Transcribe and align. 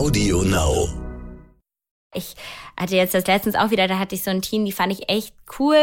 Audio 0.00 0.42
Now. 0.44 0.88
Ich 2.14 2.34
hatte 2.74 2.96
jetzt 2.96 3.12
das 3.12 3.26
letztens 3.26 3.54
auch 3.54 3.70
wieder, 3.70 3.86
da 3.86 3.98
hatte 3.98 4.14
ich 4.14 4.22
so 4.22 4.30
ein 4.30 4.40
Team, 4.40 4.64
die 4.64 4.72
fand 4.72 4.94
ich 4.94 5.10
echt 5.10 5.34
cool. 5.58 5.76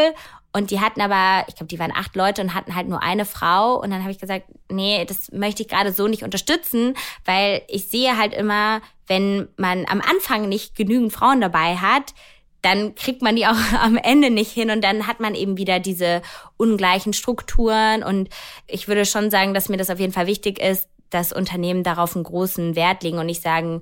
Und 0.52 0.72
die 0.72 0.80
hatten 0.80 1.02
aber, 1.02 1.48
ich 1.48 1.54
glaube, 1.54 1.68
die 1.68 1.78
waren 1.78 1.92
acht 1.96 2.16
Leute 2.16 2.42
und 2.42 2.56
hatten 2.56 2.76
halt 2.76 2.90
nur 2.90 3.04
eine 3.04 3.26
Frau. 3.26 3.76
Und 3.80 3.92
dann 3.92 4.02
habe 4.02 4.10
ich 4.10 4.18
gesagt, 4.18 4.46
nee, 4.72 5.06
das 5.06 5.32
möchte 5.34 5.62
ich 5.62 5.70
gerade 5.70 5.94
so 5.94 6.08
nicht 6.08 6.24
unterstützen, 6.24 6.96
weil 7.26 7.62
ich 7.68 7.92
sehe 7.92 8.18
halt 8.18 8.34
immer, 8.34 8.82
wenn 9.06 9.50
man 9.56 9.86
am 9.88 10.02
Anfang 10.02 10.50
nicht 10.50 10.74
genügend 10.74 11.14
Frauen 11.14 11.40
dabei 11.40 11.76
hat, 11.76 12.16
dann 12.64 12.96
kriegt 12.96 13.22
man 13.22 13.36
die 13.36 13.46
auch 13.46 13.56
am 13.84 13.98
Ende 13.98 14.32
nicht 14.32 14.52
hin 14.52 14.72
und 14.72 14.84
dann 14.84 15.06
hat 15.06 15.20
man 15.20 15.36
eben 15.36 15.58
wieder 15.58 15.80
diese 15.80 16.24
ungleichen 16.58 17.14
Strukturen. 17.14 18.02
Und 18.02 18.30
ich 18.66 18.88
würde 18.88 19.06
schon 19.06 19.30
sagen, 19.30 19.54
dass 19.54 19.70
mir 19.70 19.78
das 19.78 19.92
auf 19.92 20.00
jeden 20.00 20.12
Fall 20.12 20.26
wichtig 20.26 20.58
ist, 20.58 20.90
dass 21.10 21.34
Unternehmen 21.34 21.84
darauf 21.84 22.16
einen 22.16 22.24
großen 22.24 22.76
Wert 22.76 23.04
legen 23.04 23.20
und 23.20 23.26
nicht 23.26 23.42
sagen, 23.42 23.82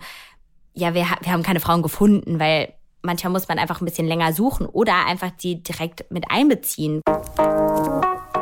ja, 0.74 0.94
wir, 0.94 1.06
wir 1.22 1.32
haben 1.32 1.44
keine 1.44 1.60
Frauen 1.60 1.82
gefunden, 1.82 2.40
weil 2.40 2.74
manchmal 3.02 3.32
muss 3.32 3.48
man 3.48 3.60
einfach 3.60 3.82
ein 3.82 3.86
bisschen 3.86 4.08
länger 4.08 4.34
suchen 4.34 4.66
oder 4.66 5.06
einfach 5.06 5.32
die 5.32 5.64
direkt 5.64 6.12
mit 6.12 6.26
einbeziehen. 6.30 7.02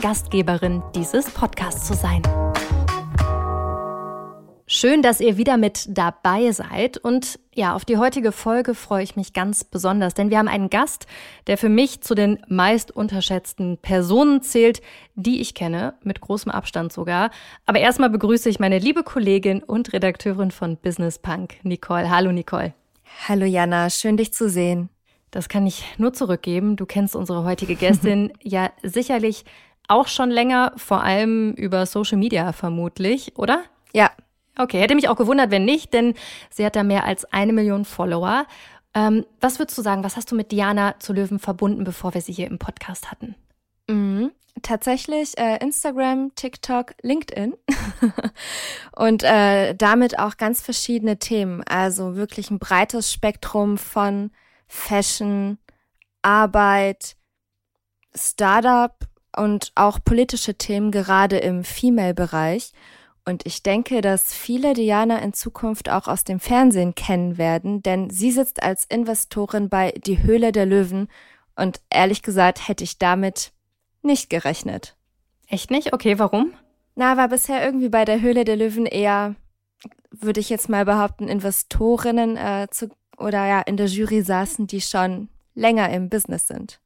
Gastgeberin 0.00 0.82
dieses 0.94 1.30
Podcasts 1.30 1.86
zu 1.86 1.94
sein. 1.94 2.22
Schön, 4.66 5.02
dass 5.02 5.20
ihr 5.20 5.36
wieder 5.36 5.58
mit 5.58 5.86
dabei 5.88 6.52
seid. 6.52 6.96
Und 6.96 7.38
ja, 7.54 7.74
auf 7.74 7.84
die 7.84 7.98
heutige 7.98 8.32
Folge 8.32 8.74
freue 8.74 9.02
ich 9.02 9.16
mich 9.16 9.34
ganz 9.34 9.64
besonders, 9.64 10.14
denn 10.14 10.30
wir 10.30 10.38
haben 10.38 10.48
einen 10.48 10.70
Gast, 10.70 11.06
der 11.48 11.58
für 11.58 11.68
mich 11.68 12.00
zu 12.00 12.14
den 12.14 12.38
meist 12.48 12.90
unterschätzten 12.90 13.76
Personen 13.78 14.42
zählt, 14.42 14.80
die 15.16 15.40
ich 15.40 15.54
kenne, 15.54 15.94
mit 16.02 16.20
großem 16.20 16.50
Abstand 16.50 16.92
sogar. 16.92 17.30
Aber 17.66 17.80
erstmal 17.80 18.10
begrüße 18.10 18.48
ich 18.48 18.58
meine 18.58 18.78
liebe 18.78 19.02
Kollegin 19.02 19.62
und 19.62 19.92
Redakteurin 19.92 20.50
von 20.50 20.76
Business 20.78 21.18
Punk, 21.18 21.56
Nicole. 21.62 22.08
Hallo, 22.08 22.32
Nicole. 22.32 22.72
Hallo, 23.28 23.44
Jana. 23.44 23.90
Schön, 23.90 24.16
dich 24.16 24.32
zu 24.32 24.48
sehen. 24.48 24.88
Das 25.30 25.48
kann 25.48 25.66
ich 25.66 25.84
nur 25.98 26.12
zurückgeben. 26.12 26.76
Du 26.76 26.86
kennst 26.86 27.14
unsere 27.14 27.44
heutige 27.44 27.76
Gästin 27.76 28.32
ja 28.42 28.70
sicherlich 28.82 29.44
auch 29.90 30.08
schon 30.08 30.30
länger, 30.30 30.72
vor 30.76 31.02
allem 31.02 31.52
über 31.52 31.86
Social 31.86 32.18
Media 32.18 32.52
vermutlich, 32.52 33.36
oder? 33.36 33.62
Ja. 33.92 34.10
Okay, 34.58 34.80
hätte 34.80 34.94
mich 34.94 35.08
auch 35.08 35.16
gewundert, 35.16 35.50
wenn 35.50 35.64
nicht, 35.64 35.94
denn 35.94 36.14
sie 36.50 36.66
hat 36.66 36.76
da 36.76 36.82
mehr 36.82 37.04
als 37.04 37.24
eine 37.32 37.52
Million 37.52 37.84
Follower. 37.84 38.46
Ähm, 38.94 39.24
was 39.40 39.58
würdest 39.58 39.78
du 39.78 39.82
sagen, 39.82 40.04
was 40.04 40.16
hast 40.16 40.30
du 40.30 40.36
mit 40.36 40.52
Diana 40.52 40.98
zu 40.98 41.12
Löwen 41.12 41.38
verbunden, 41.38 41.84
bevor 41.84 42.14
wir 42.14 42.20
sie 42.20 42.32
hier 42.32 42.48
im 42.48 42.58
Podcast 42.58 43.10
hatten? 43.10 43.36
Mhm. 43.88 44.32
Tatsächlich 44.62 45.38
äh, 45.38 45.56
Instagram, 45.58 46.34
TikTok, 46.34 46.94
LinkedIn 47.02 47.54
und 48.96 49.22
äh, 49.22 49.74
damit 49.74 50.18
auch 50.18 50.36
ganz 50.36 50.60
verschiedene 50.60 51.18
Themen. 51.18 51.62
Also 51.62 52.16
wirklich 52.16 52.50
ein 52.50 52.58
breites 52.58 53.12
Spektrum 53.12 53.78
von 53.78 54.32
Fashion, 54.66 55.58
Arbeit, 56.22 57.16
Startup 58.14 58.92
und 59.36 59.72
auch 59.74 59.98
politische 60.04 60.54
Themen 60.54 60.90
gerade 60.90 61.38
im 61.38 61.64
Female-Bereich. 61.64 62.72
Und 63.24 63.46
ich 63.46 63.62
denke, 63.62 64.00
dass 64.00 64.34
viele 64.34 64.74
Diana 64.74 65.18
in 65.18 65.32
Zukunft 65.32 65.88
auch 65.90 66.08
aus 66.08 66.24
dem 66.24 66.40
Fernsehen 66.40 66.94
kennen 66.94 67.38
werden, 67.38 67.82
denn 67.82 68.10
sie 68.10 68.32
sitzt 68.32 68.62
als 68.62 68.86
Investorin 68.86 69.68
bei 69.68 69.92
Die 69.92 70.22
Höhle 70.22 70.52
der 70.52 70.66
Löwen 70.66 71.08
und 71.54 71.80
ehrlich 71.90 72.22
gesagt 72.22 72.66
hätte 72.66 72.84
ich 72.84 72.98
damit 72.98 73.52
nicht 74.02 74.30
gerechnet. 74.30 74.96
Echt 75.46 75.70
nicht? 75.70 75.92
Okay, 75.92 76.18
warum? 76.18 76.54
Na, 76.94 77.16
war 77.16 77.28
bisher 77.28 77.64
irgendwie 77.64 77.88
bei 77.88 78.04
der 78.04 78.20
Höhle 78.20 78.44
der 78.44 78.56
Löwen 78.56 78.86
eher, 78.86 79.34
würde 80.10 80.40
ich 80.40 80.48
jetzt 80.48 80.68
mal 80.68 80.84
behaupten, 80.84 81.28
Investorinnen 81.28 82.36
äh, 82.36 82.68
zu 82.70 82.88
oder 83.18 83.46
ja 83.46 83.60
in 83.60 83.76
der 83.76 83.86
Jury 83.86 84.22
saßen, 84.22 84.66
die 84.66 84.80
schon 84.80 85.28
länger 85.54 85.90
im 85.90 86.08
Business 86.08 86.48
sind. 86.48 86.80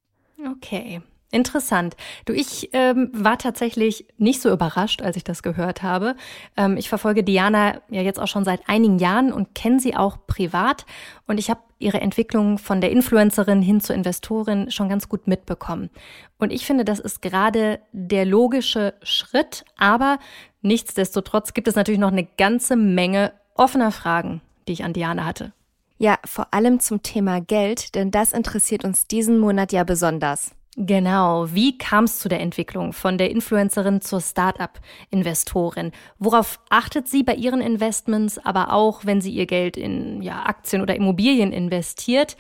Okay. 0.51 1.01
Interessant. 1.35 1.97
Du, 2.27 2.33
ich 2.33 2.71
ähm, 2.75 3.11
war 3.13 3.39
tatsächlich 3.39 4.07
nicht 4.19 4.41
so 4.41 4.53
überrascht, 4.53 5.03
als 5.03 5.17
ich 5.17 5.25
das 5.25 5.43
gehört 5.43 5.83
habe. 5.83 6.15
Ähm, 6.57 6.77
ich 6.77 6.89
verfolge 6.89 7.25
Diana 7.25 7.81
ja 7.91 8.03
jetzt 8.03 8.21
auch 8.21 8.29
schon 8.29 8.45
seit 8.45 8.69
einigen 8.69 9.01
Jahren 9.01 9.33
und 9.33 9.53
kenne 9.53 9.81
sie 9.81 9.97
auch 9.97 10.17
privat. 10.29 10.87
Und 11.27 11.39
ich 11.39 11.51
habe 11.51 11.59
ihre 11.81 12.01
Entwicklung 12.01 12.59
von 12.59 12.81
der 12.81 12.93
Influencerin 12.93 13.63
hin 13.63 13.81
zur 13.81 13.97
Investorin 13.97 14.71
schon 14.71 14.89
ganz 14.89 15.09
gut 15.09 15.27
mitbekommen. 15.27 15.91
Und 16.39 16.53
ich 16.53 16.65
finde, 16.65 16.85
das 16.85 17.01
ist 17.01 17.21
gerade 17.21 17.81
der 17.91 18.27
logische 18.27 18.95
Schritt. 19.03 19.65
Aber 19.77 20.21
nichtsdestotrotz 20.63 21.53
gibt 21.53 21.67
es 21.67 21.75
natürlich 21.75 22.01
noch 22.01 22.13
eine 22.13 22.29
ganze 22.39 22.77
Menge 22.77 23.33
offener 23.57 23.91
Fragen, 23.91 24.41
die 24.69 24.73
ich 24.73 24.85
an 24.85 24.93
Diana 24.93 25.25
hatte. 25.25 25.53
Ja, 25.99 26.17
vor 26.25 26.55
allem 26.55 26.79
zum 26.79 27.03
Thema 27.03 27.41
Geld, 27.41 27.97
denn 27.97 28.13
das 28.13 28.33
interessiert 28.33 28.85
uns 28.85 29.09
diesen 29.09 29.39
Monat 29.41 29.73
ja 29.73 29.83
besonders. 29.83 30.53
Genau. 30.77 31.47
Wie 31.53 31.79
kam 31.79 32.05
es 32.05 32.19
zu 32.19 32.29
der 32.29 32.41
Entwicklung 32.41 32.93
von 32.93 33.17
der 33.17 33.31
Influencerin 33.31 34.01
zur 34.01 34.21
Start-up-Investorin? 34.21 35.93
Worauf 36.19 36.59
achtet 36.69 37.07
sie 37.09 37.23
bei 37.23 37.35
ihren 37.35 37.61
Investments, 37.61 38.39
aber 38.39 38.73
auch, 38.73 39.05
wenn 39.05 39.21
sie 39.21 39.33
ihr 39.33 39.47
Geld 39.47 39.77
in 39.77 40.21
ja, 40.21 40.45
Aktien 40.45 40.83
oder 40.83 40.97
Immobilien 40.97 41.53
investiert? 41.53 42.37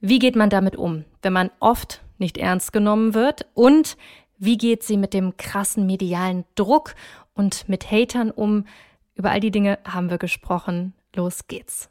Wie 0.00 0.18
geht 0.18 0.36
man 0.36 0.50
damit 0.50 0.76
um, 0.76 1.04
wenn 1.22 1.32
man 1.32 1.50
oft 1.58 2.02
nicht 2.18 2.36
ernst 2.36 2.72
genommen 2.72 3.14
wird? 3.14 3.46
Und 3.54 3.96
wie 4.38 4.58
geht 4.58 4.82
sie 4.82 4.98
mit 4.98 5.14
dem 5.14 5.38
krassen 5.38 5.86
medialen 5.86 6.44
Druck 6.56 6.94
und 7.34 7.66
mit 7.68 7.90
Hatern 7.90 8.30
um? 8.30 8.66
Über 9.14 9.30
all 9.30 9.40
die 9.40 9.50
Dinge 9.50 9.78
haben 9.86 10.10
wir 10.10 10.18
gesprochen. 10.18 10.94
Los 11.14 11.46
geht's. 11.48 11.90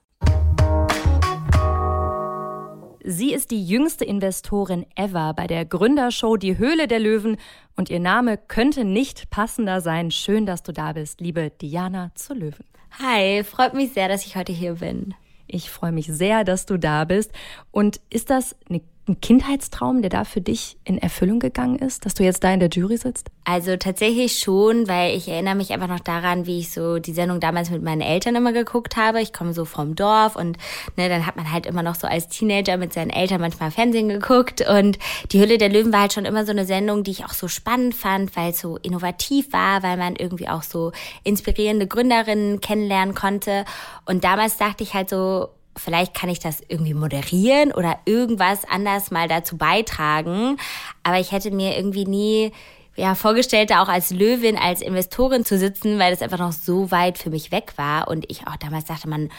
Sie 3.12 3.34
ist 3.34 3.50
die 3.50 3.66
jüngste 3.66 4.06
Investorin 4.06 4.86
ever 4.96 5.34
bei 5.34 5.47
der 5.47 5.66
Gründershow 5.66 6.38
Die 6.38 6.59
Höhle 6.59 6.88
der 6.88 7.00
Löwen 7.00 7.38
und 7.75 7.90
ihr 7.90 8.00
Name 8.00 8.38
könnte 8.38 8.86
nicht 8.86 9.31
passender 9.31 9.81
sein. 9.81 10.12
Schön, 10.12 10.46
dass 10.46 10.62
du 10.62 10.72
da 10.72 10.94
bist, 10.94 11.20
liebe 11.20 11.50
Diana 11.59 12.12
zur 12.14 12.36
Löwen. 12.36 12.66
Hi, 13.00 13.44
freut 13.44 13.74
mich 13.74 13.94
sehr, 13.94 14.09
dass 14.09 14.28
ich 14.28 14.36
heute 14.36 14.52
hier 14.52 14.75
bin. 14.75 15.16
Ich 15.47 15.72
freue 15.72 15.92
mich 15.92 16.06
sehr, 16.06 16.44
dass 16.44 16.68
du 16.68 16.78
da 16.78 17.03
bist. 17.06 17.31
Und 17.72 18.00
ist 18.12 18.30
das 18.30 18.56
eine 18.70 18.81
ein 19.09 19.20
Kindheitstraum, 19.20 20.02
der 20.02 20.09
da 20.09 20.24
für 20.24 20.40
dich 20.40 20.78
in 20.86 20.97
Erfüllung 20.97 21.40
gegangen 21.40 21.80
ist, 21.80 22.06
dass 22.06 22.14
du 22.14 22.24
jetzt 22.24 22.44
da 22.44 22.53
in 22.53 22.59
der 22.59 22.70
Jury 22.70 22.97
sitzt? 22.97 23.30
Also 23.44 23.75
tatsächlich 23.75 24.38
schon, 24.38 24.88
weil 24.88 25.18
ich 25.18 25.28
erinnere 25.28 25.56
mich 25.56 25.74
einfach 25.74 25.88
noch 25.88 26.00
daran, 26.00 26.46
wie 26.46 26.59
ich 26.59 26.72
so 26.72 27.00
die 27.00 27.14
Sendung 27.14 27.40
damals 27.40 27.72
mit 27.72 27.81
meinen 27.81 28.02
Eltern 28.02 28.36
immer 28.36 28.53
geguckt 28.53 28.96
habe. 28.96 29.22
Ich 29.22 29.34
komme 29.34 29.53
so 29.53 29.66
vom 29.66 29.96
Dorf 29.96 30.36
und 30.36 30.58
ne, 30.96 31.09
dann 31.09 31.25
hat 31.25 31.36
man 31.36 31.52
halt 31.52 31.66
immer 31.66 31.84
noch 31.84 31.96
so 31.96 32.08
als 32.08 32.28
Teenager 32.28 32.78
mit 32.78 32.94
seinen 32.94 33.09
Eltern 33.09 33.42
manchmal 33.42 33.72
Fernsehen 33.72 34.08
geguckt 34.08 34.62
und 34.62 35.00
die 35.31 35.41
Hülle 35.41 35.58
der 35.58 35.70
Löwen 35.70 35.91
war 35.91 36.02
halt 36.02 36.14
schon 36.14 36.26
immer 36.26 36.46
so 36.46 36.52
eine 36.52 36.66
Sendung, 36.66 37.03
die 37.03 37.12
ich 37.12 37.26
auch 37.26 37.34
so 37.34 37.47
spannend 37.47 37.96
fand, 37.96 38.36
weil 38.36 38.52
es 38.52 38.59
so 38.59 38.78
innovativ 38.78 39.52
war, 39.52 39.81
weil 39.84 39.97
man 39.97 40.16
irgendwie 40.16 40.47
auch 40.47 40.64
so 40.64 40.91
inspirierende 41.24 41.88
Gründerinnen 41.88 42.62
kennenlernen 42.62 43.16
konnte 43.16 43.66
und 44.06 44.24
damals 44.24 44.58
dachte 44.58 44.84
ich 44.84 44.94
halt 44.94 45.09
so, 45.09 45.50
vielleicht 45.79 46.14
kann 46.14 46.29
ich 46.29 46.40
das 46.40 46.61
irgendwie 46.67 46.93
moderieren 46.93 47.72
oder 47.72 47.97
irgendwas 48.05 48.66
anders 48.66 49.11
mal 49.11 49.28
dazu 49.28 49.58
beitragen. 49.58 50.58
Aber 51.03 51.20
ich 51.20 51.31
hätte 51.31 51.52
mir 51.52 51.76
irgendwie 51.78 52.05
nie 52.05 52.52
ja, 52.96 53.16
vorgestellt, 53.16 53.72
da 53.72 53.81
auch 53.81 53.87
als 53.87 54.11
Löwin, 54.11 54.58
als 54.58 54.81
Investorin 54.81 55.46
zu 55.46 55.58
sitzen, 55.58 55.99
weil 55.99 56.11
das 56.11 56.22
einfach 56.22 56.40
noch 56.40 56.52
so 56.52 56.91
weit 56.91 57.17
für 57.17 57.29
mich 57.29 57.52
weg 57.52 57.73
war. 57.78 58.08
Und 58.09 58.29
ich 58.29 58.46
auch 58.47 58.58
damals 58.58 58.85
dachte, 58.85 59.08
man 59.08 59.29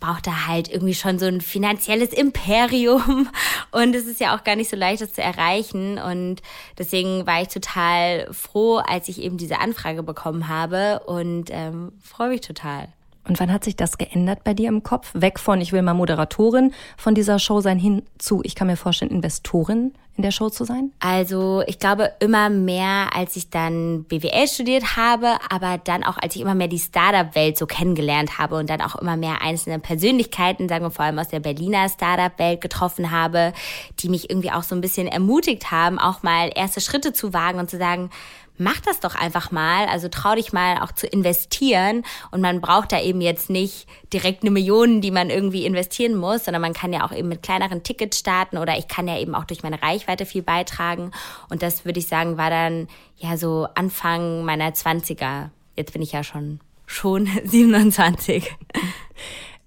braucht 0.00 0.26
da 0.26 0.46
halt 0.46 0.68
irgendwie 0.68 0.94
schon 0.94 1.18
so 1.18 1.26
ein 1.26 1.40
finanzielles 1.40 2.12
Imperium. 2.12 3.28
Und 3.70 3.94
es 3.94 4.06
ist 4.06 4.20
ja 4.20 4.36
auch 4.36 4.44
gar 4.44 4.56
nicht 4.56 4.70
so 4.70 4.76
leicht, 4.76 5.00
das 5.00 5.14
zu 5.14 5.22
erreichen. 5.22 5.98
Und 5.98 6.42
deswegen 6.78 7.26
war 7.26 7.40
ich 7.40 7.48
total 7.48 8.28
froh, 8.32 8.76
als 8.76 9.08
ich 9.08 9.20
eben 9.22 9.38
diese 9.38 9.60
Anfrage 9.60 10.02
bekommen 10.02 10.48
habe 10.48 11.00
und 11.06 11.46
ähm, 11.50 11.92
freue 12.02 12.28
mich 12.28 12.42
total. 12.42 12.88
Und 13.28 13.40
wann 13.40 13.52
hat 13.52 13.64
sich 13.64 13.76
das 13.76 13.98
geändert 13.98 14.44
bei 14.44 14.54
dir 14.54 14.68
im 14.68 14.82
Kopf? 14.82 15.10
Weg 15.14 15.40
von, 15.40 15.60
ich 15.60 15.72
will 15.72 15.82
mal 15.82 15.94
Moderatorin 15.94 16.72
von 16.96 17.14
dieser 17.14 17.38
Show 17.38 17.60
sein, 17.60 17.78
hin 17.78 18.02
zu, 18.18 18.40
ich 18.44 18.54
kann 18.54 18.66
mir 18.66 18.76
vorstellen, 18.76 19.10
Investorin 19.10 19.92
in 20.16 20.22
der 20.22 20.30
Show 20.30 20.48
zu 20.48 20.64
sein? 20.64 20.92
Also 21.00 21.62
ich 21.66 21.78
glaube 21.78 22.12
immer 22.20 22.48
mehr, 22.48 23.14
als 23.14 23.36
ich 23.36 23.50
dann 23.50 24.04
BWL 24.04 24.48
studiert 24.48 24.96
habe, 24.96 25.36
aber 25.50 25.78
dann 25.78 26.04
auch, 26.04 26.16
als 26.18 26.34
ich 26.36 26.42
immer 26.42 26.54
mehr 26.54 26.68
die 26.68 26.78
Startup-Welt 26.78 27.58
so 27.58 27.66
kennengelernt 27.66 28.38
habe 28.38 28.56
und 28.56 28.70
dann 28.70 28.80
auch 28.80 28.96
immer 28.96 29.16
mehr 29.16 29.42
einzelne 29.42 29.78
Persönlichkeiten, 29.78 30.68
sagen 30.68 30.84
wir 30.84 30.90
vor 30.90 31.04
allem 31.04 31.18
aus 31.18 31.28
der 31.28 31.40
Berliner 31.40 31.88
Startup-Welt 31.88 32.60
getroffen 32.60 33.10
habe, 33.10 33.52
die 34.00 34.08
mich 34.08 34.30
irgendwie 34.30 34.50
auch 34.50 34.62
so 34.62 34.74
ein 34.74 34.80
bisschen 34.80 35.06
ermutigt 35.06 35.70
haben, 35.70 35.98
auch 35.98 36.22
mal 36.22 36.50
erste 36.54 36.80
Schritte 36.80 37.12
zu 37.12 37.32
wagen 37.32 37.58
und 37.58 37.68
zu 37.68 37.76
sagen, 37.76 38.10
mach 38.58 38.80
das 38.80 39.00
doch 39.00 39.14
einfach 39.14 39.50
mal. 39.50 39.86
Also 39.86 40.08
trau 40.08 40.34
dich 40.34 40.52
mal 40.52 40.82
auch 40.82 40.92
zu 40.92 41.06
investieren. 41.06 42.02
Und 42.30 42.40
man 42.40 42.60
braucht 42.60 42.92
da 42.92 43.00
eben 43.00 43.20
jetzt 43.20 43.50
nicht 43.50 43.86
direkt 44.12 44.42
eine 44.42 44.50
Million, 44.50 45.00
die 45.00 45.10
man 45.10 45.30
irgendwie 45.30 45.66
investieren 45.66 46.16
muss, 46.16 46.44
sondern 46.44 46.62
man 46.62 46.72
kann 46.72 46.92
ja 46.92 47.06
auch 47.06 47.12
eben 47.12 47.28
mit 47.28 47.42
kleineren 47.42 47.82
Tickets 47.82 48.18
starten 48.18 48.58
oder 48.58 48.76
ich 48.78 48.88
kann 48.88 49.08
ja 49.08 49.18
eben 49.18 49.34
auch 49.34 49.44
durch 49.44 49.62
meine 49.62 49.82
Reichweite 49.82 50.26
viel 50.26 50.42
beitragen. 50.42 51.10
Und 51.50 51.62
das 51.62 51.84
würde 51.84 52.00
ich 52.00 52.08
sagen, 52.08 52.38
war 52.38 52.50
dann 52.50 52.88
ja 53.16 53.36
so 53.36 53.68
Anfang 53.74 54.44
meiner 54.44 54.74
Zwanziger. 54.74 55.50
Jetzt 55.76 55.92
bin 55.92 56.02
ich 56.02 56.12
ja 56.12 56.22
schon, 56.22 56.60
schon 56.86 57.28
27. 57.44 58.50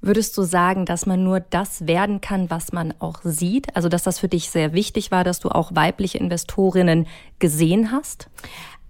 Würdest 0.02 0.38
du 0.38 0.44
sagen, 0.44 0.86
dass 0.86 1.06
man 1.06 1.24
nur 1.24 1.42
das 1.42 1.86
werden 1.86 2.22
kann, 2.22 2.50
was 2.50 2.72
man 2.72 2.94
auch 3.00 3.20
sieht? 3.24 3.76
Also, 3.76 3.90
dass 3.90 4.04
das 4.04 4.18
für 4.18 4.30
dich 4.30 4.50
sehr 4.50 4.72
wichtig 4.72 5.12
war, 5.12 5.26
dass 5.26 5.42
du 5.42 5.50
auch 5.50 5.76
weibliche 5.76 6.18
Investorinnen 6.20 7.06
gesehen 7.40 7.92
hast? 7.92 8.30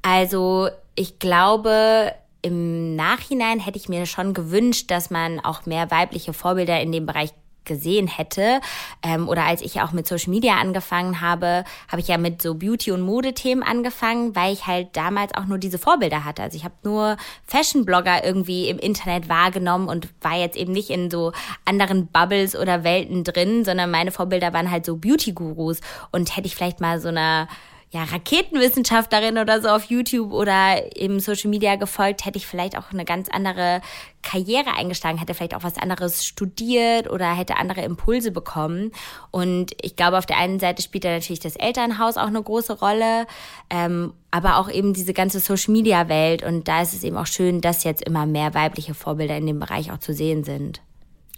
Also 0.02 0.70
ich 0.96 1.20
glaube, 1.20 2.14
im 2.42 2.96
Nachhinein 2.96 3.60
hätte 3.60 3.78
ich 3.78 3.90
mir 3.90 4.06
schon 4.06 4.34
gewünscht, 4.34 4.92
dass 4.92 5.10
man 5.10 5.40
auch 5.40 5.66
mehr 5.66 5.92
weibliche 5.92 6.34
Vorbilder 6.34 6.80
in 6.82 6.92
dem 6.92 7.06
Bereich 7.06 7.32
gesehen 7.70 8.08
hätte. 8.08 8.60
Ähm, 9.04 9.30
oder 9.30 9.46
als 9.46 9.62
ich 9.62 9.80
auch 9.80 9.92
mit 9.92 10.08
Social 10.08 10.32
Media 10.32 10.56
angefangen 10.56 11.22
habe, 11.22 11.64
habe 11.88 12.02
ich 12.02 12.08
ja 12.08 12.18
mit 12.18 12.42
so 12.42 12.56
Beauty- 12.56 12.92
und 12.92 13.02
Modethemen 13.02 13.64
angefangen, 13.64 14.36
weil 14.36 14.52
ich 14.52 14.66
halt 14.68 14.98
damals 14.98 15.34
auch 15.36 15.46
nur 15.46 15.60
diese 15.60 15.78
Vorbilder 15.78 16.26
hatte. 16.26 16.42
Also 16.42 16.58
ich 16.58 16.64
habe 16.64 16.74
nur 16.84 17.16
Fashion-Blogger 17.46 18.26
irgendwie 18.26 18.70
im 18.70 18.80
Internet 18.80 19.30
wahrgenommen 19.30 19.88
und 19.88 20.10
war 20.22 20.38
jetzt 20.38 20.58
eben 20.58 20.72
nicht 20.72 20.90
in 20.90 21.12
so 21.12 21.32
anderen 21.64 22.08
Bubbles 22.08 22.56
oder 22.56 22.84
Welten 22.84 23.24
drin, 23.24 23.64
sondern 23.64 23.92
meine 23.92 24.12
Vorbilder 24.12 24.52
waren 24.52 24.72
halt 24.72 24.86
so 24.86 24.98
Beauty-Gurus. 24.98 25.80
Und 26.12 26.36
hätte 26.36 26.48
ich 26.48 26.56
vielleicht 26.56 26.82
mal 26.82 27.00
so 27.00 27.10
einer 27.10 27.48
ja, 27.92 28.04
Raketenwissenschaftlerin 28.04 29.40
oder 29.40 29.62
so 29.62 29.70
auf 29.70 29.86
YouTube 29.86 30.32
oder 30.32 30.96
im 30.96 31.20
Social 31.20 31.50
Media 31.50 31.76
gefolgt, 31.76 32.24
hätte 32.24 32.38
ich 32.38 32.46
vielleicht 32.46 32.78
auch 32.78 32.92
eine 32.92 33.04
ganz 33.04 33.30
andere 33.30 33.82
Karriere 34.22 34.76
eingeschlagen, 34.78 35.18
hätte 35.18 35.34
vielleicht 35.34 35.56
auch 35.56 35.64
was 35.64 35.78
anderes 35.78 36.24
studiert 36.24 37.10
oder 37.10 37.36
hätte 37.36 37.58
andere 37.58 37.82
Impulse 37.82 38.32
bekommen. 38.32 38.92
Und 39.32 39.72
ich 39.82 39.96
glaube, 39.96 40.20
auf 40.20 40.28
der 40.28 40.38
einen 40.38 40.60
Seite 40.60 40.84
spielt 40.84 41.04
da 41.04 41.10
natürlich 41.10 41.40
das 41.40 41.56
Elternhaus 41.56 42.18
auch 42.18 42.28
eine 42.28 42.44
große 42.44 42.80
Rolle, 42.80 43.26
ähm, 43.72 44.14
aber 44.30 44.58
auch 44.58 44.70
eben 44.70 44.94
diese 44.94 45.14
ganze 45.14 45.40
Social 45.40 45.74
Media 45.74 46.10
Welt. 46.10 46.44
Und 46.44 46.68
da 46.68 46.84
ist 46.84 46.94
es 46.94 47.04
eben 47.04 47.18
auch 47.18 47.26
schön, 47.26 47.60
dass 47.60 47.84
jetzt 47.84 48.04
immer 48.04 48.28
mehr 48.28 48.54
weibliche 48.54 48.94
Vorbilder 48.94 49.38
in 49.38 49.48
dem 49.48 49.60
Bereich 49.60 49.92
auch 49.92 50.00
zu 50.00 50.14
sehen 50.14 50.44
sind. 50.44 50.82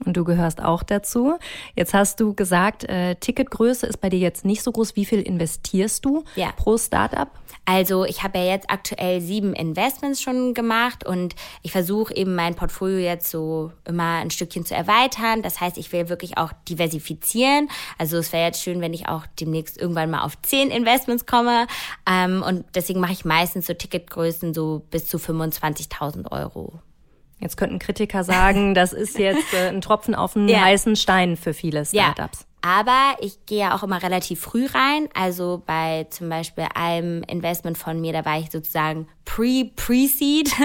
Und 0.05 0.17
du 0.17 0.23
gehörst 0.23 0.61
auch 0.61 0.83
dazu. 0.83 1.37
Jetzt 1.75 1.93
hast 1.93 2.19
du 2.19 2.33
gesagt, 2.33 2.83
äh, 2.85 3.15
Ticketgröße 3.15 3.85
ist 3.85 4.01
bei 4.01 4.09
dir 4.09 4.19
jetzt 4.19 4.45
nicht 4.45 4.63
so 4.63 4.71
groß. 4.71 4.95
Wie 4.95 5.05
viel 5.05 5.21
investierst 5.21 6.03
du 6.05 6.23
ja. 6.35 6.51
pro 6.53 6.77
Startup? 6.77 7.29
Also 7.65 8.05
ich 8.05 8.23
habe 8.23 8.39
ja 8.39 8.45
jetzt 8.45 8.69
aktuell 8.69 9.21
sieben 9.21 9.53
Investments 9.53 10.21
schon 10.21 10.53
gemacht 10.53 11.05
und 11.05 11.35
ich 11.61 11.71
versuche 11.71 12.15
eben 12.15 12.33
mein 12.33 12.55
Portfolio 12.55 12.97
jetzt 12.97 13.29
so 13.29 13.71
immer 13.85 14.17
ein 14.17 14.31
Stückchen 14.31 14.65
zu 14.65 14.73
erweitern. 14.73 15.43
Das 15.43 15.61
heißt, 15.61 15.77
ich 15.77 15.91
will 15.91 16.09
wirklich 16.09 16.37
auch 16.37 16.51
diversifizieren. 16.67 17.69
Also 17.99 18.17
es 18.17 18.33
wäre 18.33 18.45
jetzt 18.45 18.61
schön, 18.61 18.81
wenn 18.81 18.93
ich 18.93 19.07
auch 19.07 19.25
demnächst 19.39 19.79
irgendwann 19.79 20.09
mal 20.09 20.23
auf 20.23 20.41
zehn 20.41 20.71
Investments 20.71 21.25
komme. 21.27 21.67
Ähm, 22.09 22.43
und 22.45 22.65
deswegen 22.73 22.99
mache 22.99 23.13
ich 23.13 23.25
meistens 23.25 23.67
so 23.67 23.73
Ticketgrößen 23.73 24.53
so 24.53 24.81
bis 24.89 25.07
zu 25.07 25.17
25.000 25.17 26.31
Euro. 26.31 26.79
Jetzt 27.41 27.57
könnten 27.57 27.79
Kritiker 27.79 28.23
sagen, 28.23 28.73
das 28.75 28.93
ist 28.93 29.17
jetzt 29.19 29.53
äh, 29.53 29.69
ein 29.69 29.81
Tropfen 29.81 30.15
auf 30.15 30.35
einen 30.35 30.47
ja. 30.47 30.61
heißen 30.61 30.95
Stein 30.95 31.35
für 31.35 31.53
viele 31.53 31.85
Startups. 31.85 32.39
Ja. 32.41 32.45
Aber 32.63 33.15
ich 33.21 33.43
gehe 33.47 33.61
ja 33.61 33.75
auch 33.75 33.81
immer 33.81 34.03
relativ 34.03 34.39
früh 34.39 34.67
rein. 34.67 35.09
Also 35.15 35.63
bei 35.65 36.05
zum 36.11 36.29
Beispiel 36.29 36.67
einem 36.75 37.23
Investment 37.23 37.75
von 37.75 37.99
mir, 37.99 38.13
da 38.13 38.23
war 38.23 38.37
ich 38.37 38.51
sozusagen 38.51 39.07
pre-pre-seed. 39.25 40.51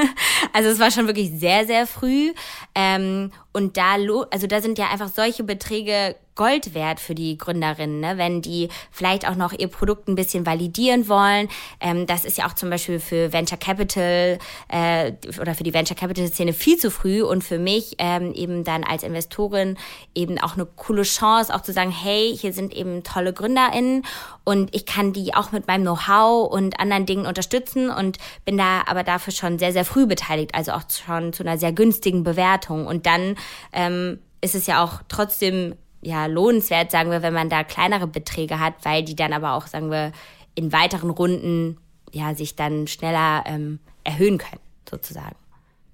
Also 0.52 0.70
es 0.70 0.78
war 0.78 0.90
schon 0.90 1.06
wirklich 1.06 1.32
sehr, 1.38 1.66
sehr 1.66 1.86
früh. 1.86 2.32
Ähm, 2.74 3.30
und 3.52 3.76
da, 3.76 3.96
also 4.30 4.46
da 4.46 4.62
sind 4.62 4.78
ja 4.78 4.88
einfach 4.90 5.08
solche 5.08 5.44
Beträge 5.44 6.16
Gold 6.36 6.74
wert 6.74 7.00
für 7.00 7.14
die 7.14 7.36
Gründerinnen, 7.36 8.00
ne? 8.00 8.18
wenn 8.18 8.42
die 8.42 8.68
vielleicht 8.92 9.26
auch 9.26 9.34
noch 9.34 9.52
ihr 9.52 9.68
Produkt 9.68 10.08
ein 10.08 10.14
bisschen 10.14 10.46
validieren 10.46 11.08
wollen. 11.08 11.48
Ähm, 11.80 12.06
das 12.06 12.24
ist 12.24 12.38
ja 12.38 12.46
auch 12.46 12.52
zum 12.52 12.70
Beispiel 12.70 13.00
für 13.00 13.32
Venture 13.32 13.58
Capital 13.58 14.38
äh, 14.68 15.12
oder 15.40 15.54
für 15.54 15.64
die 15.64 15.74
Venture 15.74 15.96
Capital 15.96 16.28
Szene 16.28 16.52
viel 16.52 16.76
zu 16.76 16.90
früh 16.90 17.22
und 17.22 17.42
für 17.42 17.58
mich 17.58 17.96
ähm, 17.98 18.32
eben 18.34 18.62
dann 18.62 18.84
als 18.84 19.02
Investorin 19.02 19.76
eben 20.14 20.38
auch 20.38 20.54
eine 20.54 20.66
coole 20.66 21.02
Chance, 21.02 21.54
auch 21.54 21.62
zu 21.62 21.72
sagen, 21.72 21.90
hey, 21.90 22.36
hier 22.36 22.52
sind 22.52 22.74
eben 22.74 23.02
tolle 23.02 23.32
GründerInnen 23.32 24.04
und 24.44 24.74
ich 24.74 24.86
kann 24.86 25.12
die 25.12 25.34
auch 25.34 25.50
mit 25.50 25.66
meinem 25.66 25.82
Know-how 25.82 26.52
und 26.52 26.78
anderen 26.78 27.06
Dingen 27.06 27.26
unterstützen 27.26 27.90
und 27.90 28.18
bin 28.44 28.56
da 28.56 28.82
aber 28.86 29.02
dafür 29.02 29.32
schon 29.32 29.58
sehr, 29.58 29.72
sehr 29.72 29.84
früh 29.84 30.06
beteiligt, 30.06 30.54
also 30.54 30.72
auch 30.72 30.82
schon 30.90 31.32
zu 31.32 31.42
einer 31.42 31.58
sehr 31.58 31.72
günstigen 31.72 32.22
Bewertung. 32.22 32.86
Und 32.86 33.06
dann 33.06 33.36
ähm, 33.72 34.20
ist 34.40 34.54
es 34.54 34.66
ja 34.66 34.84
auch 34.84 35.00
trotzdem 35.08 35.74
ja, 36.06 36.26
lohnenswert, 36.26 36.92
sagen 36.92 37.10
wir, 37.10 37.22
wenn 37.22 37.34
man 37.34 37.48
da 37.48 37.64
kleinere 37.64 38.06
Beträge 38.06 38.60
hat, 38.60 38.74
weil 38.84 39.02
die 39.02 39.16
dann 39.16 39.32
aber 39.32 39.54
auch, 39.54 39.66
sagen 39.66 39.90
wir, 39.90 40.12
in 40.54 40.72
weiteren 40.72 41.10
Runden 41.10 41.78
ja 42.12 42.32
sich 42.34 42.54
dann 42.54 42.86
schneller 42.86 43.42
ähm, 43.46 43.80
erhöhen 44.04 44.38
können, 44.38 44.60
sozusagen. 44.88 45.34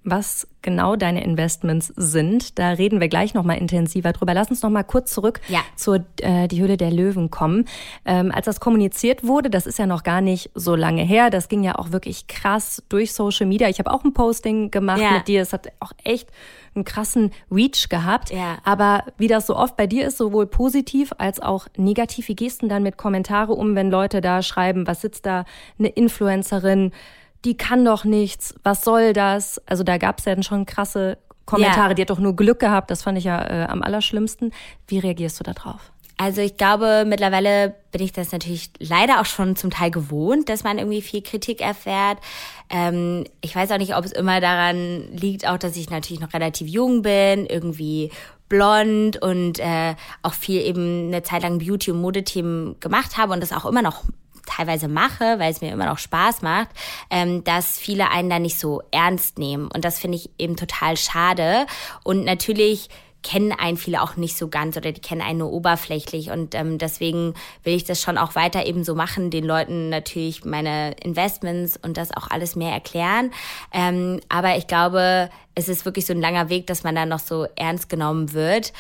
Was 0.04 0.49
genau 0.62 0.96
deine 0.96 1.22
Investments 1.25 1.93
sind, 1.96 2.58
da 2.58 2.70
reden 2.70 3.00
wir 3.00 3.08
gleich 3.08 3.34
noch 3.34 3.44
mal 3.44 3.54
intensiver 3.54 4.12
drüber. 4.12 4.34
Lass 4.34 4.50
uns 4.50 4.62
noch 4.62 4.70
mal 4.70 4.82
kurz 4.82 5.12
zurück 5.12 5.40
ja. 5.49 5.60
zur 5.76 6.04
äh, 6.20 6.49
die 6.49 6.62
Hülle 6.62 6.76
der 6.76 6.90
Löwen 6.90 7.31
kommen. 7.31 7.66
Ähm, 8.04 8.32
als 8.32 8.46
das 8.46 8.60
kommuniziert 8.60 9.25
wurde, 9.25 9.50
das 9.50 9.66
ist 9.66 9.78
ja 9.78 9.87
noch 9.87 10.02
gar 10.02 10.20
nicht 10.20 10.50
so 10.54 10.75
lange 10.75 11.02
her. 11.02 11.31
Das 11.31 11.49
ging 11.49 11.62
ja 11.62 11.76
auch 11.76 11.93
wirklich 11.93 12.26
krass 12.26 12.82
durch 12.88 13.12
Social 13.12 13.46
Media. 13.46 13.69
Ich 13.69 13.78
habe 13.78 13.93
auch 13.93 14.04
ein 14.04 14.12
Posting 14.12 14.70
gemacht 14.70 15.00
ja. 15.00 15.12
mit 15.12 15.28
dir. 15.28 15.43
Es 15.43 15.52
hat 15.52 15.69
auch 15.81 15.93
echt 16.05 16.28
einen 16.75 16.84
krassen 16.84 17.32
Reach 17.50 17.88
gehabt. 17.88 18.31
Ja. 18.31 18.58
Aber 18.64 19.05
wie 19.19 19.28
das 19.28 19.46
so 19.46 19.56
oft 19.56 19.76
bei 19.76 19.87
dir 19.87 20.06
ist, 20.06 20.16
sowohl 20.16 20.46
positiv 20.46 21.12
als 21.19 21.40
auch 21.40 21.66
negativ, 21.76 22.28
wie 22.28 22.37
gehst 22.37 22.62
du 22.62 22.69
dann 22.69 22.82
mit 22.82 22.96
Kommentare 22.96 23.52
um, 23.52 23.75
wenn 23.75 23.90
Leute 23.90 24.20
da 24.20 24.43
schreiben, 24.43 24.87
was 24.87 25.00
sitzt 25.00 25.26
da 25.26 25.44
eine 25.78 25.88
Influencerin, 25.88 26.93
die 27.44 27.56
kann 27.56 27.84
doch 27.84 28.04
nichts, 28.04 28.54
was 28.62 28.82
soll 28.82 29.12
das? 29.12 29.60
Also 29.66 29.82
da 29.82 29.98
gab 29.98 30.18
es 30.18 30.24
ja 30.24 30.34
dann 30.34 30.44
schon 30.44 30.66
krasse 30.66 31.18
Kommentare, 31.44 31.88
ja. 31.88 31.94
die 31.94 32.02
hat 32.02 32.10
doch 32.10 32.18
nur 32.18 32.36
Glück 32.36 32.60
gehabt, 32.60 32.90
das 32.90 33.02
fand 33.02 33.18
ich 33.18 33.24
ja 33.24 33.42
äh, 33.42 33.66
am 33.66 33.82
allerschlimmsten. 33.82 34.52
Wie 34.86 34.98
reagierst 34.98 35.40
du 35.40 35.44
da 35.44 35.52
drauf? 35.52 35.93
Also 36.19 36.40
ich 36.40 36.56
glaube, 36.56 37.05
mittlerweile 37.05 37.74
bin 37.90 38.00
ich 38.00 38.12
das 38.12 38.31
natürlich 38.31 38.70
leider 38.78 39.20
auch 39.20 39.26
schon 39.26 39.56
zum 39.56 39.70
Teil 39.70 39.90
gewohnt, 39.90 40.48
dass 40.48 40.62
man 40.62 40.78
irgendwie 40.78 41.02
viel 41.02 41.20
Kritik 41.20 41.60
erfährt. 41.60 42.19
Ähm, 42.70 43.24
ich 43.40 43.56
weiß 43.56 43.72
auch 43.72 43.78
nicht, 43.78 43.96
ob 43.96 44.05
es 44.05 44.12
immer 44.12 44.40
daran 44.40 45.08
liegt, 45.12 45.48
auch 45.48 45.58
dass 45.58 45.76
ich 45.76 45.90
natürlich 45.90 46.20
noch 46.20 46.32
relativ 46.32 46.69
jung 46.69 47.02
bin, 47.02 47.46
irgendwie 47.46 48.12
blond 48.48 49.20
und 49.20 49.58
äh, 49.58 49.96
auch 50.22 50.34
viel 50.34 50.60
eben 50.60 51.08
eine 51.08 51.22
Zeit 51.22 51.43
lang 51.43 51.58
Beauty- 51.58 51.90
und 51.90 52.00
Modethemen 52.00 52.78
gemacht 52.78 53.17
habe 53.17 53.32
und 53.32 53.40
das 53.40 53.52
auch 53.52 53.64
immer 53.64 53.82
noch 53.82 54.05
teilweise 54.46 54.89
mache, 54.89 55.39
weil 55.39 55.51
es 55.51 55.61
mir 55.61 55.72
immer 55.72 55.87
noch 55.87 55.99
Spaß 55.99 56.43
macht, 56.43 56.69
ähm, 57.11 57.44
dass 57.44 57.79
viele 57.79 58.11
einen 58.11 58.31
da 58.31 58.39
nicht 58.39 58.58
so 58.58 58.82
ernst 58.91 59.39
nehmen. 59.39 59.69
Und 59.72 59.84
das 59.84 59.99
finde 59.99 60.17
ich 60.17 60.31
eben 60.39 60.56
total 60.56 60.96
schade. 60.96 61.67
Und 62.05 62.25
natürlich 62.25 62.89
kennen 63.22 63.53
einen 63.53 63.77
viele 63.77 64.03
auch 64.03 64.17
nicht 64.17 64.37
so 64.37 64.49
ganz 64.49 64.77
oder 64.77 64.93
die 64.93 65.01
kennen 65.01 65.22
einen 65.22 65.39
nur 65.39 65.53
oberflächlich 65.53 66.31
und 66.31 66.55
ähm, 66.55 66.79
deswegen 66.79 67.34
will 67.63 67.75
ich 67.75 67.84
das 67.84 68.03
schon 68.03 68.19
auch 68.19 68.34
weiter 68.34 68.67
eben 68.67 68.84
so 68.84 68.94
machen, 68.94 69.31
den 69.31 69.44
Leuten 69.44 69.89
natürlich 69.89 70.44
meine 70.44 70.93
Investments 71.03 71.79
und 71.81 71.96
das 71.96 72.15
auch 72.17 72.29
alles 72.31 72.56
mehr 72.56 72.72
erklären. 72.72 73.31
Ähm, 73.72 74.20
aber 74.29 74.56
ich 74.56 74.67
glaube, 74.67 75.31
es 75.55 75.69
ist 75.69 75.84
wirklich 75.84 76.06
so 76.06 76.13
ein 76.13 76.20
langer 76.20 76.49
Weg, 76.49 76.67
dass 76.67 76.82
man 76.82 76.94
da 76.94 77.06
noch 77.06 77.19
so 77.20 77.46
ernst 77.56 77.89
genommen 77.89 78.32
wird. 78.32 78.72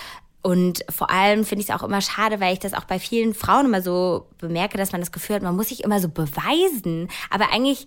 Und 0.42 0.84
vor 0.90 1.08
allem 1.10 1.44
finde 1.44 1.62
ich 1.62 1.68
es 1.68 1.74
auch 1.74 1.84
immer 1.84 2.00
schade, 2.00 2.40
weil 2.40 2.52
ich 2.52 2.58
das 2.58 2.74
auch 2.74 2.84
bei 2.84 2.98
vielen 2.98 3.32
Frauen 3.32 3.66
immer 3.66 3.80
so 3.80 4.26
bemerke, 4.38 4.76
dass 4.76 4.90
man 4.90 5.00
das 5.00 5.12
Gefühl 5.12 5.36
hat, 5.36 5.42
man 5.42 5.54
muss 5.54 5.68
sich 5.68 5.84
immer 5.84 6.00
so 6.00 6.08
beweisen. 6.08 7.08
Aber 7.30 7.52
eigentlich, 7.52 7.86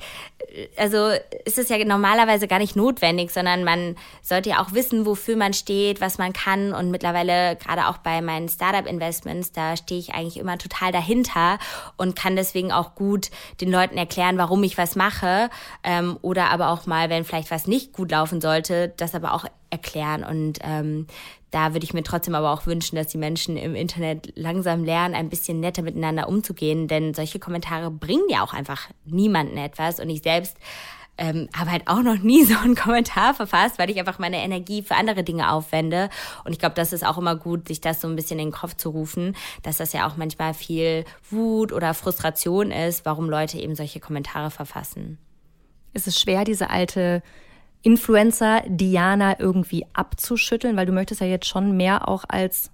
äh, 0.53 0.67
also 0.77 1.09
ist 1.43 1.57
es 1.57 1.67
ja 1.67 1.83
normalerweise 1.83 2.47
gar 2.47 2.59
nicht 2.59 2.77
notwendig, 2.77 3.31
sondern 3.31 3.65
man 3.65 3.97
sollte 4.21 4.51
ja 4.51 4.63
auch 4.63 4.71
wissen, 4.71 5.05
wofür 5.05 5.35
man 5.35 5.53
steht, 5.53 5.99
was 5.99 6.17
man 6.17 6.31
kann. 6.31 6.73
Und 6.73 6.91
mittlerweile, 6.91 7.57
gerade 7.57 7.87
auch 7.87 7.97
bei 7.97 8.21
meinen 8.21 8.47
Startup-Investments, 8.47 9.51
da 9.51 9.75
stehe 9.75 9.99
ich 9.99 10.13
eigentlich 10.13 10.37
immer 10.37 10.57
total 10.57 10.93
dahinter 10.93 11.59
und 11.97 12.15
kann 12.15 12.37
deswegen 12.37 12.71
auch 12.71 12.95
gut 12.95 13.31
den 13.59 13.69
Leuten 13.69 13.97
erklären, 13.97 14.37
warum 14.37 14.63
ich 14.63 14.77
was 14.77 14.95
mache. 14.95 15.49
Ähm, 15.83 16.17
oder 16.21 16.51
aber 16.51 16.69
auch 16.69 16.85
mal, 16.85 17.09
wenn 17.09 17.25
vielleicht 17.25 17.51
was 17.51 17.67
nicht 17.67 17.91
gut 17.91 18.11
laufen 18.11 18.39
sollte, 18.39 18.93
das 18.95 19.13
aber 19.13 19.33
auch 19.33 19.43
erklären. 19.69 20.23
Und 20.23 20.59
ähm, 20.61 21.07
da 21.55 21.73
würde 21.73 21.85
ich 21.85 21.93
mir 21.93 22.03
trotzdem 22.03 22.35
aber 22.35 22.51
auch 22.51 22.65
wünschen, 22.65 22.97
dass 22.97 23.07
die 23.07 23.17
Menschen 23.17 23.55
im 23.55 23.75
Internet 23.75 24.33
langsam 24.35 24.83
lernen, 24.83 25.15
ein 25.15 25.29
bisschen 25.29 25.61
netter 25.61 25.83
miteinander 25.83 26.27
umzugehen, 26.27 26.89
denn 26.89 27.13
solche 27.13 27.39
Kommentare 27.39 27.89
bringen 27.89 28.27
ja 28.29 28.43
auch 28.43 28.53
einfach 28.53 28.89
niemanden 29.05 29.55
etwas. 29.55 30.01
Und 30.01 30.09
ich 30.09 30.21
selbst 30.21 30.57
ähm, 31.17 31.47
habe 31.55 31.71
halt 31.71 31.87
auch 31.87 32.01
noch 32.01 32.17
nie 32.17 32.43
so 32.45 32.57
einen 32.57 32.75
Kommentar 32.75 33.33
verfasst, 33.33 33.79
weil 33.79 33.89
ich 33.89 33.97
einfach 33.99 34.19
meine 34.19 34.43
Energie 34.43 34.81
für 34.81 34.95
andere 34.95 35.23
Dinge 35.23 35.49
aufwende. 35.49 36.09
Und 36.43 36.51
ich 36.51 36.59
glaube, 36.59 36.75
das 36.75 36.91
ist 36.91 37.05
auch 37.05 37.17
immer 37.17 37.37
gut, 37.37 37.69
sich 37.69 37.79
das 37.79 38.01
so 38.01 38.09
ein 38.09 38.17
bisschen 38.17 38.37
in 38.37 38.47
den 38.47 38.53
Kopf 38.53 38.75
zu 38.75 38.89
rufen, 38.89 39.33
dass 39.63 39.77
das 39.77 39.93
ja 39.93 40.09
auch 40.09 40.17
manchmal 40.17 40.53
viel 40.53 41.05
Wut 41.31 41.71
oder 41.71 41.93
Frustration 41.93 42.71
ist, 42.71 43.05
warum 43.05 43.29
Leute 43.29 43.59
eben 43.59 43.75
solche 43.75 44.01
Kommentare 44.01 44.51
verfassen. 44.51 45.19
Es 45.93 46.05
ist 46.05 46.19
schwer, 46.19 46.43
diese 46.43 46.69
alte 46.69 47.23
Influencer 47.85 48.63
Diana 48.67 49.39
irgendwie 49.39 49.85
abzuschütteln, 49.93 50.75
weil 50.75 50.87
du 50.87 50.91
möchtest 50.91 51.21
ja 51.21 51.27
jetzt 51.27 51.47
schon 51.47 51.77
mehr 51.77 52.07
auch 52.07 52.25
als 52.27 52.71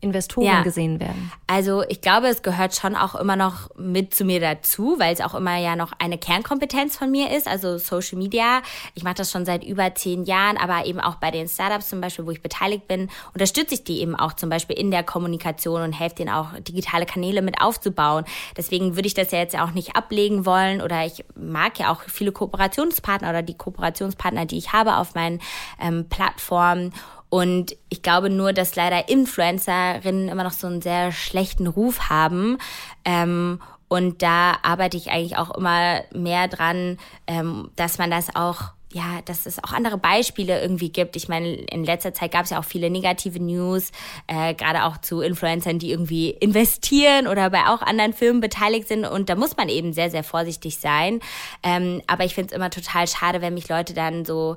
Investoren 0.00 0.46
ja. 0.46 0.62
gesehen 0.62 1.00
werden? 1.00 1.30
Also 1.46 1.82
ich 1.88 2.00
glaube, 2.00 2.28
es 2.28 2.42
gehört 2.42 2.74
schon 2.74 2.94
auch 2.94 3.14
immer 3.14 3.36
noch 3.36 3.70
mit 3.76 4.14
zu 4.14 4.24
mir 4.24 4.40
dazu, 4.40 4.96
weil 4.98 5.14
es 5.14 5.20
auch 5.20 5.34
immer 5.34 5.56
ja 5.56 5.76
noch 5.76 5.92
eine 5.98 6.18
Kernkompetenz 6.18 6.96
von 6.96 7.10
mir 7.10 7.30
ist, 7.36 7.48
also 7.48 7.78
Social 7.78 8.18
Media. 8.18 8.62
Ich 8.94 9.04
mache 9.04 9.14
das 9.14 9.30
schon 9.30 9.44
seit 9.44 9.64
über 9.64 9.94
zehn 9.94 10.24
Jahren, 10.24 10.56
aber 10.56 10.86
eben 10.86 11.00
auch 11.00 11.16
bei 11.16 11.30
den 11.30 11.48
Startups 11.48 11.88
zum 11.88 12.00
Beispiel, 12.00 12.26
wo 12.26 12.30
ich 12.30 12.42
beteiligt 12.42 12.88
bin, 12.88 13.08
unterstütze 13.32 13.74
ich 13.74 13.84
die 13.84 14.00
eben 14.00 14.14
auch 14.14 14.34
zum 14.34 14.50
Beispiel 14.50 14.78
in 14.78 14.90
der 14.90 15.02
Kommunikation 15.02 15.82
und 15.82 15.92
helfe 15.92 16.16
denen 16.16 16.30
auch 16.30 16.48
digitale 16.60 17.06
Kanäle 17.06 17.42
mit 17.42 17.60
aufzubauen. 17.60 18.24
Deswegen 18.56 18.96
würde 18.96 19.06
ich 19.06 19.14
das 19.14 19.30
ja 19.30 19.38
jetzt 19.38 19.54
ja 19.54 19.64
auch 19.64 19.72
nicht 19.72 19.96
ablegen 19.96 20.46
wollen 20.46 20.80
oder 20.80 21.04
ich 21.04 21.24
mag 21.34 21.78
ja 21.78 21.92
auch 21.92 22.02
viele 22.02 22.32
Kooperationspartner 22.32 23.30
oder 23.30 23.42
die 23.42 23.56
Kooperationspartner, 23.56 24.46
die 24.46 24.58
ich 24.58 24.72
habe 24.72 24.96
auf 24.96 25.14
meinen 25.14 25.40
ähm, 25.80 26.08
Plattformen. 26.08 26.92
Und 27.36 27.76
ich 27.90 28.00
glaube 28.00 28.30
nur, 28.30 28.54
dass 28.54 28.76
leider 28.76 29.10
Influencerinnen 29.10 30.30
immer 30.30 30.42
noch 30.42 30.52
so 30.52 30.68
einen 30.68 30.80
sehr 30.80 31.12
schlechten 31.12 31.66
Ruf 31.66 32.08
haben. 32.08 32.56
Ähm, 33.04 33.60
und 33.88 34.22
da 34.22 34.56
arbeite 34.62 34.96
ich 34.96 35.10
eigentlich 35.10 35.36
auch 35.36 35.50
immer 35.54 36.00
mehr 36.14 36.48
dran, 36.48 36.96
ähm, 37.26 37.70
dass 37.76 37.98
man 37.98 38.10
das 38.10 38.34
auch 38.34 38.72
ja, 38.92 39.20
dass 39.26 39.44
es 39.44 39.62
auch 39.62 39.72
andere 39.72 39.98
Beispiele 39.98 40.62
irgendwie 40.62 40.88
gibt. 40.88 41.16
Ich 41.16 41.28
meine, 41.28 41.52
in 41.52 41.84
letzter 41.84 42.14
Zeit 42.14 42.32
gab 42.32 42.44
es 42.44 42.50
ja 42.50 42.58
auch 42.58 42.64
viele 42.64 42.88
negative 42.88 43.38
News, 43.38 43.90
äh, 44.26 44.54
gerade 44.54 44.84
auch 44.84 44.96
zu 44.96 45.20
Influencern, 45.20 45.78
die 45.78 45.90
irgendwie 45.90 46.30
investieren 46.30 47.26
oder 47.26 47.50
bei 47.50 47.66
auch 47.66 47.82
anderen 47.82 48.14
Firmen 48.14 48.40
beteiligt 48.40 48.88
sind. 48.88 49.04
Und 49.04 49.28
da 49.28 49.34
muss 49.34 49.58
man 49.58 49.68
eben 49.68 49.92
sehr, 49.92 50.10
sehr 50.10 50.24
vorsichtig 50.24 50.78
sein. 50.78 51.20
Ähm, 51.62 52.00
aber 52.06 52.24
ich 52.24 52.34
finde 52.34 52.52
es 52.52 52.56
immer 52.56 52.70
total 52.70 53.06
schade, 53.06 53.42
wenn 53.42 53.52
mich 53.52 53.68
Leute 53.68 53.92
dann 53.92 54.24
so 54.24 54.56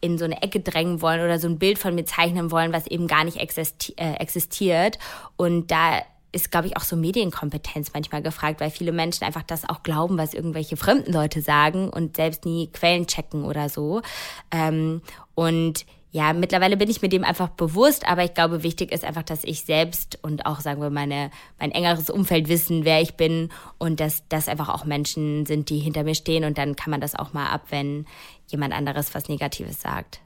in 0.00 0.18
so 0.18 0.24
eine 0.24 0.42
Ecke 0.42 0.60
drängen 0.60 1.02
wollen 1.02 1.20
oder 1.20 1.38
so 1.38 1.48
ein 1.48 1.58
Bild 1.58 1.78
von 1.78 1.94
mir 1.94 2.04
zeichnen 2.04 2.50
wollen, 2.50 2.72
was 2.72 2.86
eben 2.86 3.06
gar 3.06 3.24
nicht 3.24 3.38
existi 3.38 3.94
äh, 3.96 4.14
existiert. 4.14 4.98
Und 5.36 5.70
da 5.70 6.02
ist, 6.30 6.50
glaube 6.50 6.66
ich, 6.66 6.76
auch 6.76 6.82
so 6.82 6.96
Medienkompetenz 6.96 7.92
manchmal 7.94 8.22
gefragt, 8.22 8.60
weil 8.60 8.70
viele 8.70 8.92
Menschen 8.92 9.24
einfach 9.24 9.42
das 9.42 9.68
auch 9.68 9.82
glauben, 9.82 10.18
was 10.18 10.34
irgendwelche 10.34 10.76
fremden 10.76 11.12
Leute 11.12 11.40
sagen 11.40 11.88
und 11.88 12.16
selbst 12.16 12.44
nie 12.44 12.68
Quellen 12.68 13.06
checken 13.06 13.44
oder 13.44 13.68
so. 13.68 14.02
Ähm, 14.50 15.00
und 15.34 15.86
ja, 16.10 16.32
mittlerweile 16.32 16.78
bin 16.78 16.88
ich 16.88 17.02
mir 17.02 17.10
dem 17.10 17.22
einfach 17.22 17.48
bewusst, 17.50 18.08
aber 18.08 18.24
ich 18.24 18.32
glaube, 18.32 18.62
wichtig 18.62 18.92
ist 18.92 19.04
einfach, 19.04 19.22
dass 19.22 19.44
ich 19.44 19.62
selbst 19.62 20.18
und 20.22 20.46
auch, 20.46 20.60
sagen 20.60 20.80
wir, 20.80 20.88
meine, 20.88 21.30
mein 21.58 21.70
engeres 21.70 22.08
Umfeld 22.08 22.48
wissen, 22.48 22.86
wer 22.86 23.02
ich 23.02 23.14
bin 23.14 23.50
und 23.76 24.00
dass 24.00 24.26
das 24.28 24.48
einfach 24.48 24.70
auch 24.70 24.86
Menschen 24.86 25.44
sind, 25.44 25.68
die 25.68 25.78
hinter 25.78 26.04
mir 26.04 26.14
stehen 26.14 26.44
und 26.44 26.56
dann 26.56 26.76
kann 26.76 26.90
man 26.90 27.02
das 27.02 27.14
auch 27.14 27.34
mal 27.34 27.48
ab, 27.48 27.66
wenn 27.68 28.06
jemand 28.48 28.74
anderes 28.74 29.14
was 29.14 29.28
Negatives 29.28 29.80
sagt. 29.80 30.20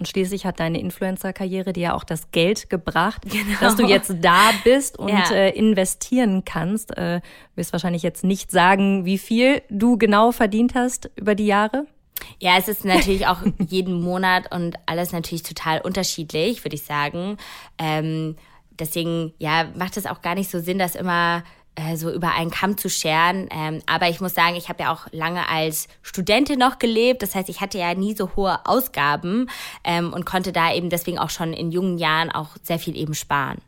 Und 0.00 0.08
schließlich 0.08 0.46
hat 0.46 0.60
deine 0.60 0.80
Influencer-Karriere 0.80 1.74
dir 1.74 1.80
ja 1.82 1.94
auch 1.94 2.04
das 2.04 2.30
Geld 2.32 2.70
gebracht, 2.70 3.22
genau. 3.30 3.60
dass 3.60 3.76
du 3.76 3.86
jetzt 3.86 4.14
da 4.22 4.50
bist 4.64 4.98
und 4.98 5.10
ja. 5.10 5.30
äh, 5.30 5.50
investieren 5.50 6.42
kannst. 6.46 6.96
Äh, 6.96 7.20
wirst 7.54 7.72
wahrscheinlich 7.72 8.02
jetzt 8.02 8.24
nicht 8.24 8.50
sagen, 8.50 9.04
wie 9.04 9.18
viel 9.18 9.62
du 9.68 9.98
genau 9.98 10.32
verdient 10.32 10.74
hast 10.74 11.10
über 11.16 11.34
die 11.34 11.46
Jahre. 11.46 11.86
Ja, 12.38 12.56
es 12.56 12.68
ist 12.68 12.86
natürlich 12.86 13.26
auch 13.26 13.42
jeden 13.58 14.00
Monat 14.00 14.54
und 14.54 14.76
alles 14.86 15.12
natürlich 15.12 15.42
total 15.42 15.82
unterschiedlich, 15.82 16.64
würde 16.64 16.76
ich 16.76 16.84
sagen. 16.84 17.36
Ähm, 17.76 18.36
deswegen, 18.70 19.34
ja, 19.38 19.68
macht 19.76 19.98
es 19.98 20.06
auch 20.06 20.22
gar 20.22 20.34
nicht 20.34 20.50
so 20.50 20.60
Sinn, 20.60 20.78
dass 20.78 20.94
immer 20.94 21.44
äh, 21.74 21.96
so 21.96 22.10
über 22.10 22.34
einen 22.34 22.50
Kamm 22.50 22.76
zu 22.76 22.88
scheren. 22.88 23.48
Ähm, 23.50 23.80
aber 23.86 24.08
ich 24.08 24.20
muss 24.20 24.34
sagen, 24.34 24.56
ich 24.56 24.68
habe 24.68 24.82
ja 24.82 24.92
auch 24.92 25.06
lange 25.12 25.48
als 25.48 25.88
Studentin 26.02 26.58
noch 26.58 26.78
gelebt. 26.78 27.22
Das 27.22 27.34
heißt, 27.34 27.48
ich 27.48 27.60
hatte 27.60 27.78
ja 27.78 27.94
nie 27.94 28.14
so 28.14 28.30
hohe 28.36 28.58
Ausgaben 28.66 29.48
ähm, 29.84 30.12
und 30.12 30.26
konnte 30.26 30.52
da 30.52 30.74
eben 30.74 30.90
deswegen 30.90 31.18
auch 31.18 31.30
schon 31.30 31.52
in 31.52 31.70
jungen 31.70 31.98
Jahren 31.98 32.30
auch 32.30 32.56
sehr 32.62 32.78
viel 32.78 32.96
eben 32.96 33.14
sparen 33.14 33.58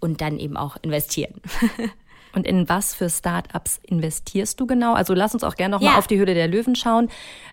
und 0.00 0.20
dann 0.20 0.38
eben 0.38 0.56
auch 0.56 0.76
investieren. 0.82 1.40
Und 2.34 2.48
in 2.48 2.68
was 2.68 2.94
für 2.94 3.08
Startups 3.08 3.78
investierst 3.84 4.58
du 4.58 4.66
genau? 4.66 4.94
Also 4.94 5.14
lass 5.14 5.34
uns 5.34 5.44
auch 5.44 5.54
gerne 5.54 5.76
noch 5.76 5.80
ja. 5.80 5.92
mal 5.92 5.98
auf 5.98 6.08
die 6.08 6.18
Hülle 6.18 6.34
der 6.34 6.48
Löwen 6.48 6.74
schauen. 6.74 7.08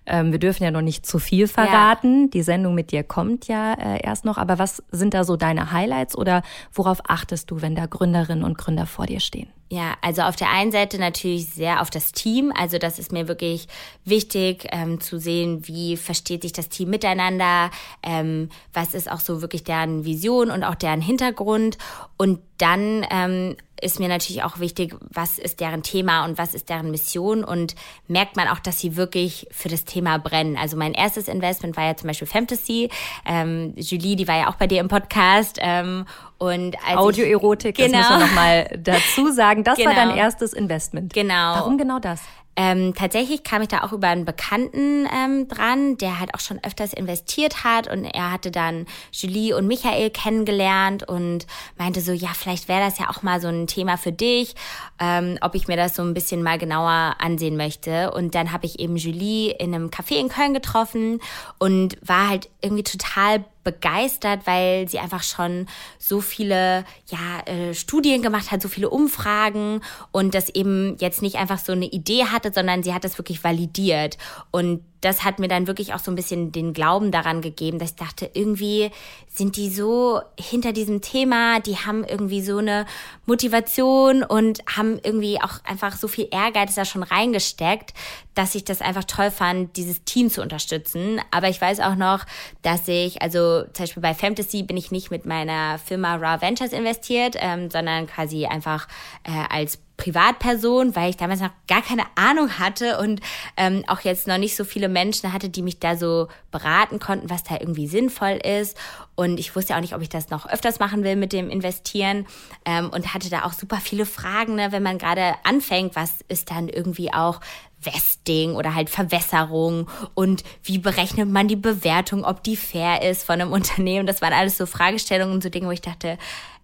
Ähm, 0.08 0.32
wir 0.32 0.40
dürfen 0.40 0.64
ja 0.64 0.72
noch 0.72 0.82
nicht 0.82 1.06
zu 1.06 1.20
viel 1.20 1.48
verraten. 1.48 2.24
Ja. 2.24 2.28
Die 2.30 2.42
Sendung 2.42 2.74
mit 2.74 2.92
dir 2.92 3.04
kommt 3.04 3.48
ja 3.48 3.74
äh, 3.74 4.04
erst 4.04 4.26
noch. 4.26 4.40
Aber 4.40 4.58
was 4.58 4.82
sind 4.92 5.14
da 5.14 5.24
so 5.24 5.38
deine 5.38 5.72
Highlights 5.72 6.18
oder 6.18 6.42
worauf 6.74 7.02
achtest 7.08 7.52
du, 7.52 7.62
wenn 7.62 7.76
da 7.76 7.86
Gründerinnen 7.86 8.44
und 8.44 8.58
Gründer 8.58 8.88
vor 8.88 9.06
dir 9.06 9.20
stehen? 9.20 9.50
Ja, 9.72 9.96
also 10.02 10.24
auf 10.24 10.36
der 10.36 10.50
einen 10.50 10.74
Seite 10.74 11.00
natürlich 11.00 11.48
sehr 11.48 11.82
auf 11.82 11.90
das 11.90 12.12
Team. 12.12 12.52
Also 12.54 12.78
das 12.78 13.00
ist 13.00 13.14
mir 13.14 13.30
wirklich 13.30 13.70
wichtig 14.04 14.68
ähm, 14.70 15.00
zu 15.00 15.18
sehen, 15.18 15.66
wie 15.66 15.96
versteht 15.96 16.42
sich 16.42 16.52
das 16.52 16.68
Team 16.68 16.90
miteinander, 16.90 17.72
ähm, 18.04 18.50
was 18.74 18.94
ist 18.94 19.10
auch 19.10 19.22
so 19.22 19.42
wirklich 19.42 19.64
deren 19.64 20.04
Vision 20.04 20.52
und 20.52 20.66
auch 20.66 20.76
deren 20.76 21.00
Hintergrund. 21.00 21.78
Und 22.18 22.42
dann 22.58 23.08
ähm, 23.12 23.56
ist 23.82 24.00
mir 24.00 24.10
natürlich 24.10 24.44
auch 24.44 24.60
wichtig, 24.60 24.94
was 25.10 25.40
ist 25.40 25.62
deren 25.62 25.84
Thema 25.84 26.26
und 26.26 26.38
was 26.38 26.54
ist 26.54 26.70
deren 26.70 26.92
Mission 26.92 27.46
und 27.46 27.76
merkt 28.10 28.36
man 28.36 28.50
auch, 28.50 28.60
dass 28.60 28.80
sie 28.80 28.98
wirklich 28.98 29.48
für 29.52 29.70
das 29.70 29.86
Thema 29.86 30.18
brennen. 30.20 30.58
Also 30.58 30.76
mein 30.76 30.94
erstes 30.94 31.30
Investment 31.30 31.78
war 31.78 31.86
ja 31.86 31.96
zum 31.96 32.08
Beispiel 32.08 32.28
Fantasy. 32.28 32.90
Ähm, 33.26 33.74
Julie, 33.78 34.18
die 34.18 34.28
war 34.28 34.38
ja 34.38 34.50
auch 34.50 34.56
bei 34.56 34.68
dir 34.68 34.82
im 34.82 34.90
Podcast. 34.90 35.60
Ähm, 35.62 36.06
und 36.42 36.76
Audioerotik, 36.96 37.78
genau. 37.78 38.00
das 38.00 38.10
müssen 38.10 38.20
wir 38.20 38.28
nochmal 38.28 38.80
dazu 38.84 39.32
sagen. 39.32 39.64
Das 39.64 39.78
genau. 39.78 39.90
war 39.90 39.96
dein 39.96 40.18
erstes 40.18 40.54
Investment. 40.54 41.14
Genau. 41.14 41.54
Warum 41.56 41.78
genau 41.78 42.00
das? 42.00 42.22
Ähm, 42.58 42.94
tatsächlich 42.94 43.44
kam 43.44 43.62
ich 43.62 43.70
da 43.70 43.84
auch 43.84 43.94
über 43.94 44.08
einen 44.08 44.26
Bekannten 44.26 45.08
ähm, 45.14 45.48
dran, 45.48 45.98
der 45.98 46.20
halt 46.20 46.34
auch 46.36 46.42
schon 46.42 46.60
öfters 46.64 46.92
investiert 46.92 47.64
hat 47.64 47.90
und 47.90 48.04
er 48.04 48.32
hatte 48.32 48.52
dann 48.52 48.86
Julie 49.12 49.56
und 49.56 49.68
Michael 49.68 50.10
kennengelernt 50.10 51.08
und 51.08 51.48
meinte 51.78 52.02
so, 52.02 52.12
ja, 52.12 52.30
vielleicht 52.34 52.68
wäre 52.68 52.82
das 52.82 53.00
ja 53.00 53.10
auch 53.10 53.24
mal 53.24 53.40
so 53.40 53.48
ein 53.48 53.68
Thema 53.68 53.98
für 53.98 54.12
dich, 54.12 54.56
ähm, 55.00 55.38
ob 55.42 55.56
ich 55.56 55.70
mir 55.70 55.78
das 55.78 55.96
so 55.96 56.02
ein 56.02 56.14
bisschen 56.14 56.44
mal 56.44 56.58
genauer 56.58 57.16
ansehen 57.20 57.56
möchte. 57.56 58.12
Und 58.12 58.36
dann 58.36 58.52
habe 58.52 58.66
ich 58.66 58.80
eben 58.80 58.98
Julie 58.98 59.52
in 59.52 59.74
einem 59.74 59.90
Café 59.90 60.16
in 60.20 60.28
Köln 60.28 60.54
getroffen 60.54 61.22
und 61.58 61.98
war 62.02 62.28
halt 62.28 62.50
irgendwie 62.62 62.84
total 62.84 63.46
begeistert, 63.64 64.42
weil 64.46 64.88
sie 64.88 65.00
einfach 65.00 65.24
schon 65.24 65.68
so 66.00 66.22
viele 66.22 66.84
ja, 67.08 67.42
äh, 67.46 67.74
Studien 67.74 68.22
gemacht 68.22 68.52
hat, 68.52 68.62
so 68.62 68.70
viele 68.70 68.90
Umfragen 68.90 69.82
und 70.12 70.34
das 70.34 70.50
eben 70.50 70.98
jetzt 71.00 71.22
nicht 71.22 71.36
einfach 71.36 71.60
so 71.60 71.72
eine 71.72 71.86
Idee 71.86 72.26
hatte, 72.42 72.54
sondern 72.54 72.84
sie 72.84 72.94
hat 72.94 73.04
das 73.04 73.18
wirklich 73.18 73.44
validiert. 73.44 74.18
Und 74.52 74.82
das 75.02 75.24
hat 75.24 75.40
mir 75.40 75.48
dann 75.48 75.66
wirklich 75.68 75.94
auch 75.94 76.00
so 76.00 76.12
ein 76.12 76.16
bisschen 76.16 76.52
den 76.52 76.74
Glauben 76.74 77.12
daran 77.12 77.42
gegeben, 77.42 77.80
dass 77.80 77.92
ich 77.92 77.96
dachte, 77.96 78.30
irgendwie 78.34 78.92
sind 79.28 79.58
die 79.58 79.70
so 79.70 80.22
hinter 80.40 80.74
diesem 80.74 81.02
Thema, 81.02 81.60
die 81.60 81.76
haben 81.76 82.04
irgendwie 82.04 82.42
so 82.42 82.58
eine 82.58 82.86
Motivation 83.26 84.24
und 84.24 84.60
haben 84.68 85.00
irgendwie 85.04 85.42
auch 85.42 85.64
einfach 85.64 85.98
so 85.98 86.08
viel 86.08 86.28
Ehrgeiz 86.30 86.76
da 86.76 86.86
schon 86.86 87.02
reingesteckt, 87.02 87.94
dass 88.36 88.54
ich 88.54 88.64
das 88.64 88.82
einfach 88.82 89.06
toll 89.06 89.32
fand, 89.32 89.76
dieses 89.76 90.04
Team 90.04 90.30
zu 90.30 90.42
unterstützen. 90.42 91.20
Aber 91.32 91.50
ich 91.50 91.60
weiß 91.60 91.80
auch 91.80 91.96
noch, 91.96 92.26
dass 92.62 92.88
ich, 92.88 93.22
also 93.24 93.64
zum 93.74 93.86
Beispiel 93.86 94.04
bei 94.04 94.14
Fantasy 94.14 94.62
bin 94.62 94.78
ich 94.78 94.92
nicht 94.92 95.10
mit 95.10 95.26
meiner 95.26 95.80
Firma 95.80 96.16
Raw 96.16 96.42
Ventures 96.42 96.74
investiert, 96.74 97.36
ähm, 97.40 97.72
sondern 97.72 98.06
quasi 98.06 98.46
einfach 98.46 98.88
äh, 99.24 99.32
als 99.50 99.80
Privatperson, 100.02 100.96
weil 100.96 101.12
ich 101.12 101.18
damals 101.18 101.42
noch 101.42 101.52
gar 101.68 101.84
keine 101.84 102.04
Ahnung 102.16 102.58
hatte 102.58 102.98
und 102.98 103.22
ähm, 103.56 103.84
auch 103.88 104.00
jetzt 104.00 104.26
noch 104.26 104.40
nicht 104.40 104.56
so 104.56 104.64
viele 104.64 104.90
Menschen 104.90 105.32
hatte, 105.32 105.50
die 105.50 105.62
mich 105.62 105.80
da 105.80 105.96
so 105.96 106.28
beraten 106.50 107.00
konnten, 107.00 107.30
was 107.30 107.44
da 107.44 107.60
irgendwie 107.60 107.88
sinnvoll 107.88 108.40
ist. 108.44 108.76
Und 109.14 109.40
ich 109.40 109.56
wusste 109.56 109.76
auch 109.76 109.80
nicht, 109.80 109.94
ob 109.94 110.02
ich 110.02 110.10
das 110.10 110.32
noch 110.32 110.50
öfters 110.50 110.80
machen 110.80 111.04
will 111.04 111.16
mit 111.16 111.34
dem 111.34 111.52
Investieren 111.52 112.26
ähm, 112.66 112.90
und 112.90 113.14
hatte 113.14 113.30
da 113.30 113.44
auch 113.44 113.54
super 113.54 113.78
viele 113.78 114.08
Fragen, 114.08 114.56
ne, 114.56 114.72
wenn 114.72 114.82
man 114.82 114.98
gerade 114.98 115.36
anfängt, 115.44 115.96
was 115.96 116.22
ist 116.28 116.50
dann 116.50 116.68
irgendwie 116.68 117.14
auch 117.14 117.40
Vesting 117.80 118.56
oder 118.56 118.74
halt 118.74 118.90
Verwässerung 118.90 119.88
und 120.16 120.44
wie 120.64 120.80
berechnet 120.80 121.30
man 121.30 121.48
die 121.48 121.56
Bewertung, 121.56 122.24
ob 122.24 122.44
die 122.44 122.56
fair 122.56 123.04
ist 123.04 123.24
von 123.24 123.40
einem 123.40 123.52
Unternehmen. 123.54 124.08
Das 124.08 124.22
waren 124.24 124.34
alles 124.34 124.58
so 124.58 124.66
Fragestellungen 124.66 125.36
und 125.36 125.44
so 125.44 125.50
Dinge, 125.50 125.68
wo 125.68 125.72
ich 125.72 125.82
dachte, 125.82 126.18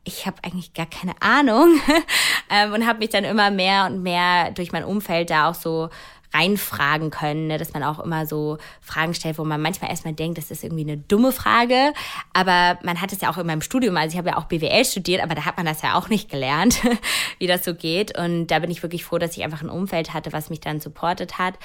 ich 0.07 0.25
habe 0.25 0.37
eigentlich 0.43 0.73
gar 0.73 0.85
keine 0.85 1.13
Ahnung 1.21 1.79
ähm, 2.49 2.73
und 2.73 2.87
habe 2.87 2.99
mich 2.99 3.09
dann 3.09 3.25
immer 3.25 3.51
mehr 3.51 3.85
und 3.85 4.01
mehr 4.01 4.51
durch 4.51 4.71
mein 4.71 4.83
Umfeld 4.83 5.29
da 5.29 5.49
auch 5.49 5.55
so 5.55 5.89
reinfragen 6.34 7.10
können, 7.10 7.48
ne? 7.48 7.57
dass 7.57 7.74
man 7.74 7.84
auch 7.84 8.00
immer 8.00 8.25
so 8.25 8.57
Fragen 8.81 9.13
stellt, 9.13 9.38
wo 9.38 9.43
man 9.43 9.62
manchmal 9.62 9.89
erstmal 9.89 10.13
denkt, 10.13 10.38
das 10.38 10.51
ist 10.51 10.63
irgendwie 10.63 10.84
eine 10.84 10.98
dumme 10.98 11.31
Frage, 11.31 11.93
aber 12.34 12.77
man 12.84 13.01
hat 13.01 13.13
es 13.13 13.22
ja 13.22 13.31
auch 13.31 13.38
in 13.38 13.48
meinem 13.48 13.62
Studium, 13.62 13.96
also 13.98 14.13
ich 14.13 14.17
habe 14.17 14.29
ja 14.29 14.38
auch 14.38 14.46
BWL 14.46 14.86
studiert, 14.86 15.24
aber 15.24 15.36
da 15.36 15.46
hat 15.46 15.57
man 15.57 15.65
das 15.65 15.81
ja 15.81 15.96
auch 15.96 16.10
nicht 16.10 16.29
gelernt, 16.29 16.81
wie 17.39 17.48
das 17.48 17.63
so 17.63 17.74
geht 17.74 18.17
und 18.17 18.48
da 18.48 18.60
bin 18.60 18.72
ich 18.72 18.84
wirklich 18.84 19.05
froh, 19.05 19.17
dass 19.17 19.38
ich 19.38 19.43
einfach 19.43 19.62
ein 19.62 19.69
Umfeld 19.69 20.13
hatte, 20.13 20.34
was 20.34 20.50
mich 20.50 20.60
dann 20.60 20.79
supportet 20.79 21.38
hat 21.38 21.55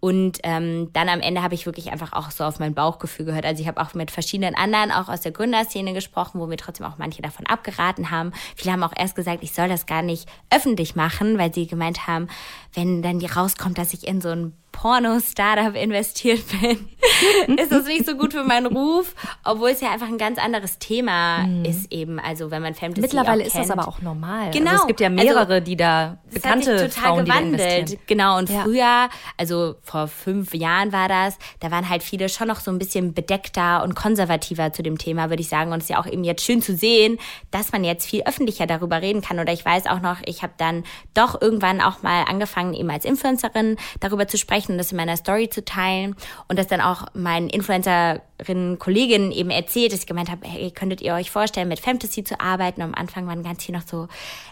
und 0.00 0.38
ähm, 0.42 0.92
dann 0.92 1.08
am 1.08 1.20
Ende 1.20 1.42
habe 1.42 1.54
ich 1.54 1.66
wirklich 1.66 1.90
einfach 1.90 2.12
auch 2.12 2.30
so 2.30 2.44
auf 2.44 2.58
mein 2.58 2.74
Bauchgefühl 2.74 3.26
gehört, 3.26 3.46
also 3.46 3.62
ich 3.62 3.68
habe 3.68 3.80
auch 3.80 3.94
mit 3.94 4.10
verschiedenen 4.10 4.54
anderen 4.54 4.92
auch 4.92 5.08
aus 5.08 5.22
der 5.22 5.32
Gründerszene 5.32 5.94
gesprochen, 5.94 6.40
wo 6.40 6.46
mir 6.46 6.56
trotzdem 6.56 6.86
auch 6.86 6.98
manche 6.98 7.22
davon 7.22 7.46
abgeraten 7.46 8.10
haben. 8.10 8.32
Viele 8.54 8.72
haben 8.72 8.82
auch 8.82 8.92
erst 8.96 9.14
gesagt, 9.14 9.42
ich 9.42 9.52
soll 9.52 9.68
das 9.68 9.86
gar 9.86 10.02
nicht 10.02 10.28
öffentlich 10.50 10.94
machen, 10.94 11.38
weil 11.38 11.52
sie 11.52 11.66
gemeint 11.66 12.06
haben, 12.06 12.28
wenn 12.74 13.02
dann 13.02 13.18
die 13.18 13.26
rauskommt, 13.26 13.78
dass 13.78 13.94
ich 13.94 14.06
in 14.10 14.20
so 14.20 14.30
ein 14.30 14.52
Porno-Startup 14.72 15.74
investiert 15.74 16.42
bin, 16.48 16.88
ist 17.58 17.72
das 17.72 17.86
nicht 17.86 18.06
so 18.06 18.14
gut 18.14 18.32
für 18.32 18.44
meinen 18.44 18.66
Ruf, 18.66 19.14
obwohl 19.44 19.70
es 19.70 19.80
ja 19.80 19.90
einfach 19.90 20.08
ein 20.08 20.18
ganz 20.18 20.38
anderes 20.38 20.78
Thema 20.78 21.46
mhm. 21.46 21.64
ist 21.64 21.92
eben. 21.92 22.18
Also 22.18 22.50
wenn 22.50 22.62
man 22.62 22.74
Fantasy 22.74 23.00
Mittlerweile 23.00 23.44
ist 23.44 23.56
das 23.56 23.70
aber 23.70 23.86
auch 23.88 24.00
normal. 24.00 24.50
Genau. 24.52 24.70
Also 24.70 24.82
es 24.82 24.86
gibt 24.86 25.00
ja 25.00 25.10
mehrere, 25.10 25.46
also, 25.46 25.60
die 25.60 25.76
da 25.76 26.18
bekannte 26.32 26.72
hat 26.72 26.78
sich 26.78 26.94
total 26.94 27.10
Frauen, 27.10 27.24
gewandelt. 27.24 27.98
Genau. 28.06 28.38
Und 28.38 28.48
ja. 28.48 28.62
früher, 28.62 29.08
also 29.36 29.74
vor 29.82 30.08
fünf 30.08 30.54
Jahren 30.54 30.92
war 30.92 31.08
das, 31.08 31.36
da 31.60 31.70
waren 31.70 31.88
halt 31.88 32.02
viele 32.02 32.28
schon 32.28 32.48
noch 32.48 32.60
so 32.60 32.70
ein 32.70 32.78
bisschen 32.78 33.12
bedeckter 33.12 33.82
und 33.82 33.94
konservativer 33.94 34.72
zu 34.72 34.82
dem 34.82 34.98
Thema, 34.98 35.30
würde 35.30 35.42
ich 35.42 35.48
sagen. 35.48 35.72
Und 35.72 35.78
es 35.78 35.84
ist 35.84 35.90
ja 35.90 36.00
auch 36.00 36.06
eben 36.06 36.24
jetzt 36.24 36.44
schön 36.44 36.62
zu 36.62 36.74
sehen, 36.74 37.18
dass 37.50 37.72
man 37.72 37.84
jetzt 37.84 38.06
viel 38.06 38.22
öffentlicher 38.22 38.66
darüber 38.66 39.02
reden 39.02 39.20
kann. 39.20 39.38
Oder 39.38 39.52
ich 39.52 39.64
weiß 39.64 39.86
auch 39.86 40.00
noch, 40.00 40.18
ich 40.24 40.42
habe 40.42 40.54
dann 40.56 40.84
doch 41.12 41.40
irgendwann 41.40 41.80
auch 41.80 42.02
mal 42.02 42.24
angefangen, 42.24 42.74
eben 42.74 42.90
als 42.90 43.04
Influencerin 43.04 43.76
darüber 44.00 44.26
zu 44.28 44.38
sprechen 44.38 44.59
sprechen 44.60 44.72
und 44.72 44.78
das 44.78 44.92
in 44.92 44.96
meiner 44.96 45.16
Story 45.16 45.48
zu 45.48 45.64
teilen 45.64 46.14
und 46.48 46.58
das 46.58 46.66
dann 46.66 46.80
auch 46.80 47.06
meinen 47.14 47.48
Influencerinnen, 47.48 48.20
Kolleginnen 48.78 49.32
eben 49.32 49.50
erzählt, 49.50 49.92
dass 49.92 50.00
ich 50.00 50.06
gemeint 50.06 50.30
habe, 50.30 50.46
hey, 50.46 50.70
könntet 50.70 51.00
ihr 51.00 51.14
euch 51.14 51.30
vorstellen, 51.30 51.68
mit 51.68 51.80
Fantasy 51.80 52.24
zu 52.24 52.40
arbeiten? 52.40 52.82
Und 52.82 52.88
am 52.88 52.94
Anfang 52.94 53.26
waren 53.26 53.42
ganz 53.42 53.64
viel 53.64 53.74
noch 53.74 53.86
so, 53.86 54.08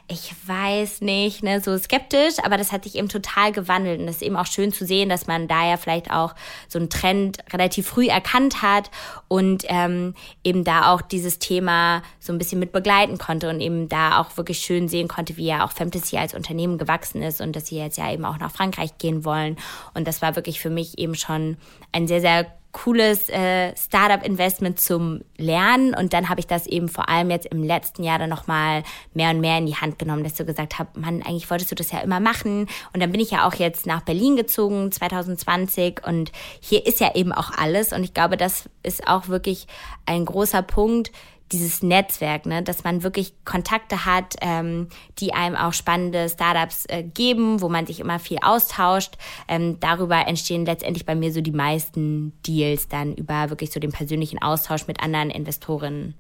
ich 0.09 0.33
weiß 0.47 1.01
nicht, 1.03 1.43
ne, 1.43 1.61
so 1.61 1.77
skeptisch, 1.77 2.35
aber 2.43 2.57
das 2.57 2.73
hat 2.73 2.85
sich 2.85 2.97
eben 2.97 3.09
total 3.09 3.53
gewandelt. 3.53 4.01
Und 4.01 4.07
das 4.07 4.17
ist 4.17 4.23
eben 4.23 4.37
auch 4.37 4.47
schön 4.47 4.73
zu 4.73 4.87
sehen, 4.87 5.09
dass 5.09 5.27
man 5.27 5.49
da 5.49 5.69
ja 5.69 5.77
vielleicht 5.77 6.11
auch 6.11 6.35
so 6.69 6.79
einen 6.79 6.91
Trend 6.91 7.39
relativ 7.53 7.89
früh 7.89 8.09
erkannt 8.09 8.63
hat 8.63 8.91
und 9.29 9.65
ähm, 9.69 10.15
eben 10.45 10.65
da 10.65 10.93
auch 10.93 11.03
dieses 11.03 11.39
Thema 11.39 12.03
so 12.21 12.33
ein 12.33 12.39
bisschen 12.39 12.59
mit 12.59 12.73
begleiten 12.73 13.19
konnte 13.19 13.51
und 13.51 13.61
eben 13.61 13.89
da 13.89 14.21
auch 14.21 14.37
wirklich 14.37 14.61
schön 14.61 14.89
sehen 14.89 15.09
konnte, 15.09 15.37
wie 15.37 15.47
ja 15.47 15.65
auch 15.65 15.73
Fantasy 15.73 16.17
als 16.17 16.35
Unternehmen 16.35 16.79
gewachsen 16.79 17.23
ist 17.23 17.41
und 17.41 17.55
dass 17.55 17.67
sie 17.67 17.79
jetzt 17.79 17.99
ja 17.99 18.13
eben 18.13 18.25
auch 18.25 18.39
nach 18.39 18.51
Frankreich 18.51 18.99
gehen 18.99 19.25
wollen. 19.25 19.57
Und 19.95 20.07
das 20.09 20.23
war 20.23 20.37
wirklich 20.37 20.61
für 20.61 20.71
mich 20.71 20.99
eben 20.99 21.15
schon 21.15 21.57
ein 21.93 22.09
sehr, 22.09 22.21
sehr 22.21 22.47
cooles 22.85 23.29
äh, 23.29 23.75
Startup-Investment 23.77 24.79
zum 24.79 25.23
Lernen. 25.37 25.95
Und 25.95 26.13
dann 26.13 26.29
habe 26.29 26.39
ich 26.39 26.47
das 26.47 26.67
eben 26.67 26.89
vor 26.89 27.09
allem 27.09 27.31
jetzt 27.31 27.47
im 27.47 27.65
letzten 27.65 28.05
Jahr 28.05 28.21
dann 28.21 28.31
nochmal 28.31 28.85
mehr 29.15 29.31
und 29.31 29.41
mehr 29.41 29.59
in 29.59 29.67
die 29.67 29.75
Hand 29.75 29.99
genommen, 29.99 30.23
dass 30.23 30.35
du 30.35 30.45
gesagt 30.45 30.79
hast, 30.79 30.97
Mann, 30.97 31.23
eigentlich 31.23 31.51
wolltest 31.51 31.73
du 31.73 31.75
das 31.75 31.91
ja 31.91 31.99
immer 32.01 32.21
machen. 32.21 32.69
Und 32.93 33.03
dann 33.03 33.11
bin 33.11 33.21
ich 33.21 33.33
ja 33.33 33.49
auch 33.49 33.55
jetzt 33.55 33.87
nach 33.87 34.03
Berlin 34.03 34.37
gezogen, 34.37 34.93
2020. 34.93 36.07
Und 36.07 36.31
hier 36.61 36.87
ist 36.87 37.01
ja 37.01 37.15
eben 37.17 37.33
auch 37.33 37.51
alles. 37.51 37.93
Und 37.93 38.05
ich 38.05 38.15
glaube, 38.15 38.37
das 38.37 38.69
ist 38.85 39.09
auch 39.09 39.27
wirklich 39.27 39.67
ein 40.07 40.25
großer 40.25 40.63
Punkt, 40.63 41.11
dieses 41.53 41.83
Netzwerk, 41.83 42.47
ne, 42.47 42.63
dass 42.63 42.85
man 42.85 43.03
wirklich 43.03 43.33
Kontakte 43.45 44.05
hat, 44.05 44.37
ähm, 44.41 44.89
die 45.19 45.33
einem 45.33 45.57
auch 45.57 45.73
spannende 45.73 46.29
Startups 46.29 46.85
äh, 46.87 47.03
geben, 47.03 47.61
wo 47.61 47.69
man 47.69 47.87
sich 47.87 48.01
immer 48.01 48.19
viel 48.19 48.39
austauscht. 48.43 49.17
Ähm, 49.49 49.79
darüber 49.81 50.27
entstehen 50.27 50.67
letztendlich 50.67 51.07
bei 51.07 51.15
mir 51.15 51.33
so 51.33 51.41
die 51.41 51.53
meisten 51.53 52.33
Deals 52.47 52.89
dann 52.89 53.15
über 53.15 53.51
wirklich 53.51 53.71
so 53.73 53.81
den 53.81 53.93
persönlichen 53.93 54.41
Austausch 54.41 54.87
mit 54.87 55.01
anderen 55.01 55.31
Investorinnen. 55.31 56.15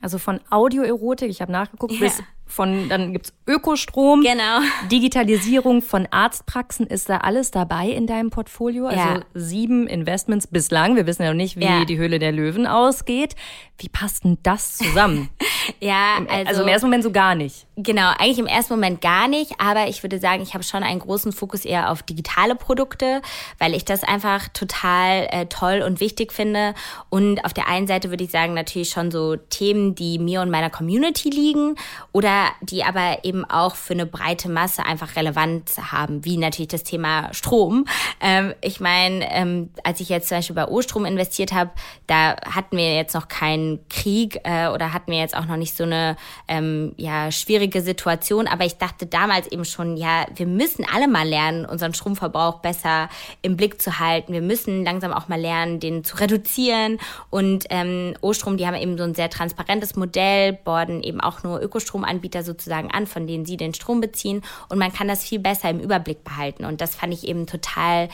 Also 0.00 0.18
von 0.18 0.40
Audioerotik, 0.50 1.28
ich 1.28 1.42
habe 1.42 1.52
nachgeguckt, 1.52 1.92
ja. 1.92 2.00
bis 2.00 2.22
von, 2.50 2.88
dann 2.88 3.12
gibt's 3.12 3.32
Ökostrom, 3.46 4.22
genau. 4.22 4.60
Digitalisierung 4.90 5.82
von 5.82 6.06
Arztpraxen, 6.10 6.86
ist 6.86 7.08
da 7.08 7.18
alles 7.18 7.50
dabei 7.50 7.88
in 7.88 8.06
deinem 8.06 8.30
Portfolio? 8.30 8.86
Also 8.86 8.98
ja. 8.98 9.20
sieben 9.34 9.86
Investments 9.86 10.46
bislang. 10.46 10.96
Wir 10.96 11.06
wissen 11.06 11.22
ja 11.22 11.30
noch 11.30 11.36
nicht, 11.36 11.56
wie 11.56 11.64
ja. 11.64 11.84
die 11.84 11.98
Höhle 11.98 12.18
der 12.18 12.32
Löwen 12.32 12.66
ausgeht. 12.66 13.34
Wie 13.78 13.88
passt 13.88 14.24
denn 14.24 14.38
das 14.42 14.76
zusammen? 14.76 15.30
ja, 15.80 16.18
also, 16.28 16.48
also 16.48 16.62
im 16.62 16.68
ersten 16.68 16.86
Moment 16.86 17.02
so 17.02 17.10
gar 17.10 17.34
nicht. 17.34 17.66
Genau, 17.76 18.12
eigentlich 18.18 18.38
im 18.38 18.46
ersten 18.46 18.74
Moment 18.74 19.00
gar 19.00 19.26
nicht, 19.26 19.52
aber 19.58 19.88
ich 19.88 20.02
würde 20.02 20.18
sagen, 20.18 20.42
ich 20.42 20.52
habe 20.52 20.64
schon 20.64 20.82
einen 20.82 21.00
großen 21.00 21.32
Fokus 21.32 21.64
eher 21.64 21.90
auf 21.90 22.02
digitale 22.02 22.54
Produkte, 22.54 23.22
weil 23.58 23.74
ich 23.74 23.84
das 23.84 24.04
einfach 24.04 24.48
total 24.48 25.28
äh, 25.30 25.46
toll 25.46 25.82
und 25.84 26.00
wichtig 26.00 26.32
finde. 26.32 26.74
Und 27.08 27.44
auf 27.44 27.54
der 27.54 27.68
einen 27.68 27.86
Seite 27.86 28.10
würde 28.10 28.24
ich 28.24 28.30
sagen, 28.30 28.54
natürlich 28.54 28.90
schon 28.90 29.10
so 29.10 29.36
Themen, 29.36 29.94
die 29.94 30.18
mir 30.18 30.42
und 30.42 30.50
meiner 30.50 30.70
Community 30.70 31.30
liegen 31.30 31.76
oder 32.12 32.39
die 32.60 32.84
aber 32.84 33.24
eben 33.24 33.44
auch 33.44 33.74
für 33.74 33.94
eine 33.94 34.06
breite 34.06 34.48
Masse 34.48 34.84
einfach 34.84 35.16
Relevanz 35.16 35.78
haben, 35.78 36.24
wie 36.24 36.36
natürlich 36.36 36.68
das 36.68 36.82
Thema 36.82 37.32
Strom. 37.32 37.86
Ähm, 38.20 38.54
ich 38.60 38.80
meine, 38.80 39.30
ähm, 39.30 39.70
als 39.84 40.00
ich 40.00 40.08
jetzt 40.08 40.28
zum 40.28 40.38
Beispiel 40.38 40.56
bei 40.56 40.66
O-Strom 40.66 41.04
investiert 41.04 41.52
habe, 41.52 41.70
da 42.06 42.36
hatten 42.42 42.76
wir 42.76 42.94
jetzt 42.94 43.14
noch 43.14 43.28
keinen 43.28 43.86
Krieg 43.88 44.40
äh, 44.44 44.68
oder 44.68 44.92
hatten 44.92 45.12
wir 45.12 45.18
jetzt 45.18 45.36
auch 45.36 45.46
noch 45.46 45.56
nicht 45.56 45.76
so 45.76 45.84
eine 45.84 46.16
ähm, 46.48 46.94
ja, 46.96 47.30
schwierige 47.30 47.82
Situation, 47.82 48.46
aber 48.46 48.64
ich 48.64 48.78
dachte 48.78 49.06
damals 49.06 49.50
eben 49.50 49.64
schon, 49.64 49.96
ja, 49.96 50.26
wir 50.34 50.46
müssen 50.46 50.86
alle 50.92 51.08
mal 51.08 51.28
lernen, 51.28 51.66
unseren 51.66 51.94
Stromverbrauch 51.94 52.60
besser 52.60 53.08
im 53.42 53.56
Blick 53.56 53.80
zu 53.80 53.98
halten. 53.98 54.32
Wir 54.32 54.42
müssen 54.42 54.84
langsam 54.84 55.12
auch 55.12 55.28
mal 55.28 55.40
lernen, 55.40 55.80
den 55.80 56.04
zu 56.04 56.16
reduzieren. 56.16 56.98
Und 57.30 57.66
ähm, 57.70 58.14
O-Strom, 58.20 58.56
die 58.56 58.66
haben 58.66 58.74
eben 58.74 58.96
so 58.96 59.04
ein 59.04 59.14
sehr 59.14 59.30
transparentes 59.30 59.96
Modell, 59.96 60.52
borden 60.52 61.02
eben 61.02 61.20
auch 61.20 61.42
nur 61.42 61.60
Ökostrom 61.60 62.04
anbieten 62.04 62.29
Anbieter 62.30 62.44
sozusagen 62.44 62.90
an, 62.90 63.06
von 63.06 63.26
denen 63.26 63.44
sie 63.44 63.56
den 63.56 63.74
Strom 63.74 64.00
beziehen. 64.00 64.42
Und 64.68 64.78
man 64.78 64.92
kann 64.92 65.08
das 65.08 65.24
viel 65.24 65.38
besser 65.38 65.70
im 65.70 65.80
Überblick 65.80 66.24
behalten. 66.24 66.64
Und 66.64 66.80
das 66.80 66.94
fand 66.94 67.12
ich 67.12 67.26
eben 67.26 67.46
total 67.46 68.08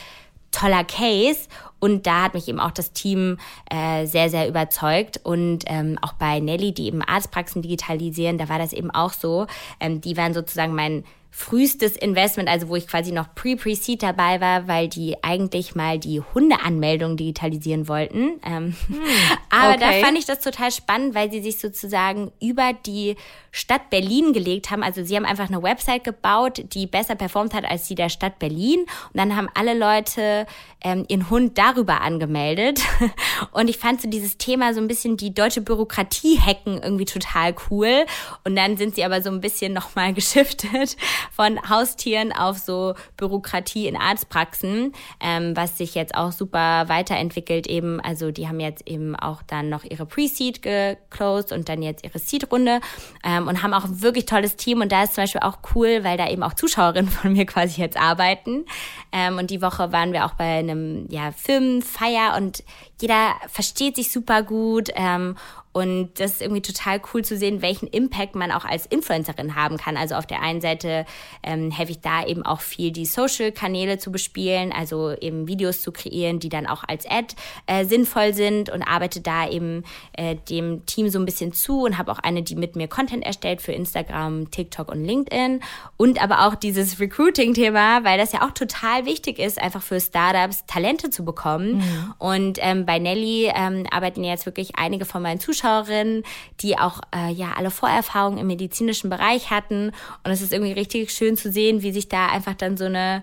toller 0.52 0.84
Case. 0.84 1.48
Und 1.78 2.06
da 2.06 2.24
hat 2.24 2.34
mich 2.34 2.48
eben 2.48 2.60
auch 2.60 2.70
das 2.70 2.92
Team 2.92 3.38
äh, 3.70 4.06
sehr, 4.06 4.30
sehr 4.30 4.48
überzeugt. 4.48 5.20
Und 5.22 5.64
ähm, 5.66 5.98
auch 6.00 6.14
bei 6.14 6.40
Nelly, 6.40 6.72
die 6.72 6.86
eben 6.86 7.02
Arztpraxen 7.02 7.62
digitalisieren, 7.62 8.38
da 8.38 8.48
war 8.48 8.58
das 8.58 8.72
eben 8.72 8.90
auch 8.90 9.12
so. 9.12 9.46
Ähm, 9.80 10.00
die 10.00 10.16
waren 10.16 10.34
sozusagen 10.34 10.74
mein 10.74 11.04
frühestes 11.36 11.96
Investment, 11.98 12.48
also 12.48 12.68
wo 12.68 12.76
ich 12.76 12.86
quasi 12.86 13.12
noch 13.12 13.34
pre-pre-seed 13.34 14.02
dabei 14.02 14.40
war, 14.40 14.68
weil 14.68 14.88
die 14.88 15.22
eigentlich 15.22 15.74
mal 15.74 15.98
die 15.98 16.22
Hundeanmeldung 16.22 17.18
digitalisieren 17.18 17.88
wollten. 17.88 18.40
Ähm, 18.42 18.74
hm, 18.88 19.02
aber 19.50 19.74
okay. 19.74 19.80
da 19.80 20.06
fand 20.06 20.18
ich 20.18 20.24
das 20.24 20.40
total 20.40 20.72
spannend, 20.72 21.14
weil 21.14 21.30
sie 21.30 21.42
sich 21.42 21.60
sozusagen 21.60 22.32
über 22.40 22.72
die 22.72 23.16
Stadt 23.50 23.90
Berlin 23.90 24.32
gelegt 24.32 24.70
haben. 24.70 24.82
Also 24.82 25.04
sie 25.04 25.14
haben 25.14 25.26
einfach 25.26 25.48
eine 25.48 25.62
Website 25.62 26.04
gebaut, 26.04 26.62
die 26.72 26.86
besser 26.86 27.14
performt 27.14 27.52
hat 27.52 27.64
als 27.66 27.86
die 27.86 27.94
der 27.94 28.08
Stadt 28.08 28.38
Berlin. 28.38 28.80
Und 28.80 29.14
dann 29.14 29.36
haben 29.36 29.48
alle 29.54 29.72
Leute 29.78 30.46
ähm, 30.82 31.04
ihren 31.08 31.28
Hund 31.28 31.58
darüber 31.58 32.00
angemeldet. 32.00 32.80
Und 33.52 33.68
ich 33.68 33.78
fand 33.78 34.00
so 34.00 34.08
dieses 34.08 34.38
Thema 34.38 34.72
so 34.72 34.80
ein 34.80 34.88
bisschen 34.88 35.16
die 35.16 35.34
deutsche 35.34 35.60
Bürokratie 35.60 36.38
hacken 36.38 36.82
irgendwie 36.82 37.06
total 37.06 37.54
cool. 37.70 38.06
Und 38.44 38.56
dann 38.56 38.76
sind 38.76 38.94
sie 38.94 39.04
aber 39.04 39.20
so 39.20 39.30
ein 39.30 39.40
bisschen 39.40 39.72
nochmal 39.72 40.12
geschiftet 40.14 40.96
von 41.32 41.58
Haustieren 41.68 42.32
auf 42.32 42.58
so 42.58 42.94
Bürokratie 43.16 43.86
in 43.86 43.96
Arztpraxen, 43.96 44.92
ähm, 45.20 45.56
was 45.56 45.78
sich 45.78 45.94
jetzt 45.94 46.14
auch 46.14 46.32
super 46.32 46.88
weiterentwickelt 46.88 47.66
eben. 47.66 48.00
Also 48.00 48.30
die 48.30 48.48
haben 48.48 48.60
jetzt 48.60 48.86
eben 48.86 49.16
auch 49.16 49.42
dann 49.42 49.68
noch 49.68 49.84
ihre 49.84 50.06
Pre-Seed 50.06 50.62
geclosed 50.62 51.52
und 51.52 51.68
dann 51.68 51.82
jetzt 51.82 52.04
ihre 52.04 52.18
Seed-Runde 52.18 52.80
ähm, 53.24 53.48
und 53.48 53.62
haben 53.62 53.74
auch 53.74 53.84
ein 53.84 54.02
wirklich 54.02 54.26
tolles 54.26 54.56
Team. 54.56 54.80
Und 54.80 54.92
da 54.92 55.04
ist 55.04 55.14
zum 55.14 55.24
Beispiel 55.24 55.42
auch 55.42 55.58
cool, 55.74 56.04
weil 56.04 56.16
da 56.16 56.28
eben 56.28 56.42
auch 56.42 56.54
Zuschauerinnen 56.54 57.10
von 57.10 57.32
mir 57.32 57.46
quasi 57.46 57.80
jetzt 57.80 57.96
arbeiten. 57.96 58.64
Ähm, 59.12 59.38
und 59.38 59.50
die 59.50 59.62
Woche 59.62 59.92
waren 59.92 60.12
wir 60.12 60.26
auch 60.26 60.34
bei 60.34 60.58
einem 60.58 61.06
ja, 61.10 61.32
Firmenfeier 61.32 62.36
und 62.36 62.62
jeder 63.00 63.34
versteht 63.48 63.96
sich 63.96 64.10
super 64.10 64.42
gut 64.42 64.90
ähm, 64.94 65.36
und 65.76 66.08
das 66.18 66.32
ist 66.32 66.40
irgendwie 66.40 66.62
total 66.62 67.02
cool 67.12 67.22
zu 67.22 67.36
sehen, 67.36 67.60
welchen 67.60 67.86
Impact 67.88 68.34
man 68.34 68.50
auch 68.50 68.64
als 68.64 68.86
Influencerin 68.86 69.56
haben 69.56 69.76
kann. 69.76 69.98
Also 69.98 70.14
auf 70.14 70.24
der 70.24 70.40
einen 70.40 70.62
Seite 70.62 71.04
ähm, 71.42 71.70
helfe 71.70 71.92
ich 71.92 72.00
da 72.00 72.24
eben 72.24 72.46
auch 72.46 72.62
viel, 72.62 72.92
die 72.92 73.04
Social-Kanäle 73.04 73.98
zu 73.98 74.10
bespielen, 74.10 74.72
also 74.72 75.12
eben 75.12 75.48
Videos 75.48 75.82
zu 75.82 75.92
kreieren, 75.92 76.38
die 76.38 76.48
dann 76.48 76.66
auch 76.66 76.82
als 76.88 77.04
Ad 77.04 77.34
äh, 77.66 77.84
sinnvoll 77.84 78.32
sind 78.32 78.70
und 78.70 78.84
arbeite 78.84 79.20
da 79.20 79.50
eben 79.50 79.84
äh, 80.14 80.36
dem 80.48 80.86
Team 80.86 81.10
so 81.10 81.18
ein 81.18 81.26
bisschen 81.26 81.52
zu 81.52 81.82
und 81.82 81.98
habe 81.98 82.10
auch 82.10 82.20
eine, 82.20 82.42
die 82.42 82.56
mit 82.56 82.74
mir 82.74 82.88
Content 82.88 83.22
erstellt 83.22 83.60
für 83.60 83.72
Instagram, 83.72 84.50
TikTok 84.50 84.90
und 84.90 85.04
LinkedIn. 85.04 85.60
Und 85.98 86.22
aber 86.22 86.46
auch 86.46 86.54
dieses 86.54 87.00
Recruiting-Thema, 87.00 88.02
weil 88.02 88.16
das 88.16 88.32
ja 88.32 88.46
auch 88.46 88.52
total 88.52 89.04
wichtig 89.04 89.38
ist, 89.38 89.60
einfach 89.60 89.82
für 89.82 90.00
Startups 90.00 90.64
Talente 90.64 91.10
zu 91.10 91.22
bekommen. 91.22 91.76
Mhm. 91.76 92.14
Und 92.16 92.58
ähm, 92.62 92.86
bei 92.86 92.98
Nelly 92.98 93.52
ähm, 93.54 93.84
arbeiten 93.90 94.24
jetzt 94.24 94.46
wirklich 94.46 94.78
einige 94.78 95.04
von 95.04 95.20
meinen 95.20 95.38
Zuschauern 95.38 95.65
Zuschauerinnen, 95.66 96.22
die 96.60 96.78
auch 96.78 97.00
äh, 97.14 97.32
ja 97.32 97.52
alle 97.56 97.70
Vorerfahrungen 97.70 98.38
im 98.38 98.46
medizinischen 98.46 99.10
Bereich 99.10 99.50
hatten. 99.50 99.92
Und 100.24 100.30
es 100.30 100.40
ist 100.40 100.52
irgendwie 100.52 100.72
richtig 100.72 101.10
schön 101.12 101.36
zu 101.36 101.50
sehen, 101.50 101.82
wie 101.82 101.92
sich 101.92 102.08
da 102.08 102.28
einfach 102.28 102.54
dann 102.54 102.76
so 102.76 102.84
eine 102.84 103.22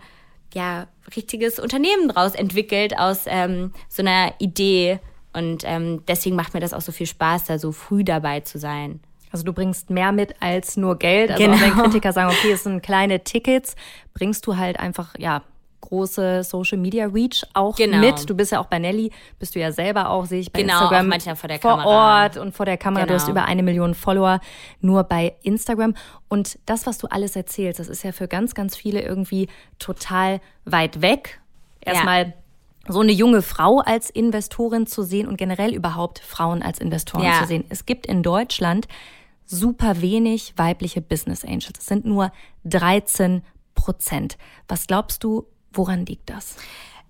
ja 0.53 0.87
richtiges 1.15 1.59
Unternehmen 1.59 2.09
draus 2.09 2.35
entwickelt 2.35 2.97
aus 2.97 3.21
ähm, 3.25 3.71
so 3.89 4.01
einer 4.01 4.33
Idee. 4.39 4.99
Und 5.33 5.63
ähm, 5.65 6.03
deswegen 6.07 6.35
macht 6.35 6.53
mir 6.53 6.59
das 6.59 6.73
auch 6.73 6.81
so 6.81 6.91
viel 6.91 7.07
Spaß, 7.07 7.45
da 7.45 7.57
so 7.57 7.71
früh 7.71 8.03
dabei 8.03 8.41
zu 8.41 8.59
sein. 8.59 8.99
Also 9.31 9.45
du 9.45 9.53
bringst 9.53 9.89
mehr 9.89 10.11
mit 10.11 10.35
als 10.41 10.77
nur 10.77 10.99
Geld. 10.99 11.31
Also 11.31 11.43
genau. 11.43 11.55
auch 11.55 11.61
wenn 11.61 11.73
Kritiker 11.73 12.13
sagen, 12.13 12.29
okay, 12.29 12.51
es 12.51 12.63
sind 12.63 12.83
kleine 12.83 13.23
Tickets, 13.23 13.75
bringst 14.13 14.45
du 14.45 14.57
halt 14.57 14.79
einfach, 14.79 15.15
ja, 15.17 15.41
große 15.83 16.43
Social 16.43 16.77
Media 16.77 17.05
Reach 17.05 17.43
auch 17.53 17.75
genau. 17.75 17.99
mit. 17.99 18.29
Du 18.29 18.35
bist 18.35 18.51
ja 18.51 18.59
auch 18.59 18.65
bei 18.65 18.79
Nelly, 18.79 19.11
bist 19.39 19.55
du 19.55 19.59
ja 19.59 19.71
selber 19.71 20.09
auch, 20.09 20.25
sehe 20.25 20.39
ich 20.39 20.51
bei 20.51 20.61
genau, 20.61 20.73
Instagram. 20.73 21.07
manchmal 21.07 21.35
vor 21.35 21.47
der 21.47 21.59
vor 21.59 21.77
Kamera. 21.77 22.23
Ort 22.23 22.37
und 22.37 22.53
vor 22.53 22.65
der 22.65 22.77
Kamera. 22.77 23.03
Genau. 23.03 23.13
Du 23.13 23.15
hast 23.15 23.27
genau. 23.27 23.39
über 23.39 23.45
eine 23.47 23.63
Million 23.63 23.93
Follower 23.93 24.39
nur 24.81 25.03
bei 25.03 25.35
Instagram. 25.43 25.93
Und 26.27 26.57
das, 26.65 26.85
was 26.85 26.97
du 26.97 27.07
alles 27.07 27.35
erzählst, 27.35 27.79
das 27.79 27.87
ist 27.87 28.03
ja 28.03 28.11
für 28.11 28.27
ganz, 28.27 28.55
ganz 28.55 28.75
viele 28.75 29.01
irgendwie 29.01 29.47
total 29.79 30.41
weit 30.65 31.01
weg. 31.01 31.39
Erstmal 31.81 32.25
ja 32.27 32.33
so 32.87 32.99
eine 32.99 33.11
junge 33.11 33.41
Frau 33.41 33.79
als 33.79 34.09
Investorin 34.09 34.87
zu 34.87 35.03
sehen 35.03 35.27
und 35.27 35.37
generell 35.37 35.73
überhaupt 35.73 36.19
Frauen 36.19 36.61
als 36.61 36.79
Investoren 36.79 37.23
ja. 37.23 37.39
zu 37.39 37.47
sehen. 37.47 37.63
Es 37.69 37.85
gibt 37.85 38.05
in 38.05 38.23
Deutschland 38.23 38.87
super 39.45 40.01
wenig 40.01 40.53
weibliche 40.57 41.01
Business 41.01 41.45
Angels. 41.45 41.79
Es 41.79 41.85
sind 41.85 42.05
nur 42.05 42.31
13 42.65 43.41
Prozent. 43.75 44.37
Was 44.67 44.87
glaubst 44.87 45.23
du, 45.23 45.45
woran 45.73 46.05
liegt 46.05 46.29
das? 46.29 46.55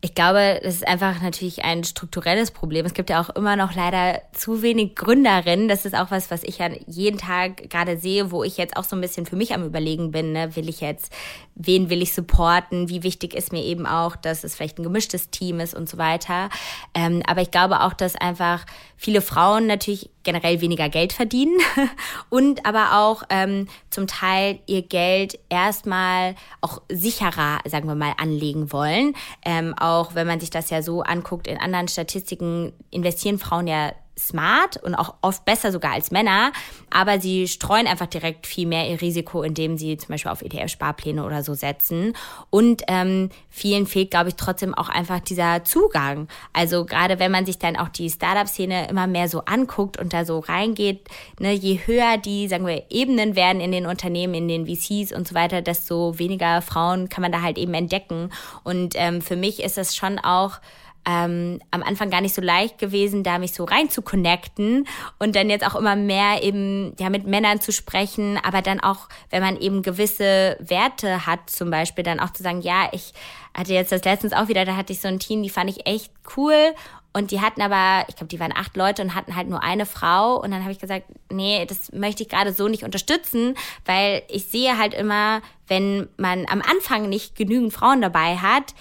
Ich 0.05 0.15
glaube, 0.15 0.59
das 0.61 0.75
ist 0.75 0.85
einfach 0.85 1.21
natürlich 1.21 1.63
ein 1.63 1.85
strukturelles 1.85 2.51
Problem. 2.51 2.85
Es 2.85 2.93
gibt 2.93 3.09
ja 3.09 3.21
auch 3.21 3.29
immer 3.29 3.55
noch 3.55 3.73
leider 3.73 4.21
zu 4.33 4.61
wenig 4.61 4.95
Gründerinnen. 4.95 5.69
Das 5.69 5.85
ist 5.85 5.95
auch 5.95 6.11
was, 6.11 6.29
was 6.29 6.43
ich 6.43 6.57
ja 6.57 6.69
jeden 6.87 7.17
Tag 7.17 7.69
gerade 7.69 7.95
sehe, 7.95 8.29
wo 8.29 8.43
ich 8.43 8.57
jetzt 8.57 8.75
auch 8.75 8.83
so 8.83 8.97
ein 8.97 9.01
bisschen 9.01 9.25
für 9.25 9.37
mich 9.37 9.53
am 9.53 9.63
Überlegen 9.63 10.11
bin. 10.11 10.33
Ne? 10.33 10.57
Will 10.57 10.67
ich 10.67 10.81
jetzt, 10.81 11.13
wen 11.55 11.89
will 11.89 12.01
ich 12.01 12.13
supporten? 12.13 12.89
Wie 12.89 13.03
wichtig 13.03 13.33
ist 13.33 13.53
mir 13.53 13.63
eben 13.63 13.85
auch, 13.85 14.17
dass 14.17 14.43
es 14.43 14.55
vielleicht 14.55 14.77
ein 14.77 14.83
gemischtes 14.83 15.29
Team 15.29 15.61
ist 15.61 15.73
und 15.73 15.87
so 15.87 15.97
weiter. 15.97 16.49
Ähm, 16.93 17.23
aber 17.25 17.41
ich 17.41 17.51
glaube 17.51 17.79
auch, 17.79 17.93
dass 17.93 18.17
einfach 18.17 18.65
viele 18.97 19.21
Frauen 19.21 19.67
natürlich 19.67 20.09
generell 20.23 20.61
weniger 20.61 20.89
Geld 20.89 21.13
verdienen 21.13 21.57
und 22.29 22.65
aber 22.65 22.97
auch 22.97 23.23
ähm, 23.29 23.67
zum 23.89 24.07
Teil 24.07 24.59
ihr 24.65 24.81
Geld 24.81 25.39
erstmal 25.49 26.35
auch 26.61 26.81
sicherer, 26.89 27.59
sagen 27.65 27.87
wir 27.87 27.95
mal, 27.95 28.13
anlegen 28.17 28.71
wollen. 28.71 29.13
Ähm, 29.45 29.73
auch 29.77 29.92
wenn 30.13 30.27
man 30.27 30.39
sich 30.39 30.49
das 30.49 30.69
ja 30.69 30.81
so 30.81 31.01
anguckt, 31.01 31.47
in 31.47 31.57
anderen 31.57 31.87
Statistiken 31.87 32.73
investieren 32.91 33.39
Frauen 33.39 33.67
ja 33.67 33.93
smart 34.17 34.77
und 34.77 34.95
auch 34.95 35.15
oft 35.21 35.45
besser 35.45 35.71
sogar 35.71 35.93
als 35.93 36.11
Männer, 36.11 36.51
aber 36.89 37.19
sie 37.19 37.47
streuen 37.47 37.87
einfach 37.87 38.07
direkt 38.07 38.45
viel 38.47 38.67
mehr 38.67 38.89
ihr 38.89 39.01
Risiko, 39.01 39.41
indem 39.41 39.77
sie 39.77 39.97
zum 39.97 40.09
Beispiel 40.09 40.31
auf 40.31 40.41
ETF-Sparpläne 40.41 41.25
oder 41.25 41.43
so 41.43 41.53
setzen. 41.53 42.13
Und 42.49 42.83
ähm, 42.87 43.29
vielen 43.49 43.87
fehlt, 43.87 44.11
glaube 44.11 44.29
ich, 44.29 44.35
trotzdem 44.35 44.73
auch 44.73 44.89
einfach 44.89 45.19
dieser 45.19 45.63
Zugang. 45.63 46.27
Also 46.53 46.85
gerade 46.85 47.19
wenn 47.19 47.31
man 47.31 47.45
sich 47.45 47.57
dann 47.57 47.75
auch 47.75 47.89
die 47.89 48.09
Startup-Szene 48.09 48.87
immer 48.87 49.07
mehr 49.07 49.27
so 49.27 49.45
anguckt 49.45 49.99
und 49.99 50.13
da 50.13 50.25
so 50.25 50.39
reingeht, 50.39 51.07
ne, 51.39 51.53
je 51.53 51.79
höher 51.85 52.17
die, 52.17 52.47
sagen 52.47 52.67
wir, 52.67 52.83
Ebenen 52.89 53.35
werden 53.35 53.61
in 53.61 53.71
den 53.71 53.85
Unternehmen, 53.85 54.33
in 54.35 54.47
den 54.47 54.67
VCs 54.67 55.11
und 55.13 55.27
so 55.27 55.35
weiter, 55.35 55.61
desto 55.61 56.19
weniger 56.19 56.61
Frauen 56.61 57.09
kann 57.09 57.21
man 57.21 57.31
da 57.31 57.41
halt 57.41 57.57
eben 57.57 57.73
entdecken. 57.73 58.29
Und 58.63 58.93
ähm, 58.95 59.21
für 59.21 59.35
mich 59.35 59.61
ist 59.63 59.77
das 59.77 59.95
schon 59.95 60.19
auch 60.19 60.59
ähm, 61.05 61.59
am 61.71 61.83
Anfang 61.83 62.09
gar 62.09 62.21
nicht 62.21 62.35
so 62.35 62.41
leicht 62.41 62.77
gewesen, 62.77 63.23
da 63.23 63.39
mich 63.39 63.53
so 63.53 63.63
rein 63.63 63.89
zu 63.89 64.01
connecten 64.01 64.87
und 65.19 65.35
dann 65.35 65.49
jetzt 65.49 65.65
auch 65.65 65.75
immer 65.75 65.95
mehr 65.95 66.43
eben 66.43 66.95
ja 66.99 67.09
mit 67.09 67.25
Männern 67.25 67.59
zu 67.59 67.71
sprechen, 67.71 68.39
aber 68.43 68.61
dann 68.61 68.79
auch, 68.79 69.09
wenn 69.29 69.41
man 69.41 69.57
eben 69.57 69.81
gewisse 69.81 70.57
Werte 70.59 71.25
hat, 71.25 71.49
zum 71.49 71.69
Beispiel 71.69 72.03
dann 72.03 72.19
auch 72.19 72.31
zu 72.31 72.43
sagen, 72.43 72.61
ja, 72.61 72.89
ich 72.91 73.13
hatte 73.53 73.73
jetzt 73.73 73.91
das 73.91 74.03
letztens 74.03 74.33
auch 74.33 74.47
wieder, 74.47 74.65
da 74.65 74.75
hatte 74.75 74.93
ich 74.93 75.01
so 75.01 75.07
ein 75.07 75.19
Team, 75.19 75.43
die 75.43 75.49
fand 75.49 75.69
ich 75.69 75.85
echt 75.85 76.11
cool 76.37 76.73
und 77.13 77.29
die 77.29 77.41
hatten 77.41 77.61
aber, 77.61 78.05
ich 78.09 78.15
glaube, 78.15 78.29
die 78.29 78.39
waren 78.39 78.53
acht 78.55 78.75
Leute 78.75 79.03
und 79.03 79.13
hatten 79.13 79.35
halt 79.35 79.47
nur 79.47 79.61
eine 79.61 79.85
Frau. 79.85 80.41
Und 80.41 80.49
dann 80.49 80.63
habe 80.63 80.71
ich 80.71 80.79
gesagt, 80.79 81.05
nee, 81.31 81.63
das 81.67 81.91
möchte 81.93 82.23
ich 82.23 82.29
gerade 82.29 82.53
so 82.53 82.67
nicht 82.67 82.83
unterstützen, 82.83 83.55
weil 83.85 84.23
ich 84.29 84.45
sehe 84.45 84.79
halt 84.79 84.95
immer, 84.95 85.41
wenn 85.67 86.09
man 86.17 86.47
am 86.47 86.63
Anfang 86.63 87.09
nicht 87.09 87.35
genügend 87.35 87.71
Frauen 87.71 88.01
dabei 88.01 88.37
hat, 88.37 88.73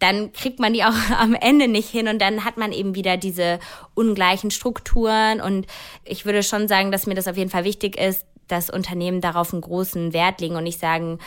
dann 0.00 0.32
kriegt 0.32 0.58
man 0.58 0.72
die 0.72 0.82
auch 0.82 0.94
am 1.18 1.34
Ende 1.34 1.68
nicht 1.68 1.88
hin 1.88 2.08
und 2.08 2.20
dann 2.20 2.44
hat 2.44 2.56
man 2.56 2.72
eben 2.72 2.96
wieder 2.96 3.16
diese 3.16 3.60
ungleichen 3.94 4.50
Strukturen 4.50 5.40
und 5.40 5.66
ich 6.04 6.24
würde 6.24 6.42
schon 6.42 6.66
sagen, 6.66 6.90
dass 6.90 7.06
mir 7.06 7.14
das 7.14 7.28
auf 7.28 7.36
jeden 7.36 7.50
Fall 7.50 7.64
wichtig 7.64 7.96
ist, 7.96 8.26
dass 8.48 8.68
Unternehmen 8.70 9.20
darauf 9.20 9.52
einen 9.52 9.62
großen 9.62 10.12
Wert 10.12 10.40
legen 10.40 10.56
und 10.56 10.64
nicht 10.64 10.80
sagen, 10.80 11.18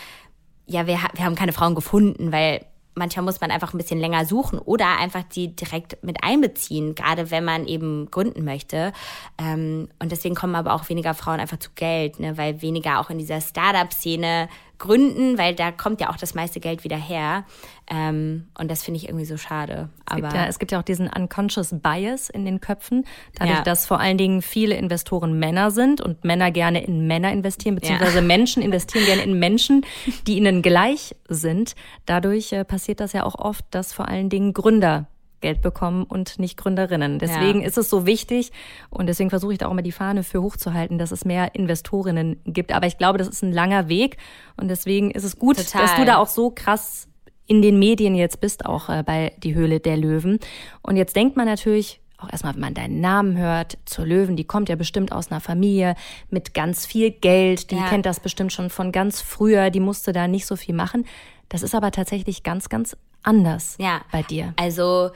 ja, 0.65 0.87
wir, 0.87 0.99
wir 1.13 1.25
haben 1.25 1.35
keine 1.35 1.53
Frauen 1.53 1.75
gefunden, 1.75 2.31
weil 2.31 2.65
manchmal 2.95 3.25
muss 3.25 3.41
man 3.41 3.51
einfach 3.51 3.73
ein 3.73 3.77
bisschen 3.77 3.99
länger 3.99 4.25
suchen 4.25 4.59
oder 4.59 4.97
einfach 4.99 5.23
die 5.23 5.55
direkt 5.55 6.03
mit 6.03 6.23
einbeziehen, 6.23 6.95
gerade 6.95 7.31
wenn 7.31 7.43
man 7.43 7.65
eben 7.65 8.09
gründen 8.11 8.43
möchte. 8.43 8.93
Ähm, 9.37 9.89
und 9.99 10.11
deswegen 10.11 10.35
kommen 10.35 10.55
aber 10.55 10.73
auch 10.73 10.89
weniger 10.89 11.13
Frauen 11.13 11.39
einfach 11.39 11.57
zu 11.57 11.71
Geld, 11.75 12.19
ne, 12.19 12.37
weil 12.37 12.61
weniger 12.61 12.99
auch 12.99 13.09
in 13.09 13.17
dieser 13.17 13.41
Startup-Szene 13.41 14.47
gründen, 14.83 15.37
weil 15.37 15.55
da 15.55 15.71
kommt 15.71 16.01
ja 16.01 16.09
auch 16.09 16.17
das 16.17 16.35
meiste 16.35 16.59
Geld 16.59 16.83
wieder 16.83 16.97
her. 16.97 17.45
Ähm, 17.89 18.47
und 18.59 18.69
das 18.69 18.83
finde 18.83 18.97
ich 18.97 19.07
irgendwie 19.07 19.25
so 19.25 19.37
schade. 19.37 19.89
Es, 20.05 20.11
Aber 20.11 20.21
gibt 20.21 20.33
ja, 20.33 20.45
es 20.45 20.59
gibt 20.59 20.71
ja 20.73 20.79
auch 20.79 20.83
diesen 20.83 21.07
unconscious 21.07 21.73
Bias 21.81 22.29
in 22.29 22.43
den 22.43 22.59
Köpfen, 22.59 23.05
dadurch, 23.35 23.57
ja. 23.57 23.63
dass 23.63 23.85
vor 23.85 24.01
allen 24.01 24.17
Dingen 24.17 24.41
viele 24.41 24.75
Investoren 24.75 25.39
Männer 25.39 25.71
sind 25.71 26.01
und 26.01 26.25
Männer 26.25 26.51
gerne 26.51 26.83
in 26.83 27.07
Männer 27.07 27.31
investieren, 27.31 27.75
beziehungsweise 27.75 28.17
ja. 28.17 28.21
Menschen 28.21 28.61
investieren 28.61 29.05
gerne 29.05 29.23
in 29.23 29.39
Menschen, 29.39 29.85
die 30.27 30.37
ihnen 30.37 30.61
gleich 30.61 31.15
sind. 31.29 31.75
Dadurch 32.05 32.51
äh, 32.51 32.65
passiert 32.65 32.99
das 32.99 33.13
ja 33.13 33.23
auch 33.23 33.35
oft, 33.35 33.65
dass 33.71 33.93
vor 33.93 34.09
allen 34.09 34.29
Dingen 34.29 34.53
Gründer 34.53 35.07
Geld 35.43 35.61
bekommen 35.61 36.05
und 36.05 36.39
nicht 36.39 36.57
Gründerinnen. 36.57 37.19
Deswegen 37.19 37.61
ja. 37.61 37.67
ist 37.67 37.77
es 37.77 37.89
so 37.89 38.07
wichtig 38.07 38.51
und 38.89 39.05
deswegen 39.05 39.29
versuche 39.29 39.53
ich 39.53 39.59
da 39.59 39.67
auch 39.67 39.71
immer 39.71 39.83
die 39.83 39.91
Fahne 39.91 40.23
für 40.23 40.41
hochzuhalten, 40.41 40.97
dass 40.97 41.11
es 41.11 41.25
mehr 41.25 41.53
Investorinnen 41.53 42.41
gibt. 42.45 42.71
Aber 42.71 42.87
ich 42.87 42.97
glaube, 42.97 43.19
das 43.19 43.27
ist 43.27 43.43
ein 43.43 43.51
langer 43.51 43.89
Weg 43.89 44.17
und 44.57 44.69
deswegen 44.69 45.11
ist 45.11 45.23
es 45.23 45.37
gut, 45.37 45.57
Total. 45.57 45.81
dass 45.81 45.95
du 45.95 46.05
da 46.05 46.17
auch 46.17 46.27
so 46.27 46.49
krass 46.49 47.07
in 47.45 47.61
den 47.61 47.77
Medien 47.77 48.15
jetzt 48.15 48.39
bist, 48.39 48.65
auch 48.65 48.89
äh, 48.89 49.03
bei 49.05 49.33
Die 49.37 49.53
Höhle 49.53 49.79
der 49.79 49.97
Löwen. 49.97 50.39
Und 50.81 50.95
jetzt 50.95 51.15
denkt 51.15 51.35
man 51.35 51.45
natürlich, 51.45 51.99
auch 52.17 52.31
erstmal, 52.31 52.53
wenn 52.53 52.61
man 52.61 52.73
deinen 52.73 53.01
Namen 53.01 53.37
hört, 53.37 53.77
zur 53.85 54.05
Löwen, 54.05 54.35
die 54.35 54.45
kommt 54.45 54.69
ja 54.69 54.75
bestimmt 54.75 55.11
aus 55.11 55.29
einer 55.29 55.41
Familie 55.41 55.95
mit 56.29 56.53
ganz 56.53 56.85
viel 56.85 57.11
Geld, 57.11 57.69
die 57.71 57.75
ja. 57.75 57.89
kennt 57.89 58.05
das 58.05 58.21
bestimmt 58.21 58.53
schon 58.53 58.69
von 58.69 58.91
ganz 58.91 59.21
früher, 59.21 59.69
die 59.69 59.81
musste 59.81 60.13
da 60.13 60.27
nicht 60.27 60.45
so 60.45 60.55
viel 60.55 60.73
machen. 60.73 61.05
Das 61.49 61.63
ist 61.63 61.75
aber 61.75 61.91
tatsächlich 61.91 62.43
ganz, 62.43 62.69
ganz 62.69 62.97
anders 63.21 63.75
ja. 63.79 64.01
bei 64.11 64.23
dir? 64.23 64.53
Also 64.57 65.11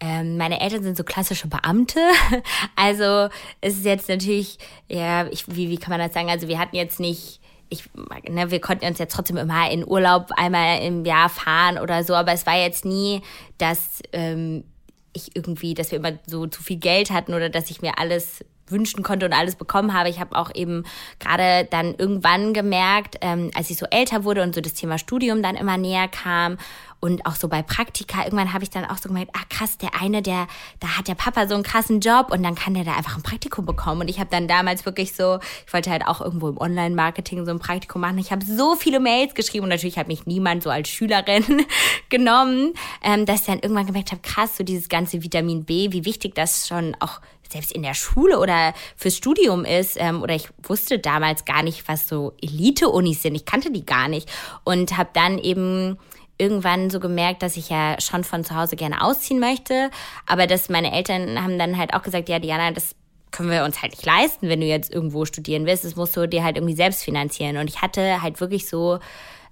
ähm, 0.00 0.36
meine 0.36 0.60
Eltern 0.60 0.82
sind 0.82 0.96
so 0.96 1.04
klassische 1.04 1.48
Beamte. 1.48 2.00
Also 2.76 3.28
es 3.60 3.74
ist 3.76 3.84
jetzt 3.84 4.08
natürlich, 4.08 4.58
ja, 4.88 5.26
ich, 5.26 5.46
wie, 5.54 5.68
wie 5.68 5.76
kann 5.76 5.90
man 5.90 6.00
das 6.00 6.14
sagen? 6.14 6.30
Also 6.30 6.48
wir 6.48 6.58
hatten 6.58 6.76
jetzt 6.76 6.98
nicht 6.98 7.40
ich, 7.70 7.84
ne, 8.28 8.50
wir 8.50 8.60
konnten 8.60 8.84
uns 8.84 8.98
jetzt 8.98 9.14
trotzdem 9.14 9.36
immer 9.36 9.70
in 9.70 9.86
Urlaub 9.86 10.30
einmal 10.36 10.82
im 10.82 11.04
Jahr 11.04 11.28
fahren 11.28 11.78
oder 11.78 12.02
so, 12.04 12.14
aber 12.14 12.32
es 12.32 12.44
war 12.44 12.58
jetzt 12.58 12.84
nie, 12.84 13.22
dass 13.58 14.02
ähm, 14.12 14.64
ich 15.12 15.34
irgendwie, 15.34 15.74
dass 15.74 15.90
wir 15.90 15.98
immer 15.98 16.18
so 16.26 16.46
zu 16.46 16.62
viel 16.62 16.78
Geld 16.78 17.10
hatten 17.10 17.32
oder 17.32 17.48
dass 17.48 17.70
ich 17.70 17.80
mir 17.80 17.98
alles 17.98 18.44
wünschen 18.70 19.02
konnte 19.02 19.26
und 19.26 19.32
alles 19.32 19.56
bekommen 19.56 19.94
habe. 19.94 20.08
Ich 20.08 20.20
habe 20.20 20.36
auch 20.36 20.50
eben 20.54 20.84
gerade 21.18 21.66
dann 21.70 21.94
irgendwann 21.96 22.54
gemerkt, 22.54 23.16
ähm, 23.20 23.50
als 23.54 23.70
ich 23.70 23.76
so 23.76 23.86
älter 23.90 24.24
wurde 24.24 24.42
und 24.42 24.54
so 24.54 24.60
das 24.60 24.74
Thema 24.74 24.98
Studium 24.98 25.42
dann 25.42 25.56
immer 25.56 25.76
näher 25.76 26.08
kam 26.08 26.58
und 27.00 27.24
auch 27.24 27.34
so 27.34 27.48
bei 27.48 27.62
Praktika, 27.62 28.24
irgendwann 28.24 28.52
habe 28.52 28.62
ich 28.62 28.70
dann 28.70 28.84
auch 28.84 28.98
so 28.98 29.08
gemerkt, 29.08 29.30
ah 29.34 29.44
krass, 29.48 29.78
der 29.78 30.00
eine, 30.00 30.22
der, 30.22 30.46
da 30.80 30.98
hat 30.98 31.08
der 31.08 31.14
Papa 31.14 31.48
so 31.48 31.54
einen 31.54 31.62
krassen 31.62 32.00
Job 32.00 32.30
und 32.30 32.42
dann 32.42 32.54
kann 32.54 32.74
der 32.74 32.84
da 32.84 32.94
einfach 32.94 33.16
ein 33.16 33.22
Praktikum 33.22 33.64
bekommen. 33.64 34.02
Und 34.02 34.08
ich 34.08 34.20
habe 34.20 34.30
dann 34.30 34.46
damals 34.46 34.84
wirklich 34.84 35.14
so, 35.14 35.38
ich 35.66 35.72
wollte 35.72 35.90
halt 35.90 36.06
auch 36.06 36.20
irgendwo 36.20 36.48
im 36.48 36.58
Online-Marketing 36.58 37.44
so 37.46 37.50
ein 37.50 37.58
Praktikum 37.58 38.02
machen. 38.02 38.18
Ich 38.18 38.32
habe 38.32 38.44
so 38.44 38.76
viele 38.76 39.00
Mails 39.00 39.34
geschrieben 39.34 39.64
und 39.64 39.70
natürlich 39.70 39.98
hat 39.98 40.08
mich 40.08 40.26
niemand 40.26 40.62
so 40.62 40.70
als 40.70 40.90
Schülerin 40.90 41.44
genommen, 42.10 42.74
ähm, 43.02 43.24
dass 43.24 43.40
ich 43.40 43.46
dann 43.46 43.60
irgendwann 43.60 43.86
gemerkt 43.86 44.12
habe, 44.12 44.20
krass, 44.22 44.56
so 44.58 44.64
dieses 44.64 44.88
ganze 44.88 45.22
Vitamin 45.22 45.64
B, 45.64 45.92
wie 45.92 46.04
wichtig 46.04 46.34
das 46.34 46.68
schon 46.68 46.94
auch 47.00 47.20
selbst 47.50 47.72
in 47.72 47.82
der 47.82 47.94
Schule 47.94 48.38
oder 48.38 48.74
fürs 48.96 49.16
Studium 49.16 49.64
ist. 49.64 49.96
Ähm, 49.98 50.22
oder 50.22 50.34
ich 50.34 50.48
wusste 50.62 50.98
damals 50.98 51.44
gar 51.44 51.62
nicht, 51.62 51.88
was 51.88 52.08
so 52.08 52.32
Elite-Unis 52.40 53.22
sind. 53.22 53.34
Ich 53.34 53.44
kannte 53.44 53.70
die 53.70 53.84
gar 53.84 54.08
nicht. 54.08 54.30
Und 54.64 54.96
habe 54.96 55.10
dann 55.12 55.38
eben 55.38 55.98
irgendwann 56.40 56.90
so 56.90 56.98
gemerkt, 56.98 57.42
dass 57.42 57.56
ich 57.56 57.68
ja 57.68 58.00
schon 58.00 58.24
von 58.24 58.44
zu 58.44 58.56
Hause 58.56 58.76
gerne 58.76 59.04
ausziehen 59.04 59.38
möchte. 59.38 59.90
Aber 60.26 60.46
dass 60.46 60.68
meine 60.68 60.92
Eltern 60.92 61.42
haben 61.42 61.58
dann 61.58 61.76
halt 61.76 61.94
auch 61.94 62.02
gesagt, 62.02 62.28
ja, 62.28 62.38
Diana, 62.38 62.72
das 62.72 62.96
können 63.30 63.50
wir 63.50 63.64
uns 63.64 63.82
halt 63.82 63.92
nicht 63.92 64.04
leisten, 64.04 64.48
wenn 64.48 64.60
du 64.60 64.66
jetzt 64.66 64.92
irgendwo 64.92 65.24
studieren 65.24 65.66
willst. 65.66 65.84
Das 65.84 65.94
musst 65.94 66.16
du 66.16 66.26
dir 66.26 66.42
halt 66.42 66.56
irgendwie 66.56 66.74
selbst 66.74 67.04
finanzieren. 67.04 67.58
Und 67.58 67.68
ich 67.68 67.82
hatte 67.82 68.22
halt 68.22 68.40
wirklich 68.40 68.68
so 68.68 68.98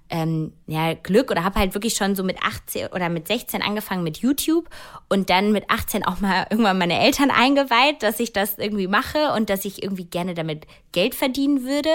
ähm, 0.09 0.53
ja, 0.65 0.93
Glück 0.95 1.29
oder 1.29 1.43
habe 1.43 1.59
halt 1.59 1.73
wirklich 1.75 1.93
schon 1.93 2.15
so 2.15 2.23
mit 2.23 2.37
18 2.41 2.87
oder 2.87 3.09
mit 3.09 3.27
16 3.27 3.61
angefangen 3.61 4.03
mit 4.03 4.17
YouTube 4.17 4.67
und 5.07 5.29
dann 5.29 5.51
mit 5.51 5.69
18 5.69 6.03
auch 6.03 6.19
mal 6.19 6.47
irgendwann 6.49 6.77
meine 6.77 6.99
Eltern 6.99 7.29
eingeweiht, 7.31 8.01
dass 8.01 8.19
ich 8.19 8.33
das 8.33 8.57
irgendwie 8.57 8.87
mache 8.87 9.33
und 9.35 9.49
dass 9.49 9.65
ich 9.65 9.83
irgendwie 9.83 10.05
gerne 10.05 10.33
damit 10.33 10.65
Geld 10.91 11.13
verdienen 11.13 11.63
würde. 11.63 11.89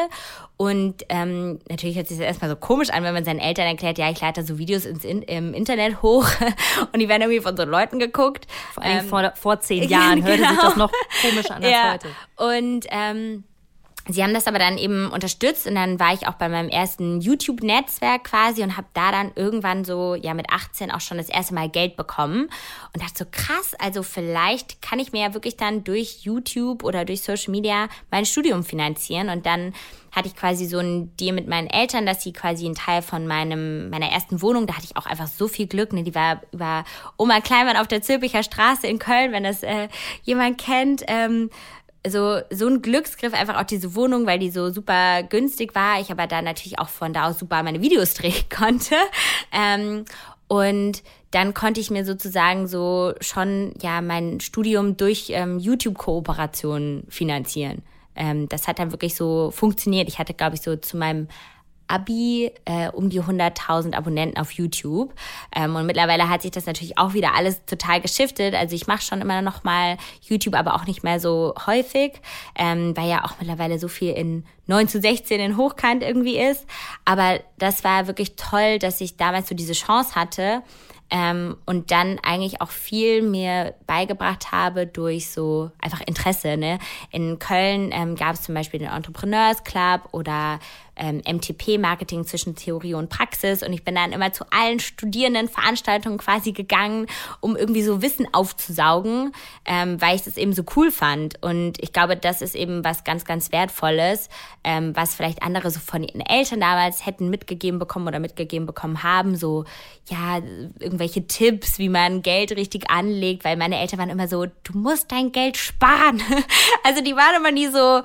Und 0.56 1.04
ähm, 1.08 1.58
natürlich 1.68 1.96
hört 1.96 2.06
sich 2.06 2.18
das 2.18 2.26
erstmal 2.26 2.48
so 2.48 2.56
komisch 2.56 2.90
an, 2.90 3.02
wenn 3.02 3.14
man 3.14 3.24
seinen 3.24 3.40
Eltern 3.40 3.66
erklärt, 3.66 3.98
ja, 3.98 4.08
ich 4.10 4.20
da 4.20 4.42
so 4.44 4.58
Videos 4.58 4.84
ins 4.84 5.04
in, 5.04 5.22
im 5.22 5.52
Internet 5.52 6.00
hoch 6.00 6.28
und 6.92 7.00
die 7.00 7.08
werden 7.08 7.22
irgendwie 7.22 7.40
von 7.40 7.56
so 7.56 7.64
Leuten 7.64 7.98
geguckt. 7.98 8.46
Vor, 8.72 8.84
ähm, 8.84 9.06
vor, 9.06 9.32
vor 9.34 9.60
zehn 9.60 9.82
Jahren 9.88 10.24
genau. 10.24 10.28
hörte 10.28 10.48
sich 10.48 10.60
das 10.60 10.76
noch 10.76 10.92
komisch 11.20 11.50
an 11.50 11.64
als 11.64 11.72
ja. 11.72 11.92
heute. 11.92 12.08
Und 12.36 12.86
ähm, 12.90 13.44
Sie 14.06 14.22
haben 14.22 14.34
das 14.34 14.46
aber 14.46 14.58
dann 14.58 14.76
eben 14.76 15.10
unterstützt 15.10 15.66
und 15.66 15.76
dann 15.76 15.98
war 15.98 16.12
ich 16.12 16.28
auch 16.28 16.34
bei 16.34 16.50
meinem 16.50 16.68
ersten 16.68 17.22
YouTube-Netzwerk 17.22 18.24
quasi 18.24 18.62
und 18.62 18.76
habe 18.76 18.86
da 18.92 19.10
dann 19.10 19.32
irgendwann 19.34 19.84
so, 19.84 20.14
ja 20.14 20.34
mit 20.34 20.50
18 20.50 20.90
auch 20.90 21.00
schon 21.00 21.16
das 21.16 21.30
erste 21.30 21.54
Mal 21.54 21.70
Geld 21.70 21.96
bekommen 21.96 22.50
und 22.92 23.02
dachte 23.02 23.24
so 23.24 23.24
krass, 23.30 23.74
also 23.78 24.02
vielleicht 24.02 24.82
kann 24.82 24.98
ich 24.98 25.12
mir 25.12 25.22
ja 25.22 25.34
wirklich 25.34 25.56
dann 25.56 25.84
durch 25.84 26.18
YouTube 26.22 26.84
oder 26.84 27.06
durch 27.06 27.22
Social 27.22 27.50
Media 27.50 27.88
mein 28.10 28.26
Studium 28.26 28.62
finanzieren 28.62 29.30
und 29.30 29.46
dann 29.46 29.72
hatte 30.12 30.28
ich 30.28 30.36
quasi 30.36 30.66
so 30.66 30.78
ein 30.78 31.16
Deal 31.16 31.34
mit 31.34 31.48
meinen 31.48 31.66
Eltern, 31.66 32.04
dass 32.04 32.22
sie 32.22 32.32
quasi 32.32 32.66
einen 32.66 32.74
Teil 32.74 33.00
von 33.00 33.26
meinem, 33.26 33.88
meiner 33.88 34.10
ersten 34.10 34.42
Wohnung, 34.42 34.66
da 34.66 34.74
hatte 34.74 34.84
ich 34.84 34.96
auch 34.96 35.06
einfach 35.06 35.26
so 35.26 35.48
viel 35.48 35.66
Glück, 35.66 35.94
ne, 35.94 36.02
die 36.02 36.14
war 36.14 36.42
über 36.52 36.84
Oma 37.16 37.40
Kleinmann 37.40 37.78
auf 37.78 37.88
der 37.88 38.02
Zülpicher 38.02 38.42
Straße 38.42 38.86
in 38.86 38.98
Köln, 38.98 39.32
wenn 39.32 39.44
das 39.44 39.62
äh, 39.62 39.88
jemand 40.22 40.58
kennt, 40.58 41.02
ähm, 41.08 41.50
so, 42.06 42.40
so 42.50 42.68
ein 42.68 42.82
Glücksgriff, 42.82 43.32
einfach 43.32 43.58
auch 43.58 43.66
diese 43.66 43.94
Wohnung, 43.94 44.26
weil 44.26 44.38
die 44.38 44.50
so 44.50 44.70
super 44.70 45.22
günstig 45.22 45.74
war. 45.74 46.00
Ich 46.00 46.10
aber 46.10 46.26
da 46.26 46.42
natürlich 46.42 46.78
auch 46.78 46.88
von 46.88 47.12
da 47.12 47.28
aus 47.28 47.38
super 47.38 47.62
meine 47.62 47.80
Videos 47.80 48.14
drehen 48.14 48.44
konnte. 48.54 48.94
Ähm, 49.52 50.04
und 50.46 51.02
dann 51.30 51.54
konnte 51.54 51.80
ich 51.80 51.90
mir 51.90 52.04
sozusagen 52.04 52.68
so 52.68 53.14
schon 53.20 53.74
ja 53.80 54.00
mein 54.00 54.40
Studium 54.40 54.96
durch 54.96 55.30
ähm, 55.30 55.58
YouTube-Kooperationen 55.58 57.04
finanzieren. 57.08 57.82
Ähm, 58.14 58.48
das 58.48 58.68
hat 58.68 58.78
dann 58.78 58.92
wirklich 58.92 59.16
so 59.16 59.50
funktioniert. 59.50 60.08
Ich 60.08 60.18
hatte, 60.18 60.34
glaube 60.34 60.54
ich, 60.54 60.62
so 60.62 60.76
zu 60.76 60.96
meinem 60.96 61.28
Abi 61.86 62.50
äh, 62.64 62.88
um 62.90 63.10
die 63.10 63.20
100.000 63.20 63.94
Abonnenten 63.94 64.38
auf 64.38 64.52
YouTube. 64.52 65.12
Ähm, 65.54 65.76
und 65.76 65.86
mittlerweile 65.86 66.28
hat 66.28 66.42
sich 66.42 66.50
das 66.50 66.66
natürlich 66.66 66.98
auch 66.98 67.14
wieder 67.14 67.34
alles 67.34 67.64
total 67.66 68.00
geschiftet. 68.00 68.54
Also 68.54 68.74
ich 68.74 68.86
mache 68.86 69.02
schon 69.02 69.20
immer 69.20 69.42
noch 69.42 69.64
mal 69.64 69.96
YouTube, 70.22 70.54
aber 70.54 70.74
auch 70.74 70.86
nicht 70.86 71.02
mehr 71.02 71.20
so 71.20 71.54
häufig, 71.66 72.20
ähm, 72.56 72.96
weil 72.96 73.08
ja 73.08 73.24
auch 73.24 73.34
mittlerweile 73.38 73.78
so 73.78 73.88
viel 73.88 74.12
in 74.12 74.44
9 74.66 74.88
zu 74.88 75.00
16 75.00 75.40
in 75.40 75.56
Hochkant 75.56 76.02
irgendwie 76.02 76.38
ist. 76.38 76.66
Aber 77.04 77.40
das 77.58 77.84
war 77.84 78.06
wirklich 78.06 78.36
toll, 78.36 78.78
dass 78.78 79.00
ich 79.00 79.16
damals 79.16 79.48
so 79.48 79.54
diese 79.54 79.74
Chance 79.74 80.14
hatte, 80.14 80.62
ähm, 81.10 81.56
und 81.66 81.90
dann 81.90 82.18
eigentlich 82.22 82.60
auch 82.60 82.70
viel 82.70 83.22
mir 83.22 83.74
beigebracht 83.86 84.52
habe 84.52 84.86
durch 84.86 85.30
so 85.30 85.70
einfach 85.80 86.00
Interesse. 86.00 86.56
Ne? 86.56 86.78
In 87.10 87.38
Köln 87.38 87.90
ähm, 87.92 88.16
gab 88.16 88.34
es 88.34 88.42
zum 88.42 88.54
Beispiel 88.54 88.80
den 88.80 88.88
Entrepreneurs 88.88 89.62
Club 89.64 90.08
oder 90.12 90.58
ähm, 90.96 91.22
MTP, 91.26 91.78
Marketing 91.78 92.24
zwischen 92.24 92.54
Theorie 92.54 92.94
und 92.94 93.10
Praxis. 93.10 93.62
Und 93.62 93.72
ich 93.72 93.84
bin 93.84 93.94
dann 93.94 94.12
immer 94.12 94.32
zu 94.32 94.44
allen 94.50 94.80
Studierendenveranstaltungen 94.80 96.18
quasi 96.18 96.52
gegangen, 96.52 97.06
um 97.40 97.56
irgendwie 97.56 97.82
so 97.82 98.02
Wissen 98.02 98.26
aufzusaugen, 98.32 99.32
ähm, 99.64 100.00
weil 100.00 100.16
ich 100.16 100.22
das 100.22 100.36
eben 100.36 100.52
so 100.52 100.62
cool 100.76 100.90
fand. 100.90 101.42
Und 101.42 101.82
ich 101.82 101.92
glaube, 101.92 102.16
das 102.16 102.42
ist 102.42 102.54
eben 102.54 102.84
was 102.84 103.04
ganz, 103.04 103.24
ganz 103.24 103.52
Wertvolles, 103.52 104.28
ähm, 104.62 104.94
was 104.94 105.14
vielleicht 105.14 105.42
andere 105.42 105.70
so 105.70 105.80
von 105.80 106.02
ihren 106.02 106.20
Eltern 106.20 106.60
damals 106.60 107.06
hätten 107.06 107.30
mitgegeben 107.30 107.78
bekommen 107.78 108.08
oder 108.08 108.20
mitgegeben 108.20 108.66
bekommen 108.66 109.02
haben. 109.02 109.36
So, 109.36 109.64
ja, 110.08 110.38
irgendwelche 110.78 111.26
Tipps, 111.26 111.78
wie 111.78 111.88
man 111.88 112.22
Geld 112.22 112.52
richtig 112.52 112.90
anlegt, 112.90 113.44
weil 113.44 113.56
meine 113.56 113.78
Eltern 113.78 113.98
waren 113.98 114.10
immer 114.10 114.28
so, 114.28 114.46
du 114.46 114.78
musst 114.78 115.10
dein 115.12 115.32
Geld 115.32 115.56
sparen. 115.56 116.22
Also 116.82 117.02
die 117.02 117.16
waren 117.16 117.36
immer 117.36 117.50
nie 117.50 117.68
so, 117.68 118.02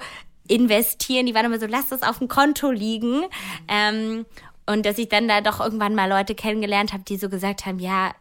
investieren. 0.49 1.25
Die 1.25 1.33
waren 1.33 1.45
immer 1.45 1.59
so, 1.59 1.67
lass 1.67 1.89
das 1.89 2.03
auf 2.03 2.19
dem 2.19 2.27
Konto 2.27 2.71
liegen. 2.71 3.23
Ähm, 3.67 4.25
und 4.65 4.85
dass 4.85 4.97
ich 4.97 5.09
dann 5.09 5.27
da 5.27 5.41
doch 5.41 5.59
irgendwann 5.59 5.95
mal 5.95 6.09
Leute 6.09 6.35
kennengelernt 6.35 6.93
habe, 6.93 7.03
die 7.03 7.17
so 7.17 7.29
gesagt 7.29 7.65
haben, 7.65 7.79
ja, 7.79 8.11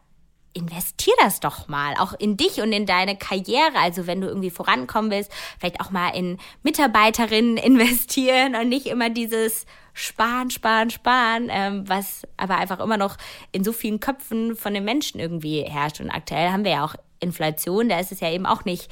investier 0.55 1.13
das 1.21 1.41
doch 1.41 1.69
mal, 1.69 1.95
auch 1.99 2.15
in 2.15 2.37
dich 2.37 2.61
und 2.61 2.73
in 2.73 2.87
deine 2.87 3.17
Karriere. 3.17 3.77
Also 3.77 4.07
wenn 4.07 4.21
du 4.21 4.29
irgendwie 4.29 4.51
vorankommen 4.51 5.11
willst, 5.11 5.31
vielleicht 5.59 5.81
auch 5.81 5.91
mal 5.91 6.11
in 6.11 6.39
Mitarbeiterinnen 6.63 7.57
investieren 7.59 8.55
und 8.55 8.69
nicht 8.69 8.87
immer 8.87 9.11
dieses 9.11 9.67
Sparen, 9.93 10.51
Sparen, 10.51 10.91
Sparen, 10.91 11.49
ähm, 11.51 11.89
was 11.89 12.23
aber 12.37 12.57
einfach 12.57 12.81
immer 12.81 12.97
noch 12.97 13.17
in 13.53 13.65
so 13.65 13.73
vielen 13.73 14.01
Köpfen 14.01 14.57
von 14.57 14.75
den 14.75 14.85
Menschen 14.85 15.21
irgendwie 15.21 15.63
herrscht. 15.63 16.01
Und 16.01 16.11
aktuell 16.11 16.51
haben 16.51 16.65
wir 16.65 16.73
ja 16.73 16.85
auch 16.85 16.95
Inflation, 17.21 17.89
da 17.89 17.99
ist 17.99 18.13
es 18.13 18.21
ja 18.21 18.31
eben 18.31 18.47
auch 18.47 18.65
nicht 18.65 18.91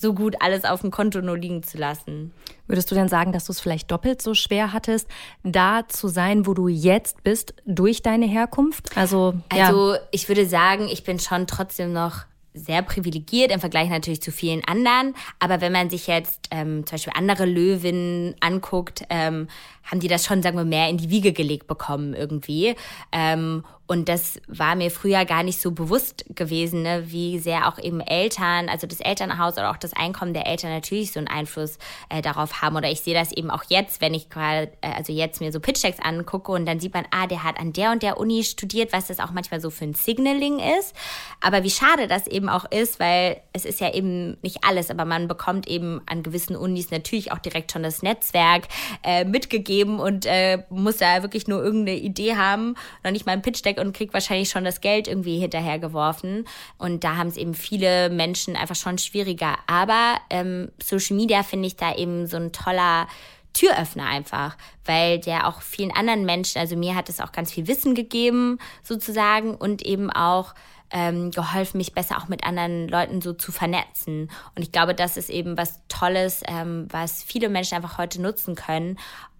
so 0.00 0.14
gut 0.14 0.36
alles 0.40 0.64
auf 0.64 0.80
dem 0.82 0.92
Konto 0.92 1.20
nur 1.20 1.36
liegen 1.36 1.64
zu 1.64 1.76
lassen. 1.76 2.32
Würdest 2.68 2.90
du 2.90 2.94
denn 2.94 3.08
sagen, 3.08 3.32
dass 3.32 3.46
du 3.46 3.52
es 3.52 3.60
vielleicht 3.60 3.90
doppelt 3.90 4.22
so 4.22 4.32
schwer 4.32 4.72
hattest, 4.72 5.08
da 5.42 5.88
zu 5.88 6.06
sein, 6.06 6.46
wo 6.46 6.54
du 6.54 6.68
jetzt 6.68 7.24
bist, 7.24 7.52
durch 7.66 8.00
deine 8.02 8.26
Herkunft? 8.26 8.96
Also, 8.96 9.34
also 9.48 9.94
ja. 9.94 10.00
ich 10.12 10.28
würde 10.28 10.46
sagen, 10.46 10.86
ich 10.88 11.02
bin 11.02 11.18
schon 11.18 11.48
trotzdem 11.48 11.92
noch 11.92 12.26
sehr 12.54 12.82
privilegiert 12.82 13.50
im 13.50 13.60
Vergleich 13.60 13.88
natürlich 13.88 14.22
zu 14.22 14.30
vielen 14.30 14.64
anderen. 14.64 15.14
Aber 15.38 15.60
wenn 15.60 15.72
man 15.72 15.90
sich 15.90 16.06
jetzt 16.06 16.48
ähm, 16.50 16.86
zum 16.86 16.94
Beispiel 16.96 17.12
andere 17.16 17.44
Löwinnen 17.44 18.34
anguckt, 18.40 19.04
ähm, 19.10 19.48
haben 19.84 20.00
die 20.00 20.08
das 20.08 20.24
schon, 20.24 20.42
sagen 20.42 20.56
wir, 20.56 20.64
mehr 20.64 20.88
in 20.88 20.98
die 20.98 21.10
Wiege 21.10 21.32
gelegt 21.32 21.66
bekommen 21.66 22.14
irgendwie. 22.14 22.74
Ähm, 23.12 23.64
und 23.88 24.10
das 24.10 24.38
war 24.46 24.76
mir 24.76 24.90
früher 24.90 25.24
gar 25.24 25.42
nicht 25.42 25.62
so 25.62 25.70
bewusst 25.70 26.26
gewesen, 26.34 26.82
ne, 26.82 27.04
wie 27.06 27.38
sehr 27.38 27.66
auch 27.66 27.78
eben 27.78 28.00
Eltern, 28.00 28.68
also 28.68 28.86
das 28.86 29.00
Elternhaus 29.00 29.54
oder 29.54 29.70
auch 29.70 29.78
das 29.78 29.94
Einkommen 29.94 30.34
der 30.34 30.46
Eltern 30.46 30.70
natürlich 30.70 31.10
so 31.12 31.18
einen 31.18 31.26
Einfluss 31.26 31.78
äh, 32.10 32.20
darauf 32.20 32.60
haben. 32.60 32.76
Oder 32.76 32.90
ich 32.90 33.00
sehe 33.00 33.14
das 33.14 33.32
eben 33.32 33.50
auch 33.50 33.64
jetzt, 33.68 34.02
wenn 34.02 34.12
ich 34.12 34.28
gerade, 34.28 34.70
äh, 34.82 34.92
also 34.94 35.14
jetzt 35.14 35.40
mir 35.40 35.52
so 35.52 35.58
Pitch-Decks 35.58 36.00
angucke 36.00 36.52
und 36.52 36.66
dann 36.66 36.80
sieht 36.80 36.92
man, 36.92 37.06
ah, 37.12 37.26
der 37.26 37.42
hat 37.44 37.58
an 37.58 37.72
der 37.72 37.90
und 37.90 38.02
der 38.02 38.20
Uni 38.20 38.44
studiert, 38.44 38.92
was 38.92 39.06
das 39.06 39.20
auch 39.20 39.30
manchmal 39.30 39.62
so 39.62 39.70
für 39.70 39.84
ein 39.84 39.94
Signaling 39.94 40.58
ist. 40.78 40.94
Aber 41.40 41.64
wie 41.64 41.70
schade 41.70 42.08
das 42.08 42.26
eben 42.26 42.50
auch 42.50 42.70
ist, 42.70 43.00
weil 43.00 43.40
es 43.54 43.64
ist 43.64 43.80
ja 43.80 43.94
eben 43.94 44.36
nicht 44.42 44.64
alles, 44.64 44.90
aber 44.90 45.06
man 45.06 45.28
bekommt 45.28 45.66
eben 45.66 46.02
an 46.04 46.22
gewissen 46.22 46.56
Unis 46.56 46.90
natürlich 46.90 47.32
auch 47.32 47.38
direkt 47.38 47.72
schon 47.72 47.82
das 47.82 48.02
Netzwerk 48.02 48.68
äh, 49.02 49.24
mitgegeben 49.24 49.98
und 49.98 50.26
äh, 50.26 50.64
muss 50.68 50.98
da 50.98 51.22
wirklich 51.22 51.48
nur 51.48 51.64
irgendeine 51.64 51.98
Idee 51.98 52.36
haben, 52.36 52.74
noch 53.02 53.12
nicht 53.12 53.24
mal 53.24 53.32
ein 53.32 53.40
Pitch-Deck 53.40 53.77
und 53.78 53.96
kriegt 53.96 54.14
wahrscheinlich 54.14 54.50
schon 54.50 54.64
das 54.64 54.80
Geld 54.80 55.08
irgendwie 55.08 55.38
hinterhergeworfen. 55.38 56.46
Und 56.78 57.04
da 57.04 57.16
haben 57.16 57.28
es 57.28 57.36
eben 57.36 57.54
viele 57.54 58.10
Menschen 58.10 58.56
einfach 58.56 58.76
schon 58.76 58.98
schwieriger. 58.98 59.56
Aber 59.66 60.16
ähm, 60.30 60.70
Social 60.82 61.16
Media 61.16 61.42
finde 61.42 61.66
ich 61.66 61.76
da 61.76 61.94
eben 61.94 62.26
so 62.26 62.36
ein 62.36 62.52
toller 62.52 63.08
Türöffner 63.52 64.06
einfach, 64.06 64.56
weil 64.84 65.18
der 65.18 65.48
auch 65.48 65.62
vielen 65.62 65.90
anderen 65.90 66.24
Menschen, 66.24 66.58
also 66.58 66.76
mir 66.76 66.94
hat 66.94 67.08
es 67.08 67.20
auch 67.20 67.32
ganz 67.32 67.52
viel 67.52 67.66
Wissen 67.66 67.94
gegeben 67.94 68.58
sozusagen 68.82 69.54
und 69.54 69.82
eben 69.82 70.10
auch 70.10 70.54
ähm, 70.90 71.30
geholfen, 71.30 71.78
mich 71.78 71.92
besser 71.92 72.18
auch 72.18 72.28
mit 72.28 72.44
anderen 72.44 72.88
Leuten 72.88 73.20
so 73.20 73.32
zu 73.32 73.52
vernetzen. 73.52 74.30
Und 74.54 74.62
ich 74.62 74.72
glaube, 74.72 74.94
das 74.94 75.16
ist 75.16 75.28
eben 75.28 75.56
was 75.58 75.80
Tolles, 75.88 76.42
ähm, 76.46 76.86
was 76.90 77.22
viele 77.22 77.48
Menschen 77.48 77.74
einfach 77.74 77.98
heute 77.98 78.22
nutzen 78.22 78.54
können, 78.54 78.98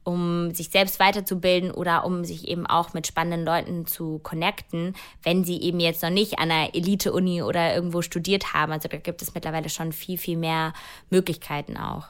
um 0.09 0.55
sich 0.55 0.71
selbst 0.71 1.01
weiterzubilden 1.01 1.71
oder 1.71 2.07
um 2.07 2.25
sich 2.25 2.49
eben 2.49 2.67
auch 2.67 2.95
mit 2.95 3.07
spannenden 3.07 3.45
Leuten 3.45 3.87
zu 3.87 4.21
connecten, 4.21 4.95
wenn 5.23 5.45
sie 5.45 5.61
eben 5.61 5.81
jetzt 5.81 6.03
noch 6.03 6.09
nicht 6.09 6.39
an 6.39 6.51
einer 6.51 6.75
Elite-Uni 6.75 7.43
oder 7.43 7.75
irgendwo 7.75 8.01
studiert 8.01 8.55
haben. 8.55 8.73
Also 8.73 8.89
da 8.89 8.97
gibt 8.97 9.21
es 9.21 9.35
mittlerweile 9.35 9.69
schon 9.69 9.93
viel, 9.93 10.17
viel 10.17 10.39
mehr 10.39 10.73
Möglichkeiten 11.11 11.77
auch. 11.77 12.07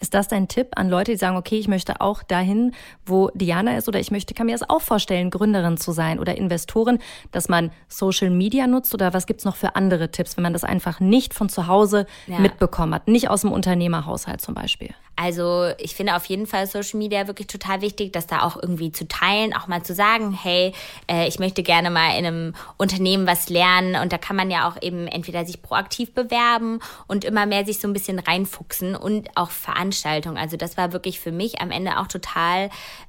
Ist 0.00 0.12
das 0.12 0.26
dein 0.26 0.48
Tipp 0.48 0.70
an 0.74 0.90
Leute, 0.90 1.12
die 1.12 1.18
sagen, 1.18 1.36
okay, 1.36 1.56
ich 1.56 1.68
möchte 1.68 2.00
auch 2.00 2.24
dahin, 2.24 2.72
wo 3.06 3.30
Diana 3.32 3.78
ist 3.78 3.86
oder 3.86 4.00
ich 4.00 4.10
möchte, 4.10 4.34
kann 4.34 4.46
mir 4.46 4.52
das 4.58 4.68
auch 4.68 4.82
vorstellen, 4.82 5.30
Gründerin 5.30 5.76
zu 5.76 5.92
sein 5.92 6.18
oder 6.18 6.36
Investorin, 6.36 6.98
dass 7.30 7.48
man 7.48 7.70
Social 7.86 8.30
Media 8.30 8.66
nutzt 8.66 8.92
oder 8.92 9.14
was 9.14 9.26
gibt's 9.26 9.44
noch 9.44 9.56
für 9.56 9.76
andere 9.76 10.10
Tipps, 10.10 10.36
wenn 10.36 10.42
man 10.42 10.52
das 10.52 10.64
einfach 10.64 10.98
nicht 10.98 11.32
von 11.32 11.48
zu 11.48 11.68
Hause 11.68 12.06
ja. 12.26 12.40
mitbekommen 12.40 12.92
hat, 12.92 13.06
nicht 13.06 13.30
aus 13.30 13.42
dem 13.42 13.52
Unternehmerhaushalt 13.52 14.40
zum 14.40 14.54
Beispiel? 14.54 14.90
Also 15.16 15.72
ich 15.78 15.94
finde 15.94 16.14
auf 16.14 16.26
jeden 16.26 16.46
Fall 16.46 16.66
Social 16.66 16.98
Media 16.98 17.26
wirklich 17.26 17.46
total 17.46 17.80
wichtig, 17.80 18.12
das 18.12 18.26
da 18.26 18.42
auch 18.42 18.56
irgendwie 18.60 18.92
zu 18.92 19.08
teilen, 19.08 19.54
auch 19.54 19.66
mal 19.66 19.82
zu 19.82 19.94
sagen, 19.94 20.32
hey, 20.32 20.72
äh, 21.10 21.26
ich 21.26 21.38
möchte 21.38 21.62
gerne 21.62 21.90
mal 21.90 22.18
in 22.18 22.26
einem 22.26 22.54
Unternehmen 22.76 23.26
was 23.26 23.48
lernen 23.48 23.96
und 23.96 24.12
da 24.12 24.18
kann 24.18 24.36
man 24.36 24.50
ja 24.50 24.68
auch 24.68 24.80
eben 24.82 25.06
entweder 25.06 25.46
sich 25.46 25.62
proaktiv 25.62 26.12
bewerben 26.12 26.80
und 27.06 27.24
immer 27.24 27.46
mehr 27.46 27.64
sich 27.64 27.80
so 27.80 27.88
ein 27.88 27.94
bisschen 27.94 28.18
reinfuchsen 28.18 28.94
und 28.94 29.30
auch 29.36 29.50
Veranstaltungen. 29.50 30.36
Also 30.36 30.58
das 30.58 30.76
war 30.76 30.92
wirklich 30.92 31.18
für 31.18 31.32
mich 31.32 31.62
am 31.62 31.70
Ende 31.70 31.98
auch 31.98 32.08
total 32.08 32.68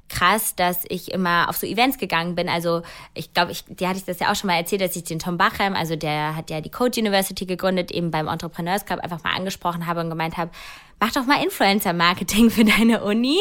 krass, 0.10 0.56
dass 0.56 0.84
ich 0.90 1.12
immer 1.12 1.50
auf 1.50 1.58
so 1.58 1.68
Events 1.68 1.98
gegangen 1.98 2.36
bin. 2.36 2.50
Also 2.50 2.82
ich 3.14 3.34
glaube, 3.34 3.52
ich, 3.52 3.64
dir 3.66 3.90
hatte 3.90 4.00
ich 4.00 4.06
das 4.06 4.20
ja 4.20 4.32
auch 4.32 4.36
schon 4.36 4.48
mal 4.48 4.56
erzählt, 4.56 4.82
dass 4.82 4.96
ich 4.96 5.04
den 5.04 5.20
Tom 5.20 5.38
Bachem, 5.38 5.76
also 5.76 5.96
der 5.96 6.36
hat 6.36 6.50
ja 6.50 6.62
die 6.62 6.72
Code 6.72 7.00
University 7.00 7.46
gegründet, 7.46 7.92
eben 7.92 8.12
beim 8.12 8.28
Entrepreneurs 8.28 8.86
Club 8.86 9.00
einfach 9.00 9.24
mal 9.24 9.36
angesprochen 9.36 9.88
habe 9.88 10.02
und 10.02 10.10
gemeint 10.10 10.38
habe, 10.38 10.52
mach 11.00 11.12
doch 11.12 11.26
mal 11.26 11.44
Influencer-Marketing 11.44 12.50
für 12.50 12.66
deine 12.66 13.04
Uni. 13.04 13.40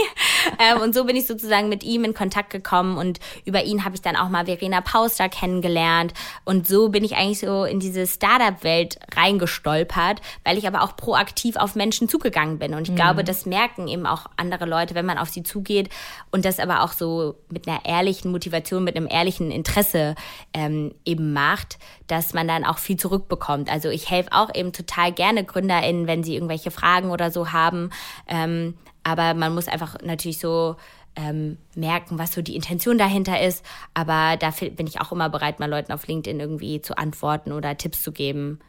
ähm, 0.59 0.81
und 0.81 0.94
so 0.94 1.05
bin 1.05 1.16
ich 1.16 1.26
sozusagen 1.26 1.68
mit 1.68 1.85
ihm 1.85 2.05
in 2.05 2.14
Kontakt 2.14 2.50
gekommen 2.50 2.98
und 2.98 3.18
über 3.44 3.64
ihn 3.64 3.85
habe 3.85 3.94
ich 3.94 4.02
dann 4.02 4.16
auch 4.16 4.29
mal 4.29 4.46
Verena 4.46 4.81
Pauster 4.81 5.29
kennengelernt 5.29 6.12
und 6.44 6.66
so 6.68 6.88
bin 6.90 7.05
ich 7.05 7.16
eigentlich 7.16 7.40
so 7.40 7.64
in 7.64 7.81
diese 7.81 8.07
Startup-Welt 8.07 8.98
reingestolpert, 9.16 10.20
weil 10.44 10.59
ich 10.59 10.66
aber 10.66 10.83
auch 10.83 10.96
proaktiv 10.96 11.57
auf 11.57 11.74
Menschen 11.74 12.09
zugegangen 12.09 12.59
bin 12.59 12.74
und 12.74 12.83
ich 12.83 12.90
mhm. 12.90 12.96
glaube, 12.96 13.24
das 13.24 13.46
merken 13.46 13.88
eben 13.88 14.07
auch 14.07 14.26
andere 14.37 14.66
Leute, 14.66 14.94
wenn 14.94 15.07
man 15.07 15.18
auf 15.18 15.29
sie 15.29 15.42
zugeht 15.42 15.88
und 16.31 16.44
das 16.57 16.64
aber 16.64 16.83
auch 16.83 16.92
so 16.92 17.37
mit 17.49 17.69
einer 17.69 17.85
ehrlichen 17.85 18.31
Motivation, 18.31 18.85
mit 18.85 18.97
einem 18.97 19.09
ehrlichen 19.11 19.51
Interesse 19.51 20.14
ähm, 20.53 20.95
eben 21.05 21.33
macht, 21.33 21.79
dass 22.07 22.35
man 22.35 22.49
dann 22.49 22.64
auch 22.64 22.79
viel 22.79 22.97
zurückbekommt. 22.97 23.71
Also 23.71 23.88
ich 23.88 24.11
helfe 24.11 24.33
auch 24.33 24.55
eben 24.55 24.73
total 24.73 25.12
gerne 25.12 25.45
GründerInnen, 25.45 26.07
wenn 26.07 26.25
sie 26.25 26.35
irgendwelche 26.35 26.71
Fragen 26.71 27.11
oder 27.11 27.31
so 27.31 27.53
haben. 27.53 27.90
Ähm, 28.27 28.75
aber 29.05 29.35
man 29.35 29.55
muss 29.55 29.69
einfach 29.69 29.97
natürlich 30.03 30.38
so 30.38 30.77
ähm, 31.16 31.59
merken, 31.75 32.19
was 32.19 32.33
so 32.33 32.42
die 32.42 32.57
Intention 32.57 32.99
dahinter 32.99 33.40
ist. 33.40 33.64
Aber 33.95 34.37
da 34.37 34.51
bin 34.51 34.87
ich 34.87 35.01
auch 35.01 35.12
immer 35.12 35.31
bereit, 35.31 35.61
mal 35.61 35.71
Leuten 35.71 35.92
auf 35.92 36.07
LinkedIn 36.07 36.40
irgendwie 36.40 36.83
zu 36.83 36.97
antworten 36.97 37.53
oder 37.53 37.77
Tipps 37.77 38.03
zu 38.03 38.12
geben. 38.12 38.61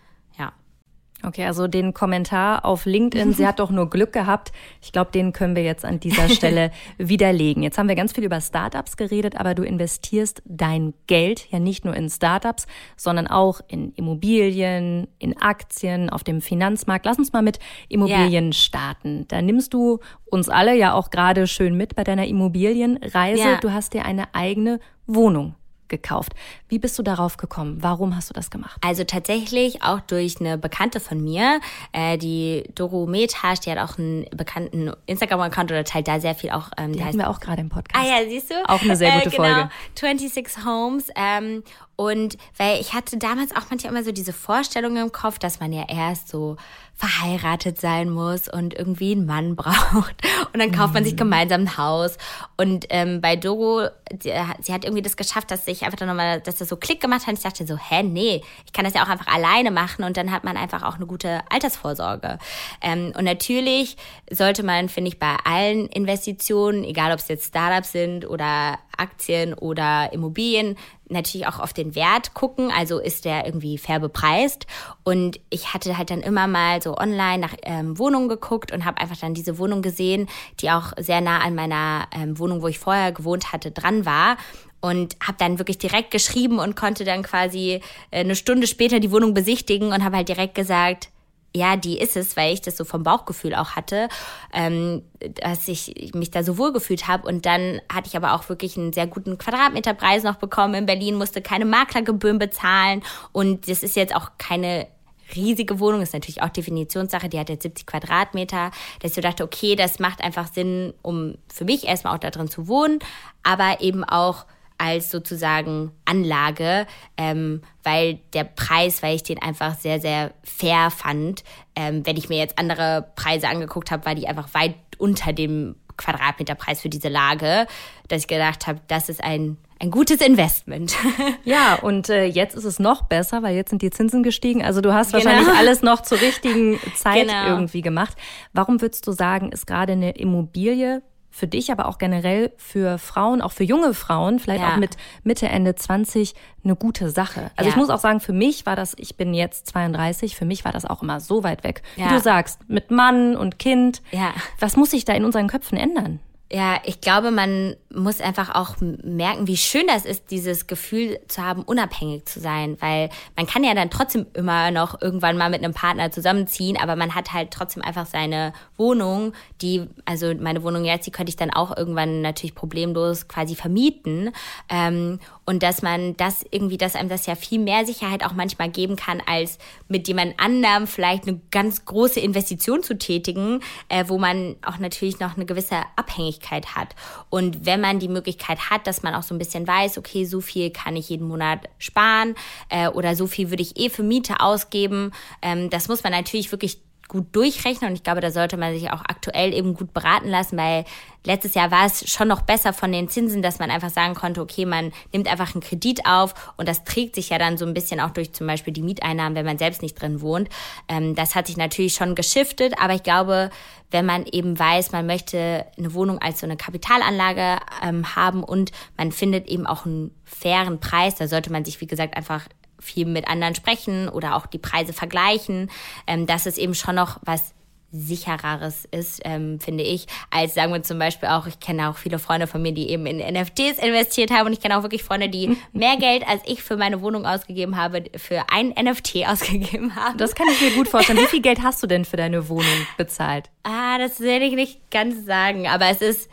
Okay, 1.24 1.46
also 1.46 1.68
den 1.68 1.96
Kommentar 1.96 2.64
auf 2.64 2.86
LinkedIn, 2.86 3.34
sie 3.34 3.48
hat 3.48 3.60
doch 3.60 3.72
nur 3.72 3.90
Glück 3.90 4.14
gehabt. 4.14 4.52
Ich 4.82 4.92
glaube, 4.92 5.12
den 5.12 5.34
können 5.34 5.56
wir 5.56 5.64
jetzt 5.64 5.84
an 5.84 6.00
dieser 6.00 6.30
Stelle 6.34 6.72
widerlegen. 6.98 7.64
Jetzt 7.64 7.78
haben 7.78 7.88
wir 7.88 7.96
ganz 7.96 8.14
viel 8.14 8.24
über 8.24 8.40
Startups 8.40 8.98
geredet, 8.98 9.36
aber 9.36 9.56
du 9.56 9.64
investierst 9.64 10.44
dein 10.46 10.94
Geld 11.08 11.48
ja 11.50 11.60
nicht 11.60 11.86
nur 11.86 11.96
in 11.96 12.10
Startups, 12.10 12.68
sondern 12.96 13.26
auch 13.26 13.62
in 13.68 13.94
Immobilien, 13.94 15.08
in 15.18 15.36
Aktien, 15.42 16.12
auf 16.12 16.24
dem 16.24 16.40
Finanzmarkt. 16.40 17.06
Lass 17.06 17.18
uns 17.18 17.34
mal 17.34 17.42
mit 17.42 17.58
Immobilien 17.90 18.48
ja. 18.48 18.54
starten. 18.54 19.26
Da 19.28 19.42
nimmst 19.42 19.74
du 19.74 20.00
uns 20.26 20.50
alle 20.50 20.76
ja 20.76 20.94
auch 20.94 21.10
gerade 21.10 21.48
schön 21.48 21.76
mit 21.76 21.96
bei 21.96 22.04
deiner 22.04 22.28
Immobilienreise. 22.28 23.42
Ja. 23.42 23.58
Du 23.58 23.74
hast 23.74 23.94
dir 23.94 24.06
eine 24.06 24.36
eigene 24.36 24.80
Wohnung 25.08 25.56
gekauft. 25.90 26.34
Wie 26.68 26.80
bist 26.80 26.98
du 26.98 27.04
darauf 27.04 27.38
gekommen? 27.38 27.78
Warum 27.82 28.16
hast 28.16 28.30
du 28.30 28.34
das 28.34 28.50
gemacht? 28.50 28.78
Also 28.82 29.04
tatsächlich 29.04 29.84
auch 29.84 30.00
durch 30.02 30.40
eine 30.40 30.58
Bekannte 30.58 31.00
von 31.00 31.24
mir, 31.24 31.60
äh, 31.92 32.18
die 32.18 32.64
Doro 32.76 33.06
Metasch, 33.06 33.60
die 33.62 33.72
hat 33.72 33.78
auch 33.78 33.98
einen 33.98 34.26
bekannten 34.36 34.92
Instagram-Account 35.06 35.72
oder 35.72 35.84
teilt 35.84 36.08
da 36.08 36.20
sehr 36.20 36.36
viel 36.36 36.52
auch. 36.52 36.70
Ähm, 36.78 36.94
die, 36.94 37.04
hatten 37.04 37.18
wir 37.18 37.30
auch 37.30 37.40
gerade 37.40 37.62
im 37.62 37.70
Podcast. 37.70 38.04
Ah 38.04 38.08
ja, 38.08 38.28
siehst 38.28 38.52
du? 38.52 38.56
Auch 38.70 38.82
eine 38.82 38.96
sehr 38.96 39.12
gute 39.12 39.30
äh, 39.30 39.32
genau, 39.32 39.44
Folge. 39.44 39.70
26 39.96 40.66
Homes. 40.66 41.10
Ähm, 41.16 41.64
und 41.96 42.38
weil 42.58 42.80
ich 42.80 42.94
hatte 42.94 43.18
damals 43.18 43.56
auch 43.56 43.70
manchmal 43.70 43.92
immer 43.92 44.04
so 44.04 44.12
diese 44.12 44.32
Vorstellung 44.32 44.98
im 44.98 45.12
Kopf, 45.12 45.40
dass 45.40 45.60
man 45.60 45.74
ja 45.74 45.86
erst 45.90 46.30
so 46.30 46.56
verheiratet 46.98 47.80
sein 47.80 48.10
muss 48.10 48.48
und 48.48 48.74
irgendwie 48.74 49.12
einen 49.12 49.28
Mann 49.28 49.56
braucht. 49.56 50.16
Und 50.52 50.60
dann 50.60 50.72
kauft 50.72 50.96
man 50.96 51.04
sich 51.04 51.14
mhm. 51.14 51.18
gemeinsam 51.18 51.62
ein 51.62 51.78
Haus. 51.78 52.18
Und 52.58 52.88
ähm, 52.90 53.22
bei 53.22 53.36
Doro, 53.36 53.88
die, 54.12 54.34
sie 54.60 54.74
hat 54.74 54.84
irgendwie 54.84 55.04
das 55.04 55.16
geschafft, 55.16 55.52
dass 55.52 55.66
sich 55.66 55.84
einfach 55.86 56.00
dann 56.00 56.08
nochmal, 56.08 56.42
dass 56.42 56.56
das 56.56 56.70
so 56.70 56.76
Klick 56.76 57.00
gemacht 57.00 57.28
hat. 57.28 57.36
Ich 57.36 57.44
dachte 57.44 57.68
so, 57.68 57.78
hä, 57.78 58.02
nee, 58.02 58.44
ich 58.66 58.74
kann 58.74 58.84
das 58.84 58.96
ja 58.96 59.04
auch 59.04 59.10
einfach 59.10 59.28
alleine 59.28 59.70
machen 59.70 60.04
und 60.04 60.18
dann 60.18 60.32
hat 60.32 60.44
man 60.44 60.58
einfach 60.58 60.82
auch 60.82 60.96
eine 60.96 61.06
gute 61.06 61.42
Altersvorsorge. 61.52 62.40
Ähm, 62.82 63.14
und 63.16 63.26
natürlich 63.26 63.96
sollte 64.32 64.64
man, 64.64 64.90
finde 64.90 65.10
ich, 65.10 65.20
bei 65.20 65.36
allen 65.44 65.88
Investitionen, 65.88 66.84
egal 66.84 67.12
ob 67.12 67.20
es 67.20 67.28
jetzt 67.28 67.48
Startups 67.50 67.92
sind 67.92 68.28
oder 68.28 68.80
Aktien 68.98 69.54
oder 69.54 70.12
Immobilien, 70.14 70.78
natürlich 71.10 71.48
auch 71.48 71.60
auf 71.60 71.74
den 71.74 71.96
Wert 71.96 72.34
gucken. 72.34 72.72
Also 72.76 73.00
ist 73.00 73.26
der 73.26 73.46
irgendwie 73.46 73.78
fair 73.78 74.00
bepreist. 74.00 74.68
Und 75.04 75.40
ich 75.50 75.74
hatte 75.74 75.98
halt 75.98 76.10
dann 76.10 76.22
immer 76.22 76.48
mal 76.48 76.82
so 76.82 76.98
online 76.98 77.40
nach 77.40 77.56
ähm, 77.64 77.98
Wohnungen 77.98 78.30
geguckt 78.30 78.72
und 78.72 78.86
habe 78.86 79.00
einfach 79.00 79.18
dann 79.18 79.34
diese 79.34 79.58
Wohnung 79.58 79.82
gesehen, 79.82 80.28
die 80.60 80.72
auch 80.72 80.94
sehr 80.98 81.22
nah 81.22 81.40
an 81.40 81.56
meiner 81.56 82.08
ähm, 82.12 82.38
Wohnung, 82.40 82.62
wo 82.62 82.68
ich 82.68 82.80
vorher 82.80 83.12
gewohnt 83.12 83.54
hatte, 83.54 83.72
dran 83.72 84.06
war 84.06 84.38
und 84.80 85.16
habe 85.26 85.38
dann 85.40 85.60
wirklich 85.60 85.78
direkt 85.78 86.12
geschrieben 86.12 86.60
und 86.60 86.76
konnte 86.76 87.04
dann 87.04 87.24
quasi 87.24 87.82
äh, 88.12 88.20
eine 88.20 88.36
Stunde 88.36 88.68
später 88.68 89.00
die 89.00 89.12
Wohnung 89.12 89.34
besichtigen 89.34 89.92
und 89.92 90.04
habe 90.04 90.18
halt 90.18 90.30
direkt 90.30 90.56
gesagt, 90.56 91.10
ja, 91.56 91.76
die 91.76 91.98
ist 92.00 92.16
es, 92.16 92.38
weil 92.38 92.54
ich 92.54 92.62
das 92.62 92.78
so 92.78 92.86
vom 92.86 93.04
Bauchgefühl 93.04 93.56
auch 93.56 93.72
hatte, 93.72 94.10
ähm, 94.54 95.02
dass 95.42 95.68
ich 95.68 96.12
mich 96.14 96.30
da 96.30 96.44
so 96.44 96.58
wohl 96.58 96.72
gefühlt 96.72 97.08
habe. 97.08 97.28
Und 97.28 97.46
dann 97.46 97.82
hatte 97.92 98.08
ich 98.08 98.16
aber 98.16 98.34
auch 98.34 98.48
wirklich 98.50 98.78
einen 98.78 98.94
sehr 98.94 99.08
guten 99.08 99.38
Quadratmeterpreis 99.38 100.24
noch 100.24 100.36
bekommen. 100.36 100.76
In 100.76 100.86
Berlin, 100.86 101.16
musste 101.16 101.42
keine 101.42 101.66
Maklergebühren 101.66 102.38
bezahlen. 102.38 103.02
Und 103.32 103.70
das 103.70 103.84
ist 103.84 103.96
jetzt 103.96 104.16
auch 104.16 104.32
keine 104.38 104.88
riesige 105.36 105.80
Wohnung, 105.80 106.02
ist 106.02 106.14
natürlich 106.14 106.42
auch 106.42 106.50
Definitionssache, 106.50 107.28
die 107.28 107.40
hat 107.40 107.50
jetzt 107.50 107.64
70 107.64 107.86
Quadratmeter, 107.86 108.72
dass 109.00 109.12
ich 109.12 109.16
so 109.16 109.22
dachte, 109.22 109.44
okay, 109.44 109.76
das 109.76 110.00
macht 110.00 110.24
einfach 110.24 110.48
Sinn, 110.54 110.94
um 111.02 111.36
für 111.54 111.66
mich 111.66 111.86
erstmal 111.86 112.16
auch 112.16 112.20
da 112.20 112.30
drin 112.30 112.48
zu 112.48 112.68
wohnen, 112.70 113.00
aber 113.44 113.82
eben 113.82 114.06
auch 114.06 114.46
als 114.78 115.10
sozusagen 115.10 115.92
Anlage, 116.06 116.86
ähm, 117.18 117.62
weil 117.84 118.20
der 118.34 118.44
Preis, 118.44 119.02
weil 119.02 119.16
ich 119.16 119.24
den 119.24 119.42
einfach 119.42 119.76
sehr, 119.78 120.00
sehr 120.00 120.32
fair 120.44 120.92
fand. 120.92 121.44
Ähm, 121.76 122.06
wenn 122.06 122.18
ich 122.18 122.30
mir 122.30 122.38
jetzt 122.38 122.60
andere 122.60 123.12
Preise 123.16 123.48
angeguckt 123.48 123.92
habe, 123.92 124.06
war 124.06 124.16
die 124.16 124.28
einfach 124.28 124.54
weit 124.54 124.76
unter 124.98 125.34
dem 125.34 125.76
Quadratmeterpreis 125.98 126.82
für 126.82 126.90
diese 126.90 127.10
Lage, 127.10 127.66
dass 128.08 128.22
ich 128.22 128.28
gedacht 128.28 128.68
habe, 128.68 128.80
das 128.88 129.10
ist 129.10 129.24
ein 129.24 129.58
ein 129.80 129.92
gutes 129.92 130.22
Investment. 130.22 130.96
ja, 131.44 131.76
und 131.76 132.10
äh, 132.10 132.26
jetzt 132.26 132.56
ist 132.56 132.64
es 132.64 132.80
noch 132.80 133.04
besser, 133.04 133.44
weil 133.44 133.56
jetzt 133.56 133.70
sind 133.70 133.82
die 133.82 133.92
Zinsen 133.92 134.24
gestiegen. 134.24 134.64
Also 134.64 134.82
du 134.82 134.94
hast 134.94 135.12
genau. 135.12 135.26
wahrscheinlich 135.26 135.56
alles 135.56 135.82
noch 135.82 136.02
zur 136.02 136.20
richtigen 136.20 136.80
Zeit 136.96 137.28
genau. 137.28 137.48
irgendwie 137.48 137.82
gemacht. 137.82 138.16
Warum 138.54 138.82
würdest 138.82 139.06
du 139.06 139.12
sagen, 139.12 139.52
ist 139.52 139.68
gerade 139.68 139.94
eine 139.94 140.12
Immobilie 140.12 141.04
für 141.30 141.48
dich, 141.48 141.72
aber 141.72 141.88
auch 141.88 141.98
generell 141.98 142.52
für 142.58 142.98
Frauen, 142.98 143.42
auch 143.42 143.52
für 143.52 143.64
junge 143.64 143.94
Frauen, 143.94 144.40
vielleicht 144.40 144.62
ja. 144.64 144.74
auch 144.74 144.78
mit 144.78 144.98
Mitte, 145.24 145.48
Ende 145.48 145.76
20, 145.76 146.34
eine 146.64 146.76
gute 146.76 147.10
Sache. 147.10 147.52
Also 147.56 147.70
ja. 147.70 147.70
ich 147.70 147.76
muss 147.76 147.90
auch 147.90 148.00
sagen, 148.00 148.20
für 148.20 148.34
mich 148.34 148.66
war 148.66 148.76
das, 148.76 148.96
ich 148.98 149.18
bin 149.18 149.34
jetzt 149.34 149.68
32, 149.68 150.36
für 150.36 150.46
mich 150.46 150.66
war 150.66 150.72
das 150.72 150.86
auch 150.86 151.04
immer 151.04 151.20
so 151.20 151.44
weit 151.44 151.64
weg. 151.64 151.84
Ja. 151.96 152.10
Wie 152.10 152.14
du 152.14 152.20
sagst, 152.20 152.68
mit 152.68 152.92
Mann 152.92 153.36
und 153.36 153.60
Kind. 153.60 154.02
Ja. 154.12 154.34
Was 154.60 154.78
muss 154.78 154.92
sich 154.92 155.06
da 155.06 155.14
in 155.14 155.26
unseren 155.26 155.48
Köpfen 155.48 155.78
ändern? 155.78 156.20
Ja, 156.52 156.80
ich 156.86 157.02
glaube, 157.02 157.32
man 157.32 157.76
muss 157.94 158.20
einfach 158.20 158.54
auch 158.54 158.76
merken, 158.82 159.48
wie 159.48 159.58
schön 159.58 159.88
das 159.88 160.06
ist, 160.06 160.30
dieses 160.30 160.68
Gefühl 160.68 161.20
zu 161.28 161.42
haben, 161.42 161.64
unabhängig 161.64 162.26
zu 162.26 162.40
sein, 162.40 162.78
weil 162.82 163.10
man 163.36 163.48
kann 163.48 163.64
ja 163.64 163.74
dann 163.74 163.90
trotzdem 163.90 164.26
immer 164.34 164.72
noch 164.72 165.02
irgendwann 165.02 165.38
mal 165.38 165.50
mit 165.50 165.64
einem 165.64 165.74
Partner 165.74 166.12
zusammenziehen, 166.12 166.78
aber 166.78 166.96
man 166.96 167.16
hat 167.16 167.34
halt 167.34 167.52
trotzdem 167.52 167.82
einfach 167.82 168.06
seine 168.06 168.54
Wohnung, 168.76 169.34
die, 169.62 169.88
also 170.06 170.34
meine 170.36 170.64
Wohnung 170.64 170.84
jetzt, 170.84 171.08
die 171.08 171.12
könnte 171.12 171.30
ich 171.30 171.38
dann 171.38 171.52
auch 171.52 171.76
irgendwann 171.76 172.22
natürlich 172.22 172.56
problemlos 172.56 173.28
quasi 173.28 173.56
vermieten. 173.56 174.32
Ähm, 174.70 175.20
und 175.46 175.64
dass 175.64 175.82
man 175.82 176.18
das 176.18 176.44
irgendwie, 176.52 176.78
dass 176.78 176.96
einem 176.96 177.08
das 177.08 177.26
ja 177.26 177.36
viel 177.36 177.60
mehr 177.60 177.86
Sicherheit 177.86 178.26
auch 178.26 178.34
manchmal 178.34 178.70
geben 178.70 178.98
kann, 178.98 179.22
als 179.26 179.60
mit 179.88 180.10
jemand 180.10 180.38
anderem 180.40 180.88
vielleicht 180.88 181.26
eine 181.26 181.40
ganz 181.52 181.86
große 181.86 182.20
Investition 182.20 182.84
zu 182.84 182.98
tätigen, 182.98 183.62
äh, 183.88 184.04
wo 184.08 184.18
man 184.18 184.58
auch 184.62 184.78
natürlich 184.78 185.22
noch 185.22 185.38
eine 185.38 185.46
gewisse 185.46 185.78
Abhängigkeit 185.96 186.76
hat. 186.76 186.96
Und 187.30 187.66
wenn 187.66 187.77
man 187.78 188.00
die 188.00 188.08
Möglichkeit 188.08 188.70
hat, 188.70 188.88
dass 188.88 189.04
man 189.04 189.16
auch 189.16 189.24
so 189.24 189.34
ein 189.36 189.38
bisschen 189.38 189.68
weiß, 189.68 189.98
okay, 189.98 190.26
so 190.26 190.42
viel 190.42 190.72
kann 190.72 190.96
ich 190.96 191.10
jeden 191.10 191.28
Monat 191.28 191.70
sparen 191.78 192.36
äh, 192.70 192.88
oder 192.88 193.16
so 193.16 193.28
viel 193.28 193.50
würde 193.50 193.64
ich 193.64 193.78
eh 193.80 193.90
für 193.90 194.04
Miete 194.04 194.40
ausgeben, 194.40 195.12
ähm, 195.42 195.70
das 195.70 195.88
muss 195.88 196.04
man 196.04 196.12
natürlich 196.12 196.52
wirklich 196.52 196.80
gut 197.08 197.36
durchrechnen. 197.36 197.90
Und 197.90 197.96
ich 197.96 198.04
glaube, 198.04 198.22
da 198.22 198.32
sollte 198.32 198.58
man 198.58 198.74
sich 198.74 198.92
auch 198.92 199.02
aktuell 199.02 199.54
eben 199.54 199.74
gut 199.74 199.94
beraten 199.94 200.30
lassen, 200.30 200.58
weil 200.58 200.86
letztes 201.26 201.54
Jahr 201.54 201.72
war 201.72 201.86
es 201.86 202.10
schon 202.10 202.28
noch 202.28 202.42
besser 202.42 202.74
von 202.74 202.92
den 202.92 203.10
Zinsen, 203.10 203.42
dass 203.42 203.60
man 203.60 203.70
einfach 203.70 203.90
sagen 203.90 204.16
konnte, 204.16 204.42
okay, 204.42 204.66
man 204.66 204.92
nimmt 205.14 205.30
einfach 205.30 205.54
einen 205.54 205.62
Kredit 205.62 206.06
auf. 206.06 206.54
Und 206.58 206.68
das 206.68 206.84
trägt 206.84 207.16
sich 207.16 207.30
ja 207.30 207.38
dann 207.38 207.58
so 207.58 207.66
ein 207.66 207.74
bisschen 207.74 208.00
auch 208.00 208.12
durch 208.12 208.34
zum 208.34 208.48
Beispiel 208.48 208.74
die 208.74 208.82
Mieteinnahmen, 208.82 209.36
wenn 209.36 209.46
man 209.46 209.58
selbst 209.58 209.82
nicht 209.82 210.02
drin 210.02 210.22
wohnt. 210.22 210.50
Ähm, 210.88 211.16
das 211.16 211.36
hat 211.36 211.48
sich 211.48 211.58
natürlich 211.58 211.94
schon 211.94 212.16
geschiftet, 212.16 212.74
aber 212.80 212.94
ich 212.94 213.04
glaube, 213.04 213.50
wenn 213.92 214.06
man 214.06 214.26
eben 214.26 214.58
weiß, 214.58 214.92
man 214.92 215.06
möchte 215.06 215.66
eine 215.78 215.94
Wohnung 215.94 216.20
als 216.20 216.42
so 216.42 216.46
eine 216.46 216.58
Kapitalanlage 216.58 217.58
ähm, 217.84 218.16
haben 218.16 218.44
und 218.44 218.72
man 218.98 219.12
findet 219.12 219.48
eben 219.48 219.66
auch 219.66 219.86
einen 219.86 220.12
fairen 220.26 220.80
Preis, 220.80 221.16
da 221.16 221.28
sollte 221.28 221.52
man 221.52 221.64
sich, 221.64 221.80
wie 221.80 221.88
gesagt, 221.88 222.18
einfach 222.18 222.48
viel 222.80 223.06
mit 223.06 223.28
anderen 223.28 223.56
sprechen 223.56 224.10
oder 224.10 224.36
auch 224.36 224.46
die 224.46 224.60
Preise 224.60 224.94
vergleichen, 224.94 225.70
ähm, 226.06 226.28
dass 226.28 226.46
es 226.46 226.58
eben 226.58 226.76
schon 226.76 226.96
noch 226.96 227.20
was 227.24 227.54
sichereres 227.92 228.86
ist, 228.92 229.22
ähm, 229.24 229.60
finde 229.62 229.84
ich, 229.84 230.08
als 230.30 230.54
sagen 230.54 230.74
wir 230.74 230.84
zum 230.84 231.00
Beispiel 231.00 231.30
auch, 231.30 231.48
ich 231.48 231.60
kenne 231.60 231.90
auch 231.90 231.96
viele 231.96 232.20
Freunde 232.20 232.46
von 232.46 232.62
mir, 232.62 232.74
die 232.74 232.90
eben 232.90 233.06
in 233.06 233.18
NFTs 233.20 233.80
investiert 233.80 234.30
haben 234.30 234.48
und 234.48 234.54
ich 234.54 234.60
kenne 234.60 234.78
auch 234.78 234.84
wirklich 234.84 235.04
Freunde, 235.04 235.30
die 235.30 235.58
mehr 235.72 235.96
Geld 235.98 236.28
als 236.28 236.42
ich 236.46 236.62
für 236.64 236.76
meine 236.76 237.02
Wohnung 237.02 237.26
ausgegeben 237.26 237.78
habe, 237.78 238.04
für 238.18 238.44
ein 238.52 238.70
NFT 238.70 239.26
ausgegeben 239.28 239.96
haben. 239.96 240.18
Das 240.18 240.36
kann 240.36 240.48
ich 240.52 240.62
mir 240.62 240.72
gut 240.72 240.90
vorstellen. 240.90 241.20
Wie 241.20 241.26
viel 241.26 241.42
Geld 241.42 241.62
hast 241.64 241.82
du 241.82 241.88
denn 241.88 242.04
für 242.04 242.18
deine 242.18 242.50
Wohnung 242.50 242.66
bezahlt? 242.98 243.50
Ah, 243.64 243.98
das 243.98 244.20
will 244.20 244.42
ich 244.42 244.54
nicht 244.54 244.92
ganz 244.92 245.26
sagen, 245.26 245.68
aber 245.68 245.88
es 245.88 246.02
ist 246.02 246.30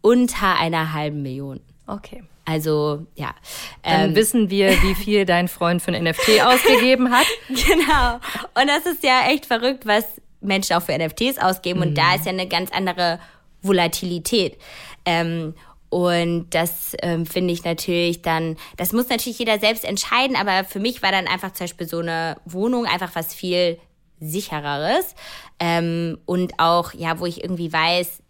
unter 0.00 0.56
einer 0.58 0.94
halben 0.94 1.22
Million. 1.22 1.60
Okay. 1.86 2.22
Also 2.46 3.06
ja. 3.16 3.34
Dann 3.82 4.10
ähm, 4.10 4.14
wissen 4.14 4.48
wir, 4.48 4.70
wie 4.82 4.94
viel 5.04 5.26
dein 5.26 5.48
Freund 5.48 5.82
für 5.82 5.92
ein 5.92 6.02
NFT 6.02 6.40
ausgegeben 6.42 7.10
hat. 7.10 7.26
Genau. 7.48 8.14
Und 8.60 8.68
das 8.68 8.86
ist 8.86 9.02
ja 9.02 9.28
echt 9.28 9.44
verrückt, 9.44 9.84
was 9.84 10.04
Menschen 10.40 10.76
auch 10.76 10.82
für 10.82 10.96
NFTs 10.96 11.38
ausgeben. 11.38 11.80
Mhm. 11.80 11.86
Und 11.88 11.98
da 11.98 12.10
mhm. 12.10 12.14
ist 12.14 12.24
ja 12.24 12.32
eine 12.32 12.48
ganz 12.48 12.70
andere 12.72 13.18
Volatilität. 13.62 14.56
Ähm, 15.04 15.54
und 15.88 16.48
das 16.50 16.94
ähm, 17.02 17.26
finde 17.26 17.52
ich 17.52 17.64
natürlich 17.64 18.22
dann, 18.22 18.56
das 18.76 18.92
muss 18.92 19.08
natürlich 19.08 19.38
jeder 19.38 19.58
selbst 19.58 19.84
entscheiden, 19.84 20.36
aber 20.36 20.64
für 20.64 20.80
mich 20.80 21.02
war 21.02 21.12
dann 21.12 21.28
einfach 21.28 21.52
zum 21.52 21.64
Beispiel 21.64 21.88
so 21.88 22.00
eine 22.00 22.36
Wohnung 22.44 22.86
einfach 22.86 23.14
was 23.14 23.34
viel 23.34 23.78
sichereres. 24.20 25.14
Ähm, 25.58 26.18
und 26.26 26.58
auch, 26.58 26.92
ja, 26.92 27.18
wo 27.18 27.26
ich 27.26 27.42
irgendwie 27.42 27.72
weiß, 27.72 28.20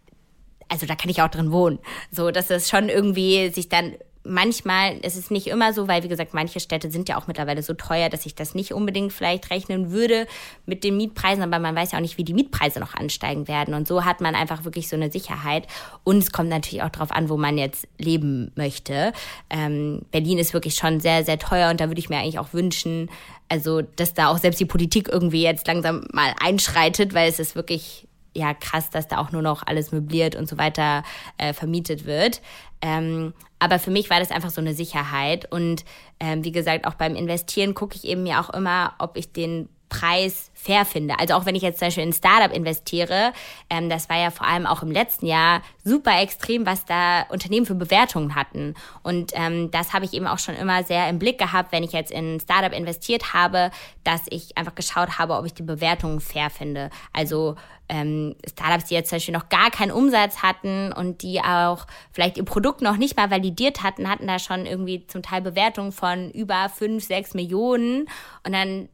also 0.69 0.85
da 0.85 0.95
kann 0.95 1.09
ich 1.09 1.21
auch 1.21 1.29
drin 1.29 1.51
wohnen. 1.51 1.79
So, 2.11 2.31
dass 2.31 2.49
es 2.49 2.69
schon 2.69 2.89
irgendwie 2.89 3.49
sich 3.49 3.69
dann 3.69 3.93
manchmal 4.27 4.97
ist 4.97 5.15
es 5.15 5.31
nicht 5.31 5.47
immer 5.47 5.73
so, 5.73 5.87
weil 5.87 6.03
wie 6.03 6.07
gesagt, 6.07 6.33
manche 6.33 6.59
Städte 6.59 6.91
sind 6.91 7.09
ja 7.09 7.17
auch 7.17 7.27
mittlerweile 7.27 7.63
so 7.63 7.73
teuer, 7.73 8.09
dass 8.09 8.25
ich 8.25 8.35
das 8.35 8.55
nicht 8.55 8.73
unbedingt 8.73 9.13
vielleicht 9.13 9.49
rechnen 9.49 9.91
würde 9.91 10.27
mit 10.65 10.83
den 10.83 10.97
Mietpreisen, 10.97 11.43
aber 11.43 11.59
man 11.59 11.75
weiß 11.75 11.91
ja 11.91 11.97
auch 11.97 12.01
nicht, 12.01 12.17
wie 12.17 12.23
die 12.23 12.33
Mietpreise 12.33 12.79
noch 12.79 12.93
ansteigen 12.93 13.47
werden. 13.47 13.73
Und 13.73 13.87
so 13.87 14.05
hat 14.05 14.21
man 14.21 14.35
einfach 14.35 14.65
wirklich 14.65 14.89
so 14.89 14.95
eine 14.95 15.11
Sicherheit. 15.11 15.67
Und 16.03 16.17
es 16.17 16.31
kommt 16.31 16.49
natürlich 16.49 16.83
auch 16.83 16.89
darauf 16.89 17.11
an, 17.11 17.29
wo 17.29 17.37
man 17.37 17.57
jetzt 17.57 17.87
leben 17.97 18.51
möchte. 18.55 19.13
Ähm, 19.49 20.01
Berlin 20.11 20.37
ist 20.37 20.53
wirklich 20.53 20.75
schon 20.75 20.99
sehr, 20.99 21.23
sehr 21.23 21.39
teuer 21.39 21.71
und 21.71 21.79
da 21.79 21.87
würde 21.87 21.99
ich 21.99 22.09
mir 22.09 22.17
eigentlich 22.17 22.39
auch 22.39 22.53
wünschen, 22.53 23.09
also 23.49 23.81
dass 23.81 24.13
da 24.13 24.27
auch 24.27 24.37
selbst 24.37 24.59
die 24.59 24.65
Politik 24.65 25.07
irgendwie 25.09 25.43
jetzt 25.43 25.67
langsam 25.67 26.05
mal 26.11 26.33
einschreitet, 26.39 27.13
weil 27.13 27.29
es 27.29 27.39
ist 27.39 27.55
wirklich 27.55 28.07
ja 28.37 28.53
krass, 28.53 28.89
dass 28.89 29.07
da 29.07 29.17
auch 29.17 29.31
nur 29.31 29.41
noch 29.41 29.65
alles 29.65 29.91
möbliert 29.91 30.35
und 30.35 30.47
so 30.47 30.57
weiter 30.57 31.03
äh, 31.37 31.53
vermietet 31.53 32.05
wird. 32.05 32.41
Ähm, 32.81 33.33
aber 33.59 33.79
für 33.79 33.91
mich 33.91 34.09
war 34.09 34.19
das 34.19 34.31
einfach 34.31 34.51
so 34.51 34.61
eine 34.61 34.73
Sicherheit. 34.73 35.51
Und 35.51 35.83
ähm, 36.19 36.43
wie 36.43 36.51
gesagt, 36.51 36.85
auch 36.85 36.93
beim 36.93 37.15
Investieren 37.15 37.73
gucke 37.73 37.95
ich 37.95 38.05
eben 38.05 38.23
mir 38.23 38.39
auch 38.39 38.51
immer, 38.51 38.93
ob 38.99 39.17
ich 39.17 39.33
den 39.33 39.67
Preis 39.89 40.51
fair 40.67 40.85
finde. 40.85 41.17
Also 41.17 41.33
auch 41.35 41.45
wenn 41.45 41.55
ich 41.55 41.61
jetzt 41.61 41.79
zum 41.79 41.87
Beispiel 41.87 42.03
in 42.03 42.09
ein 42.09 42.13
Startup 42.13 42.53
investiere, 42.53 43.31
ähm, 43.69 43.89
das 43.89 44.09
war 44.09 44.17
ja 44.17 44.31
vor 44.31 44.45
allem 44.45 44.65
auch 44.65 44.83
im 44.83 44.91
letzten 44.91 45.25
Jahr 45.25 45.61
super 45.83 46.21
extrem, 46.21 46.65
was 46.65 46.83
da 46.83 47.21
Unternehmen 47.29 47.65
für 47.65 47.75
Bewertungen 47.75 48.35
hatten. 48.35 48.75
Und 49.01 49.31
ähm, 49.33 49.71
das 49.71 49.93
habe 49.93 50.03
ich 50.03 50.13
eben 50.13 50.27
auch 50.27 50.39
schon 50.39 50.55
immer 50.55 50.83
sehr 50.83 51.09
im 51.09 51.19
Blick 51.19 51.37
gehabt, 51.37 51.71
wenn 51.71 51.83
ich 51.83 51.93
jetzt 51.93 52.11
in 52.11 52.35
ein 52.35 52.39
Startup 52.41 52.73
investiert 52.73 53.33
habe, 53.33 53.71
dass 54.03 54.23
ich 54.29 54.57
einfach 54.57 54.75
geschaut 54.75 55.17
habe, 55.17 55.35
ob 55.35 55.45
ich 55.45 55.53
die 55.53 55.63
Bewertungen 55.63 56.19
fair 56.19 56.49
finde. 56.49 56.89
Also 57.13 57.55
ähm, 57.89 58.35
Startups, 58.45 58.85
die 58.85 58.95
jetzt 58.95 59.09
zum 59.09 59.15
Beispiel 59.17 59.33
noch 59.33 59.47
gar 59.47 59.71
keinen 59.71 59.91
Umsatz 59.91 60.43
hatten 60.43 60.91
und 60.91 61.21
die 61.21 61.39
auch 61.41 61.87
vielleicht 62.11 62.37
ihr 62.37 62.43
Produkt 62.43 62.81
noch 62.81 62.97
nicht 62.97 63.15
mal 63.15 63.31
validiert 63.31 63.83
hatten, 63.83 64.09
hatten 64.09 64.27
da 64.27 64.39
schon 64.39 64.65
irgendwie 64.65 65.07
zum 65.07 65.21
Teil 65.21 65.41
Bewertungen 65.41 65.93
von 65.93 66.29
über 66.31 66.67
fünf, 66.67 67.05
sechs 67.05 67.33
Millionen. 67.33 68.09
Und 68.45 68.51
dann 68.51 68.89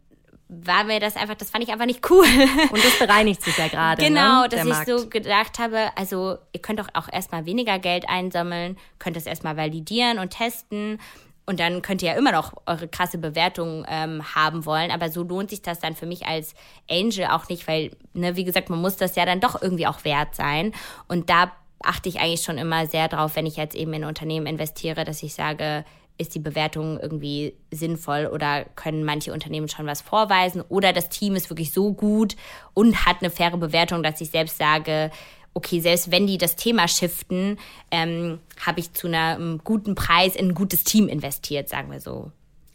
war 0.65 0.83
mir 0.83 0.99
das 0.99 1.15
einfach, 1.15 1.35
das 1.35 1.49
fand 1.49 1.63
ich 1.63 1.71
einfach 1.71 1.85
nicht 1.85 2.09
cool. 2.09 2.25
Und 2.71 2.83
das 2.83 2.99
bereinigt 2.99 3.41
sich 3.41 3.57
ja 3.57 3.67
gerade. 3.67 4.01
Ne, 4.01 4.09
genau, 4.09 4.41
ne, 4.43 4.49
dass 4.49 4.65
ich 4.65 4.85
so 4.85 5.07
gedacht 5.07 5.59
habe, 5.59 5.89
also 5.95 6.37
ihr 6.51 6.61
könnt 6.61 6.79
doch 6.79 6.89
auch 6.93 7.07
erstmal 7.11 7.45
weniger 7.45 7.79
Geld 7.79 8.07
einsammeln, 8.07 8.77
könnt 8.99 9.17
es 9.17 9.25
erstmal 9.25 9.57
validieren 9.57 10.19
und 10.19 10.31
testen. 10.31 10.99
Und 11.45 11.59
dann 11.59 11.81
könnt 11.81 12.01
ihr 12.01 12.11
ja 12.13 12.17
immer 12.17 12.31
noch 12.31 12.53
eure 12.65 12.87
krasse 12.87 13.17
Bewertung 13.17 13.85
ähm, 13.89 14.23
haben 14.33 14.65
wollen. 14.65 14.91
Aber 14.91 15.09
so 15.09 15.23
lohnt 15.23 15.49
sich 15.49 15.61
das 15.61 15.79
dann 15.79 15.95
für 15.95 16.05
mich 16.05 16.25
als 16.25 16.55
Angel 16.89 17.25
auch 17.25 17.49
nicht, 17.49 17.67
weil, 17.67 17.91
ne, 18.13 18.35
wie 18.37 18.45
gesagt, 18.45 18.69
man 18.69 18.79
muss 18.79 18.95
das 18.95 19.15
ja 19.15 19.25
dann 19.25 19.41
doch 19.41 19.61
irgendwie 19.61 19.87
auch 19.87 20.05
wert 20.05 20.35
sein. 20.35 20.73
Und 21.09 21.29
da 21.29 21.51
achte 21.83 22.07
ich 22.07 22.19
eigentlich 22.19 22.41
schon 22.41 22.57
immer 22.57 22.87
sehr 22.87 23.09
drauf, 23.09 23.35
wenn 23.35 23.45
ich 23.45 23.57
jetzt 23.57 23.75
eben 23.75 23.93
in 23.93 24.05
Unternehmen 24.05 24.47
investiere, 24.47 25.03
dass 25.03 25.21
ich 25.21 25.33
sage, 25.33 25.83
ist 26.17 26.35
die 26.35 26.39
Bewertung 26.39 26.99
irgendwie 26.99 27.55
sinnvoll 27.71 28.29
oder 28.31 28.65
können 28.75 29.03
manche 29.03 29.33
Unternehmen 29.33 29.67
schon 29.67 29.87
was 29.87 30.01
vorweisen 30.01 30.61
oder 30.69 30.93
das 30.93 31.09
Team 31.09 31.35
ist 31.35 31.49
wirklich 31.49 31.71
so 31.71 31.93
gut 31.93 32.35
und 32.73 33.05
hat 33.05 33.17
eine 33.21 33.31
faire 33.31 33.57
Bewertung, 33.57 34.03
dass 34.03 34.21
ich 34.21 34.29
selbst 34.29 34.57
sage, 34.57 35.11
okay, 35.53 35.79
selbst 35.79 36.11
wenn 36.11 36.27
die 36.27 36.37
das 36.37 36.55
Thema 36.55 36.87
shiften, 36.87 37.57
ähm, 37.91 38.39
habe 38.65 38.79
ich 38.79 38.93
zu 38.93 39.07
einem 39.07 39.59
guten 39.63 39.95
Preis 39.95 40.35
in 40.35 40.49
ein 40.49 40.53
gutes 40.53 40.83
Team 40.83 41.07
investiert, 41.07 41.69
sagen 41.69 41.91
wir 41.91 41.99
so. 41.99 42.31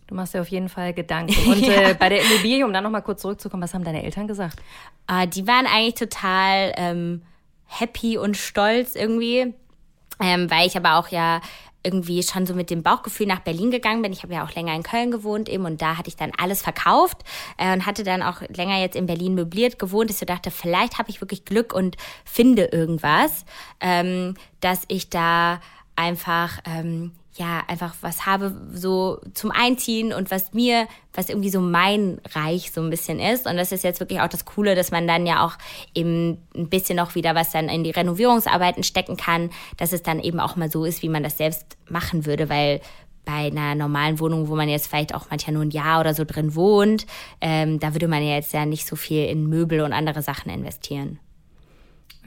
Du 0.06 0.14
machst 0.14 0.32
dir 0.34 0.40
auf 0.40 0.48
jeden 0.48 0.68
Fall 0.68 0.94
Gedanken. 0.94 1.36
Und 1.50 1.66
ja. 1.66 1.90
äh, 1.90 1.94
bei 1.94 2.08
der 2.08 2.22
Immobilie, 2.22 2.64
um 2.64 2.72
dann 2.72 2.84
nochmal 2.84 3.02
kurz 3.02 3.22
zurückzukommen, 3.22 3.62
was 3.62 3.74
haben 3.74 3.84
deine 3.84 4.02
Eltern 4.02 4.26
gesagt? 4.26 4.58
Äh, 5.08 5.28
die 5.28 5.46
waren 5.46 5.66
eigentlich 5.66 5.94
total 5.94 6.72
ähm, 6.76 7.22
happy 7.66 8.16
und 8.16 8.36
stolz 8.36 8.94
irgendwie, 8.94 9.54
ähm, 10.20 10.50
weil 10.50 10.66
ich 10.66 10.76
aber 10.76 10.96
auch 10.96 11.08
ja 11.08 11.40
irgendwie 11.82 12.22
schon 12.22 12.46
so 12.46 12.54
mit 12.54 12.70
dem 12.70 12.82
Bauchgefühl 12.82 13.26
nach 13.26 13.40
Berlin 13.40 13.70
gegangen 13.70 14.02
bin. 14.02 14.12
Ich 14.12 14.22
habe 14.22 14.34
ja 14.34 14.44
auch 14.44 14.54
länger 14.54 14.74
in 14.74 14.82
Köln 14.82 15.10
gewohnt 15.10 15.48
eben 15.48 15.64
und 15.64 15.80
da 15.80 15.96
hatte 15.96 16.08
ich 16.08 16.16
dann 16.16 16.32
alles 16.36 16.62
verkauft 16.62 17.18
äh, 17.56 17.72
und 17.72 17.86
hatte 17.86 18.02
dann 18.02 18.22
auch 18.22 18.42
länger 18.48 18.80
jetzt 18.80 18.96
in 18.96 19.06
Berlin 19.06 19.34
möbliert 19.34 19.78
gewohnt. 19.78 20.10
Ich 20.10 20.18
so 20.18 20.26
dachte, 20.26 20.50
vielleicht 20.50 20.98
habe 20.98 21.10
ich 21.10 21.20
wirklich 21.20 21.44
Glück 21.44 21.72
und 21.72 21.96
finde 22.24 22.64
irgendwas, 22.66 23.44
ähm, 23.80 24.34
dass 24.60 24.82
ich 24.88 25.08
da 25.08 25.60
einfach 25.96 26.60
ähm, 26.64 27.12
ja, 27.38 27.62
einfach 27.68 27.94
was 28.00 28.26
habe 28.26 28.54
so 28.72 29.20
zum 29.32 29.52
Einziehen 29.52 30.12
und 30.12 30.30
was 30.30 30.52
mir, 30.52 30.88
was 31.14 31.28
irgendwie 31.28 31.50
so 31.50 31.60
mein 31.60 32.20
Reich 32.34 32.72
so 32.72 32.80
ein 32.80 32.90
bisschen 32.90 33.20
ist. 33.20 33.46
Und 33.46 33.56
das 33.56 33.70
ist 33.70 33.84
jetzt 33.84 34.00
wirklich 34.00 34.20
auch 34.20 34.28
das 34.28 34.44
Coole, 34.44 34.74
dass 34.74 34.90
man 34.90 35.06
dann 35.06 35.24
ja 35.24 35.46
auch 35.46 35.54
eben 35.94 36.38
ein 36.56 36.68
bisschen 36.68 36.96
noch 36.96 37.14
wieder 37.14 37.34
was 37.36 37.52
dann 37.52 37.68
in 37.68 37.84
die 37.84 37.90
Renovierungsarbeiten 37.90 38.82
stecken 38.82 39.16
kann, 39.16 39.50
dass 39.76 39.92
es 39.92 40.02
dann 40.02 40.18
eben 40.18 40.40
auch 40.40 40.56
mal 40.56 40.70
so 40.70 40.84
ist, 40.84 41.02
wie 41.02 41.08
man 41.08 41.22
das 41.22 41.38
selbst 41.38 41.76
machen 41.88 42.26
würde, 42.26 42.48
weil 42.48 42.80
bei 43.24 43.46
einer 43.46 43.74
normalen 43.74 44.18
Wohnung, 44.18 44.48
wo 44.48 44.56
man 44.56 44.68
jetzt 44.68 44.88
vielleicht 44.88 45.14
auch 45.14 45.26
manchmal 45.30 45.54
nur 45.54 45.62
ein 45.62 45.70
Jahr 45.70 46.00
oder 46.00 46.14
so 46.14 46.24
drin 46.24 46.54
wohnt, 46.54 47.06
ähm, 47.40 47.78
da 47.78 47.94
würde 47.94 48.08
man 48.08 48.22
ja 48.22 48.34
jetzt 48.34 48.52
ja 48.52 48.66
nicht 48.66 48.86
so 48.86 48.96
viel 48.96 49.26
in 49.26 49.46
Möbel 49.48 49.82
und 49.82 49.92
andere 49.92 50.22
Sachen 50.22 50.50
investieren. 50.50 51.20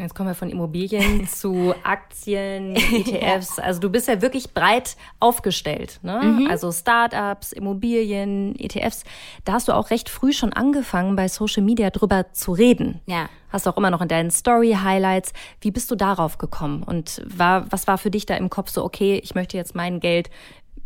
Jetzt 0.02 0.16
kommen 0.16 0.30
wir 0.30 0.36
von 0.36 0.50
Immobilien 0.50 1.28
zu 1.32 1.74
Aktien, 1.84 2.76
ETFs. 2.76 3.60
Also 3.60 3.80
du 3.80 3.90
bist 3.90 4.08
ja 4.08 4.22
wirklich 4.22 4.54
breit 4.54 4.98
aufgestellt. 5.20 6.00
Ne? 6.02 6.22
Mhm. 6.22 6.48
Also 6.50 6.72
Startups, 6.72 7.52
Immobilien, 7.52 8.56
ETFs. 8.60 9.04
Da 9.46 9.54
hast 9.54 9.68
du 9.68 9.74
auch 9.74 9.92
recht 9.92 10.10
früh 10.10 10.34
schon 10.34 10.54
angefangen, 10.54 11.16
bei 11.16 11.28
Social 11.28 11.64
Media 11.64 11.92
drüber 11.92 12.34
zu 12.34 12.52
reden. 12.52 13.00
Ja. 13.06 13.30
Hast 13.50 13.66
du 13.66 13.70
auch 13.70 13.78
immer 13.78 13.92
noch 13.92 14.02
in 14.02 14.08
deinen 14.08 14.32
Story-Highlights. 14.32 15.34
Wie 15.60 15.72
bist 15.72 15.92
du 15.92 15.96
darauf 15.96 16.38
gekommen? 16.38 16.84
Und 16.84 17.22
war, 17.26 17.70
was 17.72 17.86
war 17.86 17.98
für 17.98 18.10
dich 18.10 18.26
da 18.26 18.36
im 18.36 18.50
Kopf 18.50 18.70
so, 18.70 18.84
okay, 18.84 19.20
ich 19.24 19.36
möchte 19.36 19.58
jetzt 19.58 19.76
mein 19.76 20.00
Geld 20.00 20.30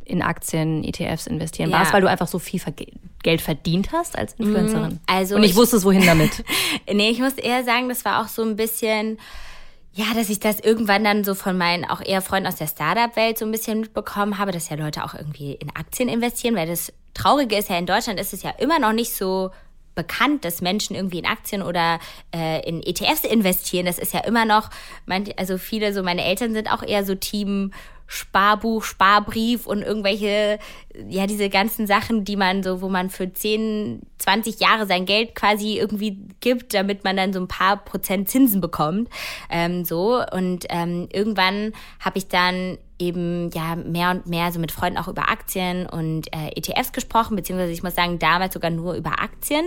in 0.06 0.22
Aktien, 0.22 0.84
ETFs 0.84 1.28
investieren? 1.28 1.70
Ja. 1.70 1.78
War 1.78 1.86
es, 1.86 1.94
weil 1.94 2.02
du 2.02 2.10
einfach 2.10 2.28
so 2.28 2.40
viel 2.40 2.62
Geld 3.24 3.42
verdient 3.42 3.92
hast 3.92 4.18
als 4.18 4.34
Influencerin? 4.34 4.94
Mm, 4.94 5.00
also 5.08 5.36
Und 5.36 5.44
ich, 5.44 5.52
ich 5.52 5.56
wusste 5.56 5.78
es, 5.78 5.86
wohin 5.86 6.06
damit. 6.06 6.44
nee, 6.92 7.10
ich 7.10 7.20
muss 7.20 7.34
eher 7.34 7.64
sagen, 7.64 7.90
das 7.90 8.06
war 8.06 8.22
auch 8.22 8.28
so 8.28 8.44
ein 8.44 8.56
bisschen, 8.56 9.18
ja, 9.94 10.06
dass 10.14 10.30
ich 10.30 10.40
das 10.40 10.60
irgendwann 10.60 11.04
dann 11.04 11.24
so 11.24 11.36
von 11.36 11.58
meinen 11.58 11.86
auch 11.86 12.02
eher 12.02 12.22
Freunden 12.22 12.48
aus 12.48 12.56
der 12.56 12.68
Startup-Welt 12.68 13.38
so 13.38 13.46
ein 13.46 13.52
bisschen 13.52 13.82
mitbekommen 13.82 14.38
habe, 14.38 14.52
dass 14.52 14.70
ja 14.70 14.78
Leute 14.78 15.04
auch 15.04 15.14
irgendwie 15.14 15.54
in 15.54 15.70
Aktien 15.76 16.10
investieren, 16.10 16.56
weil 16.56 16.68
das 16.68 16.94
Traurige 17.14 17.56
ist 17.58 17.70
ja, 17.70 17.78
in 17.78 17.86
Deutschland 17.86 18.20
ist 18.20 18.34
es 18.34 18.44
ja 18.44 18.52
immer 18.52 18.80
noch 18.80 18.94
nicht 18.94 19.16
so 19.16 19.52
bekannt, 19.96 20.46
dass 20.46 20.62
Menschen 20.62 20.96
irgendwie 20.96 21.20
in 21.20 21.26
Aktien 21.26 21.62
oder 21.62 22.00
äh, 22.34 22.68
in 22.68 22.84
ETFs 22.84 23.24
investieren. 23.24 23.86
Das 23.86 23.98
ist 23.98 24.14
ja 24.14 24.20
immer 24.20 24.46
noch, 24.46 24.70
also 25.38 25.58
viele, 25.58 25.94
so 25.94 26.04
meine 26.04 26.24
Eltern 26.24 26.54
sind 26.54 26.72
auch 26.72 26.84
eher 26.84 27.06
so 27.06 27.16
Team 27.16 27.72
Sparbuch, 28.08 28.84
Sparbrief 28.84 29.66
und 29.66 29.82
irgendwelche, 29.82 30.60
ja, 31.08 31.28
diese 31.28 31.50
ganzen 31.50 31.88
Sachen, 31.88 32.24
die 32.24 32.36
man 32.36 32.64
so, 32.64 32.82
wo 32.82 32.90
man 32.90 33.10
für 33.10 33.32
10, 33.32 34.02
20 34.20 34.60
Jahre 34.60 34.86
sein 34.86 35.06
Geld 35.06 35.36
quasi 35.36 35.78
irgendwie 35.78 36.20
gibt, 36.40 36.74
damit 36.74 37.04
man 37.04 37.18
dann 37.18 37.34
so 37.34 37.40
ein 37.40 37.48
paar 37.48 37.78
Prozent 37.78 38.30
Zinsen 38.30 38.62
bekommt. 38.62 39.10
Ähm, 39.50 39.86
so. 39.86 40.24
Und 40.32 40.66
ähm, 40.70 41.08
irgendwann 41.12 41.74
habe 42.00 42.18
ich 42.18 42.28
dann 42.28 42.78
eben 43.00 43.50
ja 43.54 43.76
mehr 43.76 44.12
und 44.12 44.28
mehr 44.28 44.52
so 44.52 44.60
mit 44.60 44.72
Freunden 44.72 44.98
auch 44.98 45.08
über 45.08 45.30
Aktien 45.30 45.86
und 45.86 46.28
äh, 46.34 46.52
ETFs 46.56 46.94
gesprochen, 46.94 47.36
beziehungsweise 47.36 47.72
ich 47.72 47.84
muss 47.84 47.96
sagen, 47.96 48.20
damals 48.20 48.54
sogar 48.54 48.72
nur 48.72 48.94
über 48.94 49.20
Aktien. 49.22 49.66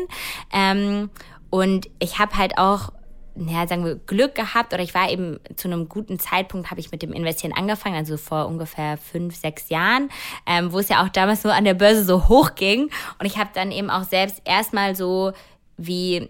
Ähm, 0.52 1.10
und 1.50 1.88
ich 1.98 2.18
habe 2.18 2.36
halt 2.36 2.58
auch 2.58 2.90
naja, 3.38 3.66
sagen 3.66 3.84
wir, 3.84 3.96
Glück 3.96 4.34
gehabt 4.34 4.74
oder 4.74 4.82
ich 4.82 4.94
war 4.94 5.10
eben 5.10 5.38
zu 5.56 5.68
einem 5.68 5.88
guten 5.88 6.18
Zeitpunkt, 6.18 6.70
habe 6.70 6.80
ich 6.80 6.90
mit 6.90 7.02
dem 7.02 7.12
Investieren 7.12 7.52
angefangen, 7.52 7.96
also 7.96 8.16
vor 8.16 8.46
ungefähr 8.46 8.98
fünf, 8.98 9.36
sechs 9.36 9.68
Jahren, 9.68 10.10
ähm, 10.46 10.72
wo 10.72 10.78
es 10.78 10.88
ja 10.88 11.04
auch 11.04 11.08
damals 11.08 11.42
so 11.42 11.48
an 11.48 11.64
der 11.64 11.74
Börse 11.74 12.04
so 12.04 12.28
hoch 12.28 12.54
ging. 12.54 12.90
Und 13.18 13.26
ich 13.26 13.38
habe 13.38 13.50
dann 13.54 13.70
eben 13.70 13.90
auch 13.90 14.04
selbst 14.04 14.42
erstmal 14.44 14.96
so 14.96 15.32
wie 15.76 16.28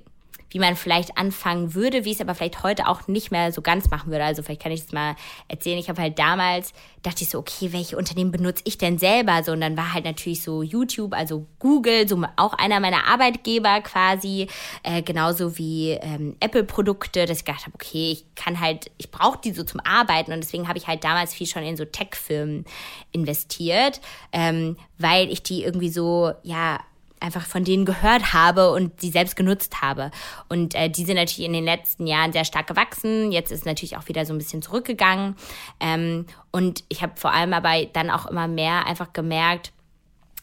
wie 0.51 0.59
man 0.59 0.77
vielleicht 0.77 1.17
anfangen 1.19 1.75
würde, 1.75 2.05
wie 2.05 2.11
ich 2.11 2.17
es 2.17 2.21
aber 2.21 2.35
vielleicht 2.35 2.63
heute 2.63 2.87
auch 2.87 3.07
nicht 3.07 3.31
mehr 3.31 3.53
so 3.53 3.63
ganz 3.63 3.91
machen 3.91 4.11
würde. 4.11 4.25
Also 4.25 4.43
vielleicht 4.43 4.63
kann 4.63 4.73
ich 4.73 4.81
es 4.81 4.93
mal 4.93 5.17
erzählen. 5.49 5.79
Ich 5.79 5.89
habe 5.89 6.01
halt 6.01 6.19
damals, 6.19 6.73
dachte 7.03 7.23
ich 7.23 7.31
so, 7.31 7.39
okay, 7.39 7.73
welche 7.73 7.97
Unternehmen 7.97 8.31
benutze 8.31 8.63
ich 8.65 8.79
denn 8.79 8.99
selber? 8.99 9.43
So, 9.45 9.53
und 9.53 9.61
dann 9.61 9.77
war 9.77 9.93
halt 9.93 10.05
natürlich 10.05 10.43
so 10.43 10.63
YouTube, 10.63 11.15
also 11.15 11.47
Google, 11.59 12.09
so 12.09 12.23
auch 12.37 12.55
einer 12.55 12.81
meiner 12.81 13.07
Arbeitgeber 13.07 13.81
quasi, 13.83 14.49
äh, 14.83 15.03
genauso 15.03 15.59
wie 15.59 15.91
ähm, 15.91 16.37
Apple-Produkte, 16.41 17.27
dass 17.27 17.39
ich 17.39 17.45
gedacht 17.45 17.67
habe, 17.67 17.75
okay, 17.75 18.13
ich 18.13 18.25
kann 18.35 18.61
halt, 18.61 18.91
ich 18.99 19.11
brauche 19.11 19.39
die 19.43 19.53
so 19.53 19.63
zum 19.65 19.81
Arbeiten 19.81 20.33
und 20.33 20.41
deswegen 20.41 20.69
habe 20.69 20.79
ich 20.79 20.87
halt 20.87 21.05
damals 21.05 21.35
viel 21.35 21.47
schon 21.47 21.63
in 21.63 21.77
so 21.77 21.85
Tech-Firmen 21.85 22.65
investiert, 23.13 24.01
ähm, 24.33 24.77
weil 24.99 25.31
ich 25.31 25.43
die 25.43 25.63
irgendwie 25.63 25.91
so, 25.91 26.33
ja, 26.43 26.81
einfach 27.21 27.47
von 27.47 27.65
denen 27.65 27.85
gehört 27.85 28.33
habe 28.33 28.71
und 28.73 29.01
sie 29.01 29.11
selbst 29.11 29.37
genutzt 29.37 29.83
habe. 29.83 30.11
Und 30.49 30.75
äh, 30.75 30.89
die 30.89 31.05
sind 31.05 31.17
natürlich 31.17 31.47
in 31.47 31.53
den 31.53 31.65
letzten 31.65 32.07
Jahren 32.07 32.33
sehr 32.33 32.45
stark 32.45 32.67
gewachsen. 32.67 33.33
Jetzt 33.33 33.51
ist 33.51 33.67
natürlich 33.67 33.97
auch 33.97 34.09
wieder 34.09 34.25
so 34.25 34.33
ein 34.33 34.39
bisschen 34.39 34.63
zurückgegangen. 34.63 35.37
Ähm, 35.81 36.27
und 36.51 36.85
ich 36.89 37.03
habe 37.03 37.13
vor 37.17 37.33
allem 37.33 37.53
aber 37.53 37.85
dann 37.93 38.11
auch 38.11 38.27
immer 38.27 38.49
mehr 38.49 38.87
einfach 38.87 39.13
gemerkt, 39.13 39.73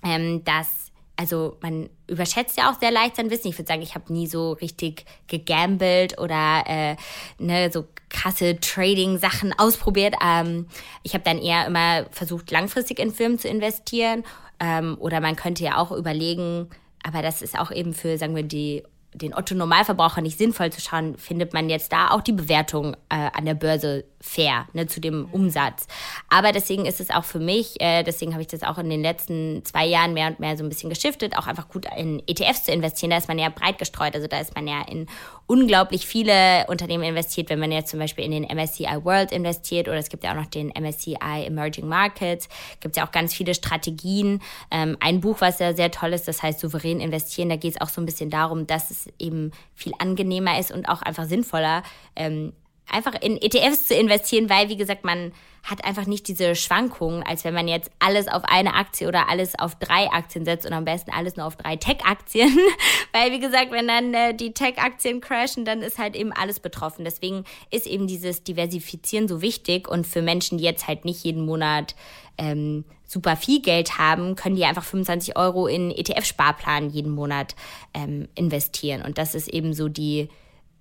ähm, 0.03 0.43
dass 0.43 0.86
also 1.17 1.57
man 1.61 1.89
überschätzt 2.07 2.57
ja 2.57 2.69
auch 2.69 2.80
sehr 2.80 2.91
leicht 2.91 3.15
sein 3.15 3.30
Wissen. 3.30 3.47
Ich 3.47 3.57
würde 3.57 3.67
sagen, 3.67 3.82
ich 3.82 3.95
habe 3.95 4.11
nie 4.11 4.28
so 4.28 4.53
richtig 4.53 5.05
gegambelt 5.28 6.19
oder 6.19 6.63
äh, 6.67 6.95
ne, 7.39 7.71
so 7.71 7.86
krasse 8.09 8.59
Trading-Sachen 8.59 9.57
ausprobiert. 9.57 10.15
Ähm, 10.23 10.67
ich 11.03 11.13
habe 11.13 11.23
dann 11.23 11.38
eher 11.38 11.65
immer 11.67 12.05
versucht, 12.11 12.51
langfristig 12.51 12.99
in 12.99 13.11
Firmen 13.11 13.39
zu 13.39 13.47
investieren. 13.47 14.23
Ähm, 14.60 14.97
oder 14.99 15.20
man 15.22 15.36
könnte 15.36 15.64
ja 15.64 15.78
auch 15.78 15.91
überlegen, 15.91 16.70
aber 17.03 17.22
das 17.22 17.41
ist 17.41 17.60
auch 17.60 17.72
eben 17.72 17.93
für, 17.93 18.18
sagen 18.18 18.36
wir, 18.36 18.43
die 18.43 18.84
den 19.16 19.34
Otto-Normalverbraucher 19.34 20.22
nicht 20.22 20.38
sinnvoll 20.38 20.72
zu 20.72 20.82
schauen, 20.82 21.18
findet 21.18 21.53
man 21.53 21.70
jetzt 21.70 21.91
da 21.91 22.11
auch 22.11 22.22
die 22.22 22.34
Bewertung 22.34 22.95
äh, 23.09 23.30
an 23.34 23.45
der 23.45 23.53
Börse 23.53 24.05
fair 24.22 24.68
ne, 24.74 24.88
zu 24.88 24.99
dem 24.99 25.26
Umsatz. 25.32 25.88
Aber 26.30 26.51
deswegen 26.51 26.86
ist 26.86 26.99
es 26.99 27.11
auch 27.11 27.24
für 27.24 27.39
mich, 27.39 27.80
äh, 27.80 28.03
deswegen 28.03 28.34
habe 28.34 28.41
ich 28.41 28.47
das 28.47 28.63
auch 28.63 28.78
in 28.78 28.89
den 28.89 29.01
letzten 29.01 29.63
zwei 29.63 29.86
Jahren 29.86 30.13
mehr 30.13 30.28
und 30.28 30.39
mehr 30.39 30.57
so 30.57 30.63
ein 30.63 30.70
bisschen 30.70 30.89
geschiftet, 30.89 31.38
auch 31.38 31.47
einfach 31.47 31.70
gut 31.70 31.86
in 31.95 32.22
ETFs 32.28 32.63
zu 32.63 32.72
investieren. 32.72 33.11
Da 33.11 33.18
ist 33.18 33.28
man 33.28 33.39
ja 33.39 33.49
breit 33.49 33.78
gestreut. 33.78 34.16
Also 34.16 34.28
da 34.28 34.39
ist 34.39 34.55
man 34.55 34.68
ja 34.68 34.82
in 34.82 35.07
unglaublich 35.47 36.07
viele 36.07 36.66
Unternehmen 36.68 37.03
investiert. 37.03 37.49
Wenn 37.49 37.59
man 37.59 37.72
jetzt 37.72 37.91
zum 37.91 37.99
Beispiel 37.99 38.26
in 38.26 38.32
den 38.32 38.43
MSCI 38.43 39.03
World 39.03 39.32
investiert 39.32 39.88
oder 39.88 39.97
es 39.97 40.09
gibt 40.09 40.24
ja 40.24 40.32
auch 40.32 40.36
noch 40.36 40.47
den 40.47 40.70
MSCI 40.70 41.18
Emerging 41.22 41.88
Markets, 41.88 42.49
gibt 42.80 42.97
ja 42.97 43.05
auch 43.05 43.11
ganz 43.11 43.34
viele 43.34 43.53
Strategien. 43.53 44.41
Ähm, 44.72 44.97
ein 44.99 45.22
Buch, 45.22 45.38
was 45.39 45.59
ja 45.59 45.74
sehr 45.74 45.91
toll 45.91 46.13
ist, 46.13 46.28
das 46.28 46.41
heißt 46.41 46.59
Souverän 46.59 46.99
investieren. 46.99 47.49
Da 47.49 47.57
geht 47.57 47.76
es 47.76 47.82
auch 47.82 47.89
so 47.89 48.01
ein 48.01 48.05
bisschen 48.05 48.32
darum, 48.32 48.66
dass 48.66 48.89
es 48.89 49.05
eben 49.20 49.51
viel 49.74 49.93
angenehmer 49.99 50.60
ist 50.60 50.72
und 50.72 50.88
auch 50.88 51.01
einfach 51.01 51.26
sinnvoller, 51.26 51.84
ähm, 52.16 52.53
einfach 52.89 53.14
in 53.22 53.41
ETFs 53.41 53.88
zu 53.88 53.95
investieren, 53.95 54.49
weil, 54.49 54.70
wie 54.70 54.78
gesagt, 54.78 55.03
man 55.03 55.32
hat 55.64 55.84
einfach 55.84 56.06
nicht 56.06 56.28
diese 56.28 56.56
Schwankungen, 56.56 57.24
als 57.24 57.43
wenn 57.43 57.56
man 57.56 57.68
jetzt 57.68 57.89
alles 57.97 58.28
auf 58.28 58.43
eine 58.45 58.76
Aktie 58.76 59.08
oder 59.08 59.30
alles 59.30 59.58
auf 59.58 59.74
drei 59.76 60.08
Aktien 60.12 60.45
setzt 60.45 60.66
und 60.68 60.74
am 60.74 60.86
besten 60.86 61.12
alles 61.12 61.38
nur 61.38 61.45
auf 61.47 61.56
drei 61.56 61.76
Tech-Aktien. 61.76 62.56
weil, 63.14 63.32
wie 63.32 63.39
gesagt, 63.39 63.72
wenn 63.72 63.88
dann 63.88 64.14
äh, 64.14 64.36
die 64.36 64.53
Tech-Aktien 64.53 65.22
crashen, 65.22 65.66
dann 65.66 65.82
ist 65.82 65.97
halt 65.97 66.16
eben 66.16 66.32
alles 66.32 66.60
betroffen. 66.60 67.03
Deswegen 67.03 67.45
ist 67.72 67.88
eben 67.88 68.06
dieses 68.06 68.43
Diversifizieren 68.43 69.28
so 69.28 69.41
wichtig 69.41 69.88
und 69.88 70.06
für 70.06 70.22
Menschen, 70.22 70.60
die 70.60 70.64
jetzt 70.64 70.88
halt 70.88 71.03
nicht 71.03 71.24
jeden 71.24 71.45
Monat 71.45 71.95
ähm, 72.38 72.86
super 73.06 73.36
viel 73.36 73.62
Geld 73.62 73.97
haben, 73.97 74.36
können 74.36 74.56
die 74.56 74.66
einfach 74.66 74.84
25 74.84 75.38
Euro 75.38 75.68
in 75.68 75.91
ETF-Sparplan 75.91 76.89
jeden 76.89 77.12
Monat 77.12 77.56
ähm, 77.93 78.28
investieren. 78.36 79.01
Und 79.01 79.18
das 79.18 79.36
ist 79.36 79.47
eben 79.47 79.74
so 79.74 79.88
die 79.88 80.30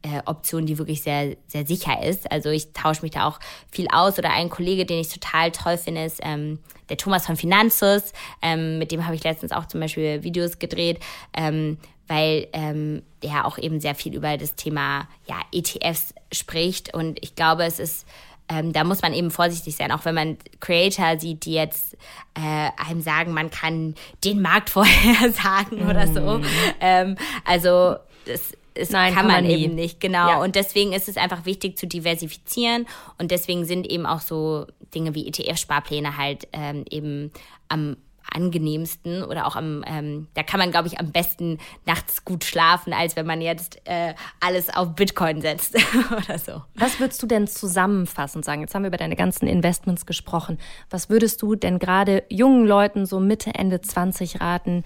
äh, 0.02 0.20
Option, 0.26 0.66
die 0.66 0.78
wirklich 0.78 1.02
sehr, 1.02 1.36
sehr 1.46 1.66
sicher 1.66 2.02
ist. 2.02 2.30
Also 2.30 2.50
ich 2.50 2.72
tausche 2.72 3.02
mich 3.02 3.12
da 3.12 3.26
auch 3.26 3.40
viel 3.70 3.88
aus. 3.90 4.18
Oder 4.18 4.32
ein 4.32 4.50
Kollege, 4.50 4.84
den 4.84 5.00
ich 5.00 5.08
total 5.08 5.50
toll 5.50 5.78
finde, 5.78 6.04
ist 6.04 6.20
ähm, 6.22 6.58
der 6.88 6.96
Thomas 6.96 7.26
von 7.26 7.36
Finanzus. 7.36 8.12
Ähm, 8.42 8.78
mit 8.78 8.92
dem 8.92 9.06
habe 9.06 9.16
ich 9.16 9.24
letztens 9.24 9.52
auch 9.52 9.66
zum 9.66 9.80
Beispiel 9.80 10.22
Videos 10.22 10.58
gedreht. 10.58 11.00
Ähm, 11.34 11.78
weil 12.06 12.48
ähm, 12.52 13.02
der 13.22 13.46
auch 13.46 13.56
eben 13.56 13.80
sehr 13.80 13.94
viel 13.94 14.14
über 14.14 14.36
das 14.36 14.56
Thema 14.56 15.08
ja, 15.26 15.40
ETFs 15.52 16.14
spricht. 16.32 16.92
Und 16.92 17.18
ich 17.22 17.34
glaube, 17.34 17.64
es 17.64 17.78
ist 17.78 18.06
ähm, 18.48 18.72
da 18.72 18.84
muss 18.84 19.02
man 19.02 19.14
eben 19.14 19.30
vorsichtig 19.30 19.76
sein, 19.76 19.90
auch 19.90 20.04
wenn 20.04 20.14
man 20.14 20.36
Creator 20.60 21.18
sieht, 21.18 21.44
die 21.46 21.54
jetzt 21.54 21.96
äh, 22.34 22.70
einem 22.88 23.00
sagen, 23.00 23.32
man 23.32 23.50
kann 23.50 23.94
den 24.24 24.42
Markt 24.42 24.70
vorher 24.70 25.32
sagen 25.32 25.88
oder 25.88 26.06
so. 26.06 26.38
Mm. 26.38 26.44
Ähm, 26.80 27.16
also 27.44 27.96
das 28.26 28.52
es 28.74 28.90
Nein, 28.90 29.14
kann, 29.14 29.28
kann 29.28 29.32
man, 29.32 29.44
man 29.44 29.52
eben 29.52 29.74
nicht, 29.76 30.00
genau. 30.00 30.28
Ja. 30.28 30.42
Und 30.42 30.56
deswegen 30.56 30.92
ist 30.92 31.08
es 31.08 31.16
einfach 31.16 31.46
wichtig 31.46 31.78
zu 31.78 31.86
diversifizieren 31.86 32.86
und 33.18 33.30
deswegen 33.30 33.64
sind 33.64 33.88
eben 33.88 34.04
auch 34.04 34.20
so 34.20 34.66
Dinge 34.94 35.14
wie 35.14 35.28
ETF-Sparpläne 35.28 36.16
halt 36.16 36.48
ähm, 36.52 36.84
eben 36.90 37.30
am 37.68 37.96
angenehmsten 38.32 39.22
oder 39.22 39.46
auch 39.46 39.56
am, 39.56 39.84
ähm, 39.86 40.28
da 40.34 40.42
kann 40.42 40.58
man, 40.58 40.70
glaube 40.70 40.88
ich, 40.88 40.98
am 40.98 41.12
besten 41.12 41.58
nachts 41.86 42.24
gut 42.24 42.44
schlafen, 42.44 42.92
als 42.92 43.16
wenn 43.16 43.26
man 43.26 43.40
jetzt 43.40 43.80
äh, 43.84 44.14
alles 44.40 44.74
auf 44.74 44.94
Bitcoin 44.94 45.40
setzt 45.40 45.76
oder 46.10 46.38
so. 46.38 46.62
Was 46.74 47.00
würdest 47.00 47.22
du 47.22 47.26
denn 47.26 47.46
zusammenfassend 47.46 48.44
sagen? 48.44 48.62
Jetzt 48.62 48.74
haben 48.74 48.82
wir 48.82 48.88
über 48.88 48.96
deine 48.96 49.16
ganzen 49.16 49.46
Investments 49.46 50.06
gesprochen. 50.06 50.58
Was 50.90 51.10
würdest 51.10 51.42
du 51.42 51.54
denn 51.54 51.78
gerade 51.78 52.24
jungen 52.28 52.66
Leuten 52.66 53.06
so 53.06 53.20
Mitte, 53.20 53.54
Ende 53.54 53.80
20 53.80 54.40
raten? 54.40 54.84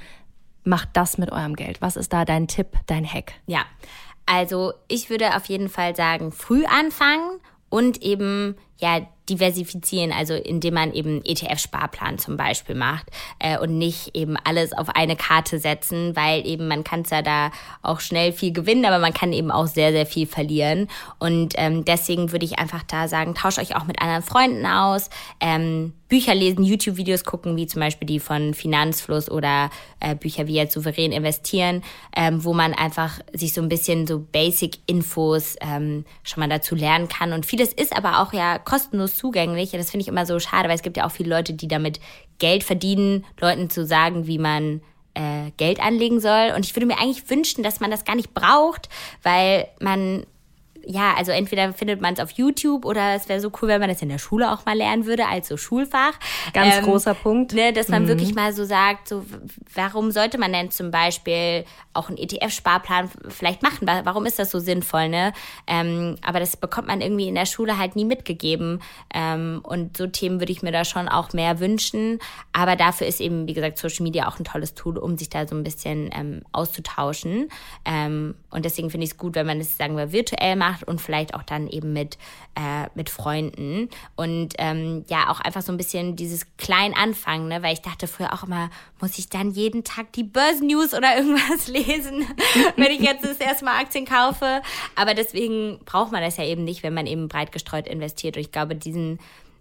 Macht 0.64 0.90
das 0.92 1.18
mit 1.18 1.32
eurem 1.32 1.56
Geld. 1.56 1.80
Was 1.80 1.96
ist 1.96 2.12
da 2.12 2.24
dein 2.24 2.48
Tipp, 2.48 2.68
dein 2.86 3.06
Hack? 3.06 3.32
Ja, 3.46 3.64
also 4.26 4.74
ich 4.88 5.08
würde 5.08 5.34
auf 5.36 5.46
jeden 5.46 5.70
Fall 5.70 5.96
sagen, 5.96 6.32
früh 6.32 6.66
anfangen 6.66 7.40
und 7.70 8.02
eben 8.02 8.56
ja 8.78 9.00
diversifizieren, 9.28 10.12
also 10.12 10.34
indem 10.34 10.74
man 10.74 10.92
eben 10.92 11.22
ETF-Sparplan 11.24 12.18
zum 12.18 12.36
Beispiel 12.36 12.74
macht 12.74 13.06
äh, 13.38 13.58
und 13.58 13.78
nicht 13.78 14.16
eben 14.16 14.36
alles 14.42 14.72
auf 14.72 14.88
eine 14.90 15.16
Karte 15.16 15.58
setzen, 15.58 16.16
weil 16.16 16.46
eben 16.46 16.68
man 16.68 16.84
kann 16.84 17.04
zwar 17.04 17.22
da 17.22 17.50
auch 17.82 18.00
schnell 18.00 18.32
viel 18.32 18.52
gewinnen, 18.52 18.84
aber 18.84 18.98
man 18.98 19.12
kann 19.12 19.32
eben 19.32 19.50
auch 19.50 19.66
sehr, 19.66 19.92
sehr 19.92 20.06
viel 20.06 20.26
verlieren. 20.26 20.88
Und 21.18 21.54
ähm, 21.56 21.84
deswegen 21.84 22.32
würde 22.32 22.44
ich 22.44 22.58
einfach 22.58 22.82
da 22.82 23.08
sagen, 23.08 23.34
tauscht 23.34 23.58
euch 23.58 23.76
auch 23.76 23.84
mit 23.84 24.00
anderen 24.00 24.22
Freunden 24.22 24.66
aus, 24.66 25.10
ähm, 25.40 25.92
Bücher 26.08 26.34
lesen, 26.34 26.64
YouTube-Videos 26.64 27.24
gucken, 27.24 27.56
wie 27.56 27.66
zum 27.66 27.80
Beispiel 27.80 28.06
die 28.06 28.20
von 28.20 28.54
Finanzfluss 28.54 29.30
oder 29.30 29.70
äh, 30.00 30.14
Bücher 30.14 30.46
wie 30.46 30.54
jetzt 30.54 30.72
souverän 30.72 31.12
investieren, 31.12 31.82
ähm, 32.16 32.44
wo 32.44 32.54
man 32.54 32.72
einfach 32.72 33.20
sich 33.32 33.52
so 33.52 33.60
ein 33.60 33.68
bisschen 33.68 34.06
so 34.06 34.18
Basic-Infos 34.18 35.56
ähm, 35.60 36.04
schon 36.22 36.40
mal 36.40 36.48
dazu 36.48 36.74
lernen 36.74 37.08
kann. 37.08 37.32
Und 37.32 37.46
vieles 37.46 37.72
ist 37.72 37.94
aber 37.94 38.20
auch 38.20 38.32
ja 38.32 38.58
kostenlos 38.58 39.16
zugänglich. 39.16 39.72
Das 39.72 39.90
finde 39.90 40.02
ich 40.02 40.08
immer 40.08 40.26
so 40.26 40.38
schade, 40.38 40.68
weil 40.68 40.76
es 40.76 40.82
gibt 40.82 40.96
ja 40.96 41.06
auch 41.06 41.12
viele 41.12 41.30
Leute, 41.30 41.52
die 41.52 41.68
damit 41.68 42.00
Geld 42.38 42.64
verdienen, 42.64 43.24
Leuten 43.40 43.68
zu 43.68 43.84
sagen, 43.84 44.26
wie 44.26 44.38
man 44.38 44.80
äh, 45.14 45.50
Geld 45.56 45.80
anlegen 45.80 46.20
soll. 46.20 46.52
Und 46.56 46.64
ich 46.64 46.74
würde 46.74 46.86
mir 46.86 46.98
eigentlich 46.98 47.28
wünschen, 47.28 47.62
dass 47.62 47.80
man 47.80 47.90
das 47.90 48.04
gar 48.04 48.16
nicht 48.16 48.32
braucht, 48.32 48.88
weil 49.22 49.68
man 49.80 50.24
ja, 50.90 51.14
also 51.16 51.32
entweder 51.32 51.74
findet 51.74 52.00
man 52.00 52.14
es 52.14 52.20
auf 52.20 52.30
YouTube 52.30 52.86
oder 52.86 53.14
es 53.14 53.28
wäre 53.28 53.40
so 53.40 53.52
cool, 53.60 53.68
wenn 53.68 53.80
man 53.80 53.90
das 53.90 54.00
in 54.00 54.08
der 54.08 54.18
Schule 54.18 54.50
auch 54.50 54.64
mal 54.64 54.74
lernen 54.74 55.04
würde, 55.04 55.26
als 55.26 55.48
so 55.48 55.58
Schulfach. 55.58 56.14
Ganz 56.54 56.76
ähm, 56.76 56.84
großer 56.84 57.12
Punkt. 57.12 57.52
Ne, 57.52 57.74
dass 57.74 57.88
man 57.88 58.04
mhm. 58.04 58.08
wirklich 58.08 58.34
mal 58.34 58.54
so 58.54 58.64
sagt, 58.64 59.06
so, 59.06 59.22
warum 59.74 60.10
sollte 60.10 60.38
man 60.38 60.50
denn 60.50 60.70
zum 60.70 60.90
Beispiel 60.90 61.66
auch 61.92 62.08
einen 62.08 62.16
ETF-Sparplan 62.16 63.10
vielleicht 63.28 63.62
machen? 63.62 63.86
Warum 63.86 64.24
ist 64.24 64.38
das 64.38 64.50
so 64.50 64.60
sinnvoll, 64.60 65.10
ne? 65.10 65.34
Ähm, 65.66 66.16
aber 66.24 66.40
das 66.40 66.56
bekommt 66.56 66.88
man 66.88 67.02
irgendwie 67.02 67.28
in 67.28 67.34
der 67.34 67.46
Schule 67.46 67.76
halt 67.76 67.94
nie 67.94 68.06
mitgegeben. 68.06 68.80
Ähm, 69.12 69.60
und 69.64 69.98
so 69.98 70.06
Themen 70.06 70.40
würde 70.40 70.52
ich 70.52 70.62
mir 70.62 70.72
da 70.72 70.86
schon 70.86 71.06
auch 71.08 71.34
mehr 71.34 71.60
wünschen. 71.60 72.18
Aber 72.54 72.76
dafür 72.76 73.06
ist 73.06 73.20
eben, 73.20 73.46
wie 73.46 73.52
gesagt, 73.52 73.76
Social 73.76 74.04
Media 74.04 74.26
auch 74.26 74.38
ein 74.38 74.44
tolles 74.44 74.72
Tool, 74.72 74.96
um 74.96 75.18
sich 75.18 75.28
da 75.28 75.46
so 75.46 75.54
ein 75.54 75.64
bisschen 75.64 76.08
ähm, 76.14 76.42
auszutauschen. 76.52 77.50
Ähm, 77.84 78.36
und 78.50 78.64
deswegen 78.64 78.88
finde 78.88 79.04
ich 79.04 79.10
es 79.10 79.18
gut, 79.18 79.34
wenn 79.34 79.46
man 79.46 79.60
es, 79.60 79.76
sagen 79.76 79.94
wir, 79.94 80.12
virtuell 80.12 80.56
macht 80.56 80.77
macht 80.78 80.88
und 80.88 81.00
vielleicht 81.00 81.34
auch 81.34 81.42
dann 81.42 81.68
eben 81.68 81.92
mit, 81.92 82.18
äh, 82.54 82.88
mit 82.94 83.10
Freunden. 83.10 83.88
Und 84.16 84.54
ähm, 84.58 85.04
ja, 85.08 85.30
auch 85.30 85.40
einfach 85.40 85.62
so 85.62 85.72
ein 85.72 85.76
bisschen 85.76 86.16
dieses 86.16 86.46
klein 86.56 86.94
anfangen, 86.94 87.48
ne? 87.48 87.62
weil 87.62 87.72
ich 87.72 87.82
dachte 87.82 88.06
früher 88.06 88.32
auch 88.32 88.44
immer, 88.44 88.70
muss 89.00 89.18
ich 89.18 89.28
dann 89.28 89.50
jeden 89.50 89.84
Tag 89.84 90.12
die 90.12 90.24
Börsennews 90.24 90.94
oder 90.94 91.16
irgendwas 91.16 91.68
lesen, 91.68 92.26
wenn 92.76 92.92
ich 92.92 93.00
jetzt 93.00 93.24
das 93.24 93.38
erste 93.38 93.64
Mal 93.64 93.80
Aktien 93.80 94.04
kaufe. 94.04 94.62
Aber 94.94 95.14
deswegen 95.14 95.78
braucht 95.84 96.12
man 96.12 96.22
das 96.22 96.36
ja 96.36 96.44
eben 96.44 96.64
nicht, 96.64 96.82
wenn 96.82 96.94
man 96.94 97.06
eben 97.06 97.28
breit 97.28 97.52
gestreut 97.52 97.86
investiert. 97.86 98.36
Und 98.36 98.42
ich 98.42 98.52
glaube, 98.52 98.74
diesen 98.74 99.18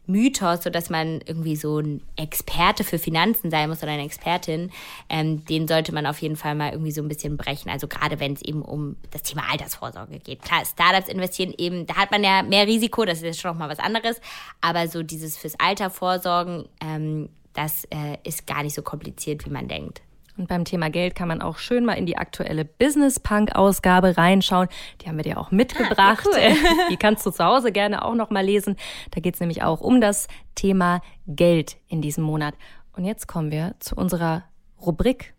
Mythos, 0.07 0.63
so 0.63 0.69
dass 0.69 0.89
man 0.89 1.21
irgendwie 1.25 1.55
so 1.55 1.79
ein 1.79 2.01
Experte 2.15 2.83
für 2.83 2.97
Finanzen 2.97 3.51
sein 3.51 3.69
muss 3.69 3.83
oder 3.83 3.91
eine 3.91 4.03
Expertin, 4.03 4.71
ähm, 5.09 5.45
den 5.45 5.67
sollte 5.67 5.93
man 5.93 6.05
auf 6.05 6.21
jeden 6.21 6.35
Fall 6.35 6.55
mal 6.55 6.71
irgendwie 6.71 6.91
so 6.91 7.01
ein 7.01 7.07
bisschen 7.07 7.37
brechen. 7.37 7.69
Also 7.69 7.87
gerade 7.87 8.19
wenn 8.19 8.33
es 8.33 8.41
eben 8.41 8.61
um 8.61 8.95
das 9.11 9.23
Thema 9.23 9.43
Altersvorsorge 9.51 10.19
geht. 10.19 10.41
Klar, 10.41 10.65
Startups 10.65 11.09
investieren 11.09 11.53
eben, 11.57 11.85
da 11.85 11.95
hat 11.95 12.11
man 12.11 12.23
ja 12.23 12.41
mehr 12.41 12.65
Risiko, 12.65 13.05
das 13.05 13.19
ist 13.19 13.23
jetzt 13.25 13.41
schon 13.41 13.51
noch 13.51 13.59
mal 13.59 13.69
was 13.69 13.79
anderes. 13.79 14.19
Aber 14.61 14.87
so 14.87 15.03
dieses 15.03 15.37
fürs 15.37 15.59
Alter 15.59 15.89
vorsorgen, 15.89 16.65
ähm, 16.81 17.29
das 17.53 17.85
äh, 17.85 18.17
ist 18.23 18.47
gar 18.47 18.63
nicht 18.63 18.75
so 18.75 18.81
kompliziert, 18.81 19.45
wie 19.45 19.49
man 19.49 19.67
denkt. 19.67 20.01
Und 20.37 20.47
beim 20.47 20.65
Thema 20.65 20.89
Geld 20.89 21.15
kann 21.15 21.27
man 21.27 21.41
auch 21.41 21.57
schön 21.57 21.83
mal 21.83 21.93
in 21.93 22.05
die 22.05 22.17
aktuelle 22.17 22.63
Business 22.63 23.19
Punk 23.19 23.55
Ausgabe 23.55 24.17
reinschauen. 24.17 24.67
Die 25.01 25.07
haben 25.07 25.17
wir 25.17 25.23
dir 25.23 25.39
auch 25.39 25.51
mitgebracht. 25.51 26.27
Ah, 26.33 26.39
ja, 26.39 26.49
cool. 26.51 26.87
Die 26.91 26.97
kannst 26.97 27.25
du 27.25 27.31
zu 27.31 27.43
Hause 27.43 27.71
gerne 27.71 28.05
auch 28.05 28.13
noch 28.13 28.29
mal 28.29 28.45
lesen. 28.45 28.75
Da 29.11 29.19
geht 29.19 29.33
es 29.33 29.39
nämlich 29.39 29.63
auch 29.63 29.81
um 29.81 29.99
das 29.99 30.27
Thema 30.55 31.01
Geld 31.25 31.77
in 31.87 32.01
diesem 32.01 32.23
Monat. 32.23 32.53
Und 32.95 33.05
jetzt 33.05 33.27
kommen 33.27 33.51
wir 33.51 33.75
zu 33.79 33.95
unserer 33.95 34.43
Rubrik 34.79 35.33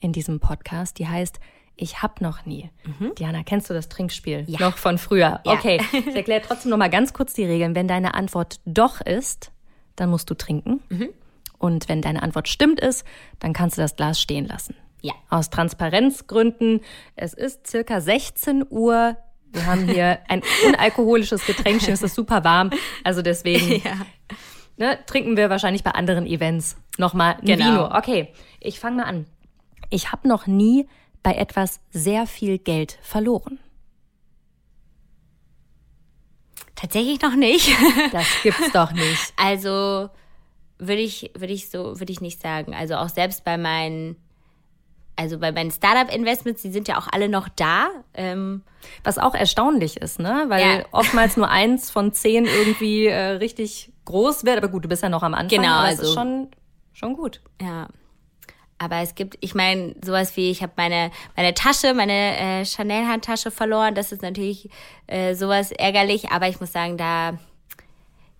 in 0.00 0.12
diesem 0.12 0.40
Podcast, 0.40 0.98
die 0.98 1.08
heißt 1.08 1.40
ich 1.76 2.02
hab 2.02 2.20
noch 2.20 2.46
nie. 2.46 2.70
Mhm. 2.84 3.14
Diana, 3.16 3.42
kennst 3.42 3.68
du 3.68 3.74
das 3.74 3.88
Trinkspiel 3.88 4.44
ja. 4.46 4.60
noch 4.60 4.76
von 4.76 4.98
früher? 4.98 5.40
Ja. 5.44 5.52
Okay, 5.52 5.80
ich 5.92 6.14
erkläre 6.14 6.40
trotzdem 6.40 6.70
noch 6.70 6.76
mal 6.76 6.90
ganz 6.90 7.12
kurz 7.12 7.34
die 7.34 7.44
Regeln. 7.44 7.74
Wenn 7.74 7.88
deine 7.88 8.14
Antwort 8.14 8.60
doch 8.64 9.00
ist, 9.00 9.50
dann 9.96 10.10
musst 10.10 10.30
du 10.30 10.34
trinken. 10.34 10.80
Mhm. 10.88 11.08
Und 11.58 11.88
wenn 11.88 12.02
deine 12.02 12.22
Antwort 12.22 12.48
stimmt 12.48 12.80
ist, 12.80 13.04
dann 13.38 13.52
kannst 13.52 13.78
du 13.78 13.82
das 13.82 13.96
Glas 13.96 14.20
stehen 14.20 14.46
lassen. 14.46 14.74
Ja. 15.00 15.12
Aus 15.28 15.50
Transparenzgründen. 15.50 16.80
Es 17.14 17.34
ist 17.34 17.66
circa 17.66 18.00
16 18.00 18.64
Uhr. 18.68 19.16
Wir 19.52 19.66
haben 19.66 19.86
hier 19.86 20.18
ein 20.28 20.42
unalkoholisches 20.66 21.46
Getränk, 21.46 21.86
es 21.86 22.02
ist 22.02 22.14
super 22.14 22.42
warm. 22.44 22.70
Also 23.04 23.22
deswegen 23.22 23.82
ja. 23.84 23.96
ne, 24.76 24.98
trinken 25.06 25.36
wir 25.36 25.50
wahrscheinlich 25.50 25.84
bei 25.84 25.90
anderen 25.92 26.26
Events 26.26 26.76
nochmal 26.98 27.34
ein 27.34 27.46
genau. 27.46 27.64
Vino. 27.64 27.96
Okay, 27.96 28.32
ich 28.60 28.80
fange 28.80 28.96
mal 28.96 29.04
an. 29.04 29.26
Ich 29.90 30.10
habe 30.10 30.26
noch 30.26 30.46
nie 30.46 30.88
bei 31.22 31.34
etwas 31.34 31.80
sehr 31.90 32.26
viel 32.26 32.58
Geld 32.58 32.98
verloren. 33.02 33.58
Tatsächlich 36.74 37.20
noch 37.22 37.36
nicht. 37.36 37.70
Das 38.12 38.26
gibt's 38.42 38.72
doch 38.72 38.92
nicht. 38.92 39.32
Also 39.36 40.10
würde 40.78 41.00
ich, 41.00 41.30
würde 41.34 41.52
ich 41.52 41.70
so, 41.70 41.98
würde 42.00 42.12
ich 42.12 42.20
nicht 42.20 42.40
sagen. 42.40 42.74
Also 42.74 42.96
auch 42.96 43.08
selbst 43.08 43.44
bei 43.44 43.56
meinen, 43.56 44.16
also 45.16 45.38
bei 45.38 45.52
meinen 45.52 45.70
Startup-Investments, 45.70 46.62
die 46.62 46.70
sind 46.70 46.88
ja 46.88 46.98
auch 46.98 47.08
alle 47.10 47.28
noch 47.28 47.48
da. 47.48 47.88
Ähm, 48.14 48.62
Was 49.04 49.18
auch 49.18 49.34
erstaunlich 49.34 49.96
ist, 49.98 50.18
ne? 50.18 50.46
Weil 50.48 50.78
ja. 50.78 50.84
oftmals 50.92 51.36
nur 51.36 51.48
eins 51.48 51.90
von 51.90 52.12
zehn 52.12 52.46
irgendwie 52.46 53.06
äh, 53.06 53.30
richtig 53.36 53.92
groß 54.04 54.44
wird. 54.44 54.58
Aber 54.58 54.68
gut, 54.68 54.84
du 54.84 54.88
bist 54.88 55.02
ja 55.02 55.08
noch 55.08 55.22
am 55.22 55.34
Anfang. 55.34 55.60
Genau, 55.60 55.72
aber 55.72 55.88
also 55.88 56.02
es 56.02 56.08
ist 56.08 56.14
schon, 56.14 56.48
schon 56.92 57.14
gut. 57.14 57.40
Ja. 57.60 57.88
Aber 58.78 58.96
es 58.96 59.14
gibt, 59.14 59.38
ich 59.40 59.54
meine, 59.54 59.94
sowas 60.04 60.36
wie, 60.36 60.50
ich 60.50 60.62
habe 60.62 60.72
meine, 60.76 61.10
meine 61.36 61.54
Tasche, 61.54 61.94
meine 61.94 62.36
äh, 62.36 62.64
Chanel-Handtasche 62.64 63.50
verloren. 63.50 63.94
Das 63.94 64.10
ist 64.10 64.22
natürlich 64.22 64.68
äh, 65.06 65.34
sowas 65.34 65.70
ärgerlich. 65.70 66.30
Aber 66.30 66.48
ich 66.48 66.60
muss 66.60 66.72
sagen, 66.72 66.96
da 66.96 67.38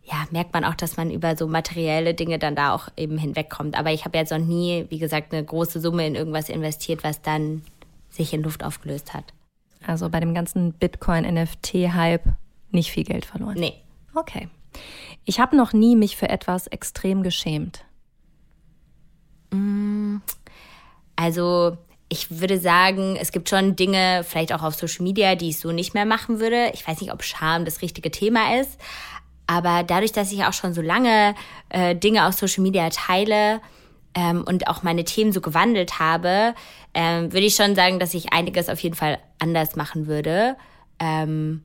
ja, 0.05 0.27
merkt 0.31 0.53
man 0.53 0.65
auch, 0.65 0.75
dass 0.75 0.97
man 0.97 1.11
über 1.11 1.37
so 1.37 1.47
materielle 1.47 2.15
Dinge 2.15 2.39
dann 2.39 2.55
da 2.55 2.75
auch 2.75 2.89
eben 2.97 3.17
hinwegkommt. 3.17 3.79
Aber 3.79 3.91
ich 3.91 4.05
habe 4.05 4.19
jetzt 4.19 4.31
noch 4.31 4.39
nie, 4.39 4.87
wie 4.91 4.99
gesagt, 4.99 5.33
eine 5.33 5.45
große 5.45 5.81
Summe 5.81 6.07
in 6.07 6.15
irgendwas 6.15 6.49
investiert, 6.49 7.05
was 7.05 7.23
dann 7.23 7.63
sich 8.11 8.33
in 8.35 8.43
Luft 8.43 8.65
aufgelöst 8.65 9.15
hat. 9.15 9.25
Also 9.87 10.09
bei 10.11 10.21
dem 10.21 10.35
ganzen 10.35 10.73
Bitcoin-NFT-Hype 10.75 12.25
nicht 12.71 12.91
viel 12.91 13.05
Geld 13.05 13.25
verloren. 13.25 13.57
Nee. 13.59 13.75
Okay. 14.15 14.49
Ich 15.25 15.41
habe 15.41 15.57
noch 15.57 15.73
nie 15.73 15.97
mich 15.97 16.17
für 16.17 16.29
etwas 16.29 16.67
extrem 16.67 17.23
geschämt. 17.23 17.85
Mm, 19.51 20.17
also 21.17 21.79
ich 22.09 22.41
würde 22.41 22.59
sagen, 22.59 23.17
es 23.17 23.33
gibt 23.33 23.49
schon 23.49 23.77
Dinge, 23.77 24.25
vielleicht 24.25 24.53
auch 24.53 24.63
auf 24.63 24.75
Social 24.75 25.03
Media, 25.03 25.35
die 25.35 25.51
ich 25.51 25.59
so 25.59 25.73
nicht 25.73 25.95
mehr 25.95 26.05
machen 26.05 26.41
würde. 26.41 26.71
Ich 26.75 26.87
weiß 26.87 27.01
nicht, 27.01 27.13
ob 27.13 27.23
Scham 27.23 27.65
das 27.65 27.83
richtige 27.83 28.11
Thema 28.11 28.61
ist, 28.61 28.79
aber 29.47 29.83
dadurch, 29.83 30.13
dass 30.13 30.33
ich 30.33 30.45
auch 30.45 30.53
schon 30.53 30.75
so 30.75 30.83
lange 30.83 31.35
äh, 31.69 31.95
Dinge 31.95 32.27
auf 32.27 32.35
Social 32.35 32.63
Media 32.63 32.89
teile 32.91 33.61
ähm, 34.15 34.45
und 34.47 34.69
auch 34.69 34.83
meine 34.83 35.05
Themen 35.05 35.33
so 35.33 35.41
gewandelt 35.41 35.99
habe, 35.99 36.55
ähm, 36.95 37.33
würde 37.33 37.47
ich 37.47 37.57
schon 37.57 37.75
sagen, 37.75 37.99
dass 37.99 38.15
ich 38.15 38.33
einiges 38.33 38.69
auf 38.69 38.81
jeden 38.81 38.95
Fall 38.95 39.19
anders 39.39 39.77
machen 39.77 40.07
würde. 40.07 40.57
Ähm, 40.99 41.63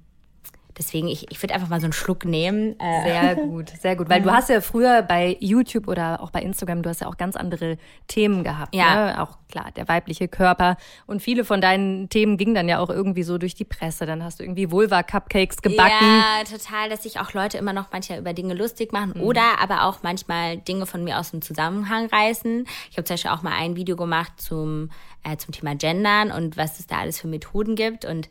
Deswegen, 0.80 1.10
ich, 1.10 1.30
ich 1.30 1.44
würde 1.44 1.54
einfach 1.54 1.68
mal 1.68 1.82
so 1.82 1.86
einen 1.86 1.94
Schluck 1.94 2.24
nehmen. 2.24 2.80
Äh. 2.80 3.04
Sehr 3.04 3.36
gut, 3.48 3.70
sehr 3.82 3.96
gut. 3.98 4.10
Weil 4.10 4.22
du 4.22 4.32
hast 4.32 4.50
ja 4.50 4.62
früher 4.62 5.02
bei 5.02 5.36
YouTube 5.42 5.90
oder 5.90 6.22
auch 6.24 6.32
bei 6.32 6.42
Instagram, 6.42 6.82
du 6.82 6.90
hast 6.90 7.02
ja 7.02 7.08
auch 7.08 7.18
ganz 7.18 7.36
andere 7.36 7.78
Themen 8.08 8.46
gehabt. 8.46 8.74
Ja. 8.74 9.08
Ne? 9.08 9.22
Auch 9.22 9.38
klar, 9.50 9.72
der 9.76 9.88
weibliche 9.90 10.30
Körper. 10.30 10.78
Und 11.06 11.22
viele 11.22 11.44
von 11.44 11.60
deinen 11.60 12.08
Themen 12.08 12.38
gingen 12.38 12.56
dann 12.56 12.70
ja 12.70 12.80
auch 12.80 12.90
irgendwie 12.90 13.24
so 13.24 13.38
durch 13.38 13.56
die 13.56 13.66
Presse. 13.66 14.06
Dann 14.06 14.24
hast 14.24 14.40
du 14.40 14.44
irgendwie 14.44 14.72
Vulva-Cupcakes 14.72 15.62
gebacken. 15.62 15.92
Ja, 16.02 16.44
total, 16.50 16.90
dass 16.90 17.04
sich 17.04 17.20
auch 17.20 17.34
Leute 17.34 17.58
immer 17.58 17.74
noch 17.74 17.92
manchmal 17.92 18.20
über 18.20 18.34
Dinge 18.34 18.54
lustig 18.54 18.94
machen 18.94 19.14
mhm. 19.16 19.22
oder 19.22 19.60
aber 19.60 19.84
auch 19.84 20.02
manchmal 20.02 20.58
Dinge 20.58 20.86
von 20.86 21.04
mir 21.04 21.20
aus 21.20 21.32
dem 21.32 21.42
Zusammenhang 21.42 22.06
reißen. 22.06 22.66
Ich 22.90 22.98
habe 22.98 23.04
zum 23.04 23.16
Beispiel 23.16 23.32
auch 23.32 23.42
mal 23.42 23.54
ein 23.58 23.76
Video 23.76 23.98
gemacht 23.98 24.34
zum, 24.38 24.92
äh, 25.24 25.36
zum 25.36 25.54
Thema 25.54 25.76
Gendern 25.76 26.32
und 26.32 26.56
was 26.56 26.80
es 26.80 26.88
da 26.88 27.00
alles 27.00 27.20
für 27.20 27.28
Methoden 27.28 27.76
gibt. 27.76 28.06
Und 28.06 28.30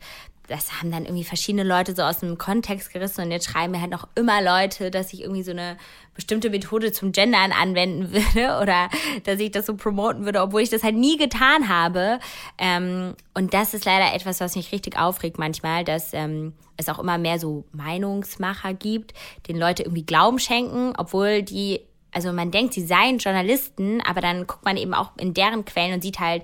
das 0.49 0.79
haben 0.79 0.91
dann 0.91 1.05
irgendwie 1.05 1.23
verschiedene 1.23 1.63
Leute 1.63 1.95
so 1.95 2.01
aus 2.01 2.19
dem 2.19 2.37
Kontext 2.37 2.91
gerissen 2.91 3.21
und 3.21 3.31
jetzt 3.31 3.49
schreiben 3.49 3.71
mir 3.71 3.81
halt 3.81 3.91
noch 3.91 4.07
immer 4.15 4.41
Leute, 4.41 4.91
dass 4.91 5.13
ich 5.13 5.21
irgendwie 5.21 5.43
so 5.43 5.51
eine 5.51 5.77
bestimmte 6.15 6.49
Methode 6.49 6.91
zum 6.91 7.11
Gendern 7.11 7.51
anwenden 7.51 8.11
würde 8.11 8.59
oder 8.61 8.89
dass 9.23 9.39
ich 9.39 9.51
das 9.51 9.67
so 9.67 9.75
promoten 9.75 10.25
würde, 10.25 10.41
obwohl 10.41 10.61
ich 10.61 10.69
das 10.69 10.83
halt 10.83 10.95
nie 10.95 11.17
getan 11.17 11.69
habe. 11.69 12.19
Ähm, 12.57 13.15
und 13.33 13.53
das 13.53 13.73
ist 13.73 13.85
leider 13.85 14.13
etwas, 14.13 14.41
was 14.41 14.55
mich 14.55 14.71
richtig 14.71 14.97
aufregt 14.97 15.37
manchmal, 15.37 15.83
dass 15.83 16.13
ähm, 16.13 16.53
es 16.77 16.89
auch 16.89 16.99
immer 16.99 17.17
mehr 17.17 17.39
so 17.39 17.65
Meinungsmacher 17.71 18.73
gibt, 18.73 19.13
den 19.47 19.57
Leute 19.57 19.83
irgendwie 19.83 20.05
Glauben 20.05 20.39
schenken, 20.39 20.93
obwohl 20.97 21.43
die, 21.43 21.81
also 22.11 22.33
man 22.33 22.51
denkt, 22.51 22.73
sie 22.73 22.85
seien 22.85 23.19
Journalisten, 23.19 24.01
aber 24.01 24.21
dann 24.21 24.47
guckt 24.47 24.65
man 24.65 24.77
eben 24.77 24.93
auch 24.93 25.11
in 25.17 25.33
deren 25.33 25.63
Quellen 25.63 25.93
und 25.93 26.01
sieht 26.01 26.19
halt, 26.19 26.43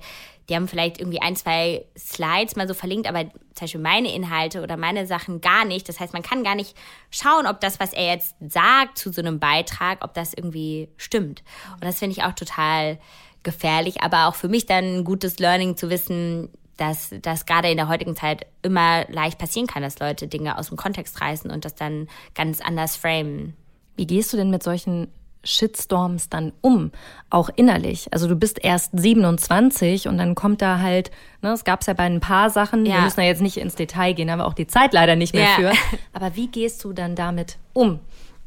die 0.50 0.56
haben 0.56 0.68
vielleicht 0.68 1.00
irgendwie 1.00 1.22
ein, 1.22 1.36
zwei 1.36 1.86
Slides 1.98 2.56
mal 2.56 2.68
so 2.68 2.74
verlinkt, 2.74 3.08
aber 3.08 3.24
zum 3.24 3.62
Beispiel 3.62 3.82
meine 3.82 4.14
Inhalte 4.14 4.62
oder 4.62 4.78
meine 4.78 5.08
Sachen 5.08 5.42
gar 5.42 5.66
nicht. 5.66 5.90
Das 5.90 6.00
heißt, 6.00 6.14
man 6.14 6.22
kann 6.22 6.44
gar 6.44 6.56
nicht 6.56 6.76
schauen, 7.10 7.48
ob 7.48 7.60
das, 7.62 7.80
was 7.80 7.94
er 7.94 8.06
jetzt 8.06 8.36
sagt 8.40 8.98
zu 8.98 9.12
so 9.12 9.22
einem 9.22 9.40
Beitrag, 9.40 10.04
ob 10.04 10.14
das 10.14 10.34
irgendwie 10.34 10.90
stimmt. 10.98 11.44
Und 11.74 11.84
das 11.84 12.00
finde 12.00 12.16
ich 12.16 12.24
auch 12.24 12.34
total 12.34 13.00
gefährlich, 13.44 14.02
aber 14.02 14.28
auch 14.28 14.36
für 14.36 14.48
mich 14.48 14.66
dann 14.66 14.98
ein 14.98 15.04
gutes 15.04 15.40
Learning 15.40 15.78
zu 15.78 15.90
wissen, 15.90 16.50
dass 16.78 17.14
das 17.22 17.46
gerade 17.46 17.70
in 17.70 17.78
der 17.78 17.88
heutigen 17.88 18.16
Zeit 18.16 18.46
immer 18.62 19.06
leicht 19.10 19.40
passieren 19.40 19.68
kann, 19.68 19.82
dass 19.82 20.00
Leute 20.00 20.28
Dinge 20.28 20.58
aus 20.58 20.68
dem 20.68 20.78
Kontext 20.78 21.22
reißen 21.22 21.50
und 21.50 21.64
das 21.64 21.76
dann 21.76 22.08
ganz 22.34 22.60
anders 22.60 22.98
framen. 22.98 23.56
Wie 23.96 24.08
gehst 24.08 24.34
du 24.34 24.38
denn 24.38 24.50
mit 24.50 24.62
solchen 24.62 25.08
Shitstorms 25.46 26.30
dann 26.30 26.52
um, 26.62 26.92
auch 27.30 27.50
innerlich. 27.56 28.08
Also 28.12 28.28
du 28.28 28.36
bist 28.36 28.64
erst 28.64 28.92
27 28.94 30.08
und 30.08 30.18
dann 30.18 30.36
kommt 30.36 30.62
da 30.62 30.80
halt, 30.80 31.12
ne, 31.42 31.52
es 31.52 31.64
gab 31.64 31.82
es 31.82 31.88
ja 31.88 31.94
bei 31.94 32.04
ein 32.04 32.20
paar 32.20 32.50
Sachen, 32.50 32.86
ja. 32.86 32.96
wir 32.96 33.02
müssen 33.02 33.22
ja 33.22 33.28
jetzt 33.28 33.42
nicht 33.42 33.58
ins 33.58 33.76
Detail 33.76 34.14
gehen, 34.14 34.30
haben 34.30 34.40
wir 34.40 34.48
auch 34.48 34.54
die 34.54 34.68
Zeit 34.68 34.94
leider 34.94 35.16
nicht 35.16 35.34
mehr 35.34 35.44
ja. 35.44 35.56
für. 35.56 35.72
Aber 36.14 36.36
wie 36.36 36.48
gehst 36.48 36.84
du 36.84 36.92
dann 36.92 37.16
damit 37.16 37.58
um? 37.74 38.00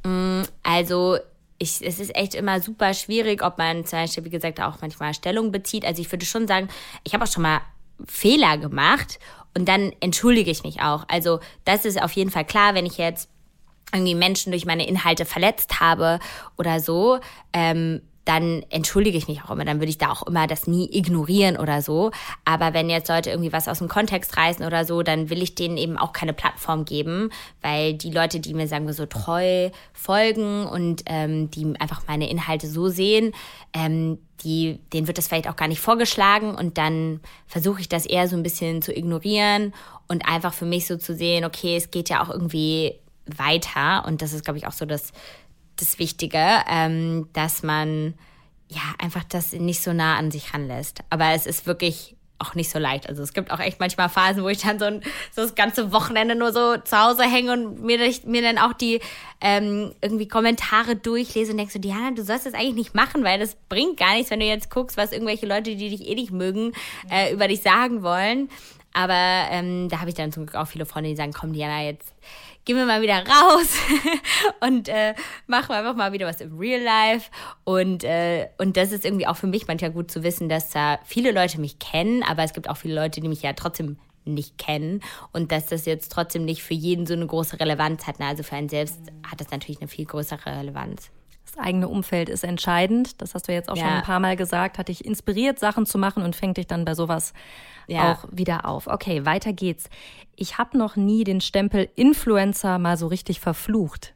Mm, 0.05 0.43
also 0.63 1.19
ich, 1.59 1.81
es 1.85 1.99
ist 1.99 2.15
echt 2.15 2.35
immer 2.35 2.61
super 2.61 2.95
schwierig, 2.95 3.43
ob 3.43 3.59
man 3.59 3.85
zum 3.85 4.01
Beispiel, 4.01 4.25
wie 4.25 4.31
gesagt, 4.31 4.61
auch 4.61 4.81
manchmal 4.81 5.15
Stellung 5.15 5.51
bezieht. 5.51 5.85
Also 5.85 6.03
ich 6.03 6.11
würde 6.13 6.27
schon 6.27 6.47
sagen, 6.47 6.69
ich 7.05 7.15
habe 7.15 7.25
auch 7.25 7.33
schon 7.33 7.43
mal 7.43 7.61
Fehler 8.07 8.59
gemacht 8.59 9.19
und 9.57 9.69
dann 9.69 9.93
entschuldige 10.01 10.51
ich 10.51 10.63
mich 10.63 10.83
auch. 10.83 11.05
Also 11.09 11.41
das 11.65 11.85
ist 11.85 12.01
auf 12.01 12.13
jeden 12.13 12.31
Fall 12.31 12.45
klar, 12.45 12.75
wenn 12.75 12.87
ich 12.87 12.99
jetzt 12.99 13.29
irgendwie 13.93 14.15
Menschen 14.15 14.53
durch 14.53 14.67
meine 14.67 14.87
Inhalte 14.87 15.25
verletzt 15.25 15.81
habe 15.81 16.19
oder 16.57 16.81
so, 16.81 17.21
ähm, 17.53 18.03
dann 18.29 18.63
entschuldige 18.69 19.17
ich 19.17 19.27
mich 19.27 19.43
auch 19.43 19.51
immer. 19.51 19.65
Dann 19.65 19.79
würde 19.79 19.89
ich 19.89 19.97
da 19.97 20.11
auch 20.11 20.23
immer 20.27 20.47
das 20.47 20.67
nie 20.67 20.87
ignorieren 20.93 21.57
oder 21.57 21.81
so. 21.81 22.11
Aber 22.45 22.75
wenn 22.75 22.91
jetzt 22.91 23.09
Leute 23.09 23.31
irgendwie 23.31 23.55
was 23.55 23.69
aus 23.69 23.79
dem 23.79 23.89
Kontext 23.89 24.37
reißen 24.37 24.67
oder 24.67 24.85
so, 24.85 25.03
dann 25.03 25.31
will 25.31 25.43
ich 25.43 25.55
denen 25.55 25.79
eben 25.79 25.97
auch 25.97 26.13
keine 26.13 26.35
Plattform 26.35 26.85
geben, 26.85 27.31
weil 27.63 27.95
die 27.95 28.11
Leute, 28.11 28.39
die 28.39 28.53
mir 28.53 28.69
sagen 28.69 28.87
wir 28.87 28.93
so 28.93 29.07
treu 29.07 29.71
folgen 29.95 30.67
und 30.67 31.05
ähm, 31.07 31.51
die 31.51 31.73
einfach 31.81 32.03
meine 32.07 32.29
Inhalte 32.29 32.67
so 32.67 32.91
sehen, 32.91 33.33
ähm, 33.73 34.19
die, 34.45 34.79
denen 34.93 35.07
wird 35.07 35.17
das 35.17 35.29
vielleicht 35.29 35.49
auch 35.49 35.57
gar 35.57 35.69
nicht 35.69 35.81
vorgeschlagen 35.81 36.55
und 36.55 36.77
dann 36.77 37.21
versuche 37.47 37.81
ich 37.81 37.89
das 37.89 38.05
eher 38.05 38.29
so 38.29 38.37
ein 38.37 38.43
bisschen 38.43 38.83
zu 38.83 38.95
ignorieren 38.95 39.73
und 40.07 40.29
einfach 40.29 40.53
für 40.53 40.67
mich 40.67 40.87
so 40.87 40.99
zu 40.99 41.15
sehen, 41.15 41.47
okay, 41.47 41.77
es 41.77 41.91
geht 41.91 42.11
ja 42.11 42.23
auch 42.23 42.29
irgendwie 42.29 43.01
weiter. 43.37 44.05
Und 44.07 44.23
das 44.23 44.33
ist, 44.33 44.45
glaube 44.45 44.59
ich, 44.59 44.67
auch 44.67 44.73
so 44.73 44.87
das, 44.87 45.13
das 45.77 45.99
Wichtige, 45.99 46.45
ähm, 46.69 47.29
dass 47.33 47.63
man 47.63 48.15
ja 48.69 48.83
einfach 48.99 49.25
das 49.25 49.53
nicht 49.53 49.83
so 49.83 49.93
nah 49.93 50.17
an 50.17 50.31
sich 50.31 50.55
ranlässt. 50.55 51.01
Aber 51.11 51.33
es 51.33 51.47
ist 51.47 51.67
wirklich 51.67 52.17
auch 52.39 52.55
nicht 52.55 52.71
so 52.71 52.79
leicht. 52.79 53.09
Also 53.09 53.23
es 53.23 53.33
gibt 53.33 53.51
auch 53.51 53.59
echt 53.59 53.81
manchmal 53.81 54.09
Phasen, 54.09 54.45
wo 54.45 54.49
ich 54.49 54.59
dann 54.59 54.79
so, 54.79 54.85
ein, 54.85 55.03
so 55.35 55.43
das 55.43 55.55
ganze 55.55 55.93
Wochenende 55.93 56.35
nur 56.35 56.53
so 56.53 56.77
zu 56.77 56.97
Hause 56.97 57.25
hänge 57.25 57.53
und 57.53 57.83
mir, 57.83 57.99
mir 58.27 58.43
dann 58.43 58.59
auch 58.59 58.73
die 58.73 59.01
ähm, 59.41 59.93
irgendwie 60.01 60.29
Kommentare 60.29 60.97
durchlese 60.97 61.51
und 61.53 61.59
denke 61.59 61.73
so, 61.73 61.79
Diana, 61.79 62.13
du 62.13 62.23
sollst 62.23 62.47
das 62.47 62.55
eigentlich 62.55 62.75
nicht 62.75 62.95
machen, 62.95 63.25
weil 63.25 63.41
das 63.41 63.57
bringt 63.69 63.97
gar 63.97 64.15
nichts, 64.15 64.31
wenn 64.31 64.41
du 64.41 64.47
jetzt 64.47 64.71
guckst, 64.71 64.97
was 64.97 65.13
irgendwelche 65.13 65.47
Leute, 65.47 65.75
die 65.75 65.91
dich 65.91 66.07
eh 66.07 66.15
nicht 66.15 66.31
mögen, 66.31 66.73
äh, 67.11 67.33
über 67.33 67.49
dich 67.49 67.63
sagen 67.63 68.03
wollen. 68.03 68.49
Aber 68.93 69.49
ähm, 69.51 69.89
da 69.89 70.01
habe 70.01 70.11
ich 70.11 70.17
dann 70.17 70.33
zum 70.33 70.47
Glück 70.47 70.57
auch 70.57 70.69
viele 70.69 70.87
Freunde, 70.87 71.11
die 71.11 71.17
sagen, 71.17 71.33
komm 71.33 71.53
Diana, 71.53 71.83
jetzt 71.83 72.15
gehen 72.69 72.77
wir 72.77 72.85
mal 72.85 73.01
wieder 73.01 73.25
raus 73.27 73.79
und 74.61 74.91
äh, 74.91 75.15
machen 75.47 75.73
einfach 75.73 75.97
mal 75.97 76.13
wieder 76.13 76.27
was 76.27 76.43
im 76.43 76.59
Real 76.59 76.83
Life. 76.83 77.31
Und, 77.65 78.05
äh, 78.05 78.49
und 78.59 78.77
das 78.77 78.93
ist 78.93 79.07
irgendwie 79.07 79.27
auch 79.27 79.39
für 79.39 79.47
mich 79.47 79.67
manchmal 79.67 79.91
gut 79.91 80.11
zu 80.11 80.23
wissen, 80.23 80.51
dass 80.51 80.69
da 80.69 80.99
viele 81.03 81.33
Leute 81.33 81.59
mich 81.63 81.79
kennen, 81.79 82.23
aber 82.23 82.45
es 82.45 82.53
gibt 82.53 82.69
auch 82.69 82.77
viele 82.77 82.95
Leute, 82.95 83.23
die 83.23 83.29
mich 83.29 83.41
ja 83.41 83.55
trotzdem 83.55 83.97
nicht 84.27 84.59
kennen 84.59 85.01
und 85.33 85.51
dass 85.51 85.65
das 85.65 85.87
jetzt 85.87 86.13
trotzdem 86.13 86.45
nicht 86.45 86.63
für 86.63 86.75
jeden 86.75 87.07
so 87.07 87.15
eine 87.15 87.27
große 87.27 87.59
Relevanz 87.59 88.07
hat. 88.07 88.21
Also 88.21 88.43
für 88.43 88.57
einen 88.57 88.69
selbst 88.69 89.01
hat 89.27 89.41
das 89.41 89.51
natürlich 89.51 89.81
eine 89.81 89.89
viel 89.89 90.05
größere 90.05 90.59
Relevanz. 90.59 91.11
Das 91.47 91.57
eigene 91.57 91.89
Umfeld 91.89 92.29
ist 92.29 92.45
entscheidend. 92.45 93.23
Das 93.23 93.35
hast 93.35 93.49
du 93.49 93.53
jetzt 93.55 93.71
auch 93.71 93.77
ja. 93.77 93.83
schon 93.83 93.93
ein 93.93 94.03
paar 94.03 94.21
Mal 94.21 94.37
gesagt. 94.37 94.77
Hat 94.77 94.89
dich 94.89 95.07
inspiriert, 95.07 95.59
Sachen 95.59 95.87
zu 95.87 95.97
machen 95.97 96.23
und 96.23 96.37
fängt 96.37 96.59
dich 96.59 96.67
dann 96.67 96.85
bei 96.85 96.95
sowas 96.95 97.33
ja. 97.89 98.13
auch 98.13 98.25
wieder 98.31 98.67
auf. 98.67 98.87
Okay, 98.87 99.25
weiter 99.25 99.53
geht's. 99.53 99.91
Ich 100.37 100.59
habe 100.59 100.79
noch 100.79 100.97
nie 100.97 101.25
den 101.25 101.41
Stempel 101.41 101.89
Influencer 101.97 102.79
mal 102.79 102.97
so 102.97 103.09
richtig 103.09 103.41
verflucht. 103.41 104.15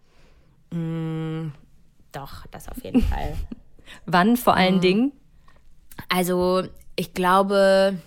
Mm, 0.70 1.48
doch, 2.12 2.46
das 2.50 2.68
auf 2.68 2.82
jeden 2.84 3.02
Fall. 3.02 3.36
Wann 4.06 4.36
vor 4.36 4.54
allen 4.54 4.78
mm. 4.78 4.80
Dingen? 4.80 5.12
Also 6.08 6.62
ich 6.96 7.14
glaube 7.14 7.98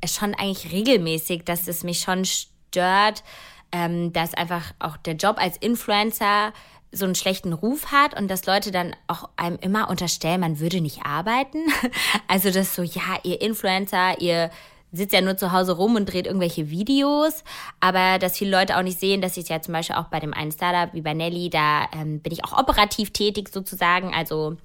es 0.00 0.16
schon 0.16 0.34
eigentlich 0.34 0.70
regelmäßig, 0.72 1.44
dass 1.44 1.66
es 1.66 1.82
mich 1.82 2.00
schon 2.00 2.24
stört, 2.24 3.24
ähm, 3.72 4.12
dass 4.12 4.34
einfach 4.34 4.74
auch 4.78 4.96
der 4.98 5.14
Job 5.14 5.38
als 5.38 5.56
Influencer 5.56 6.52
so 6.92 7.06
einen 7.06 7.14
schlechten 7.14 7.52
Ruf 7.52 7.90
hat 7.90 8.18
und 8.18 8.28
dass 8.28 8.46
Leute 8.46 8.70
dann 8.70 8.94
auch 9.08 9.28
einem 9.36 9.56
immer 9.56 9.90
unterstellen, 9.90 10.40
man 10.40 10.60
würde 10.60 10.80
nicht 10.80 11.04
arbeiten. 11.04 11.58
Also 12.28 12.50
das 12.50 12.74
so, 12.74 12.82
ja, 12.82 13.18
ihr 13.22 13.40
Influencer, 13.40 14.20
ihr 14.20 14.50
sitzt 14.94 15.12
ja 15.12 15.20
nur 15.20 15.36
zu 15.36 15.52
Hause 15.52 15.72
rum 15.72 15.96
und 15.96 16.06
dreht 16.06 16.26
irgendwelche 16.26 16.70
Videos, 16.70 17.44
aber 17.80 18.18
dass 18.18 18.38
viele 18.38 18.50
Leute 18.50 18.76
auch 18.76 18.82
nicht 18.82 19.00
sehen, 19.00 19.20
dass 19.20 19.36
ich 19.36 19.48
ja 19.48 19.60
zum 19.60 19.74
Beispiel 19.74 19.96
auch 19.96 20.06
bei 20.06 20.20
dem 20.20 20.32
einen 20.32 20.52
Startup 20.52 20.94
wie 20.94 21.02
bei 21.02 21.14
Nelly, 21.14 21.50
da 21.50 21.86
ähm, 21.92 22.20
bin 22.20 22.32
ich 22.32 22.44
auch 22.44 22.56
operativ 22.56 23.10
tätig 23.12 23.48
sozusagen, 23.48 24.14
also 24.14 24.56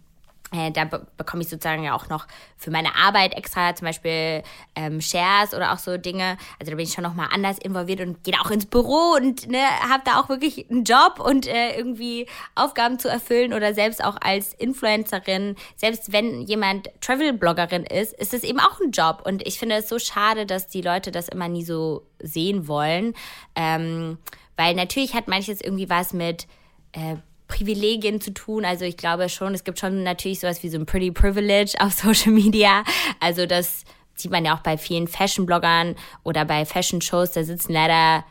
äh, 0.51 0.71
da 0.71 0.85
be 0.85 1.05
bekomme 1.17 1.43
ich 1.43 1.49
sozusagen 1.49 1.83
ja 1.83 1.93
auch 1.93 2.09
noch 2.09 2.25
für 2.57 2.71
meine 2.71 2.95
Arbeit 2.95 3.35
extra 3.35 3.75
zum 3.75 3.85
Beispiel 3.85 4.43
ähm, 4.75 4.99
Shares 5.01 5.53
oder 5.53 5.73
auch 5.73 5.77
so 5.77 5.97
Dinge. 5.97 6.37
Also 6.59 6.71
da 6.71 6.75
bin 6.75 6.85
ich 6.85 6.93
schon 6.93 7.03
nochmal 7.03 7.29
anders 7.31 7.57
involviert 7.59 8.01
und 8.01 8.23
gehe 8.23 8.33
auch 8.41 8.49
ins 8.49 8.65
Büro 8.65 9.15
und 9.15 9.47
ne, 9.47 9.61
habe 9.89 10.03
da 10.05 10.19
auch 10.19 10.29
wirklich 10.29 10.69
einen 10.69 10.83
Job 10.83 11.19
und 11.19 11.47
äh, 11.47 11.77
irgendwie 11.77 12.27
Aufgaben 12.55 12.97
zu 12.99 13.09
erfüllen 13.09 13.53
oder 13.53 13.73
selbst 13.73 14.03
auch 14.03 14.17
als 14.21 14.53
Influencerin, 14.53 15.55
selbst 15.75 16.11
wenn 16.11 16.41
jemand 16.41 16.89
Travel-Bloggerin 17.01 17.83
ist, 17.83 18.13
ist 18.13 18.33
es 18.33 18.43
eben 18.43 18.59
auch 18.59 18.79
ein 18.79 18.91
Job. 18.91 19.21
Und 19.25 19.45
ich 19.47 19.59
finde 19.59 19.75
es 19.75 19.89
so 19.89 19.99
schade, 19.99 20.45
dass 20.45 20.67
die 20.67 20.81
Leute 20.81 21.11
das 21.11 21.27
immer 21.29 21.47
nie 21.47 21.63
so 21.63 22.07
sehen 22.19 22.67
wollen. 22.67 23.13
Ähm, 23.55 24.17
weil 24.57 24.75
natürlich 24.75 25.13
hat 25.13 25.27
manches 25.27 25.61
irgendwie 25.61 25.89
was 25.89 26.11
mit 26.11 26.47
äh, 26.91 27.15
Privilegien 27.49 28.21
zu 28.21 28.33
tun. 28.33 28.63
Also 28.63 28.85
ich 28.85 28.95
glaube 28.95 29.27
schon, 29.27 29.53
es 29.53 29.65
gibt 29.65 29.79
schon 29.79 30.03
natürlich 30.03 30.39
sowas 30.39 30.63
wie 30.63 30.69
so 30.69 30.77
ein 30.77 30.85
Pretty 30.85 31.11
Privilege 31.11 31.75
auf 31.79 31.91
Social 32.01 32.31
Media. 32.31 32.85
Also 33.19 33.45
das 33.45 33.83
sieht 34.15 34.31
man 34.31 34.45
ja 34.45 34.55
auch 34.55 34.61
bei 34.61 34.77
vielen 34.77 35.09
Fashion-Bloggern 35.09 35.95
oder 36.23 36.45
bei 36.45 36.63
Fashion-Shows. 36.63 37.31
Da 37.31 37.43
sitzen 37.43 37.73
leider 37.73 38.23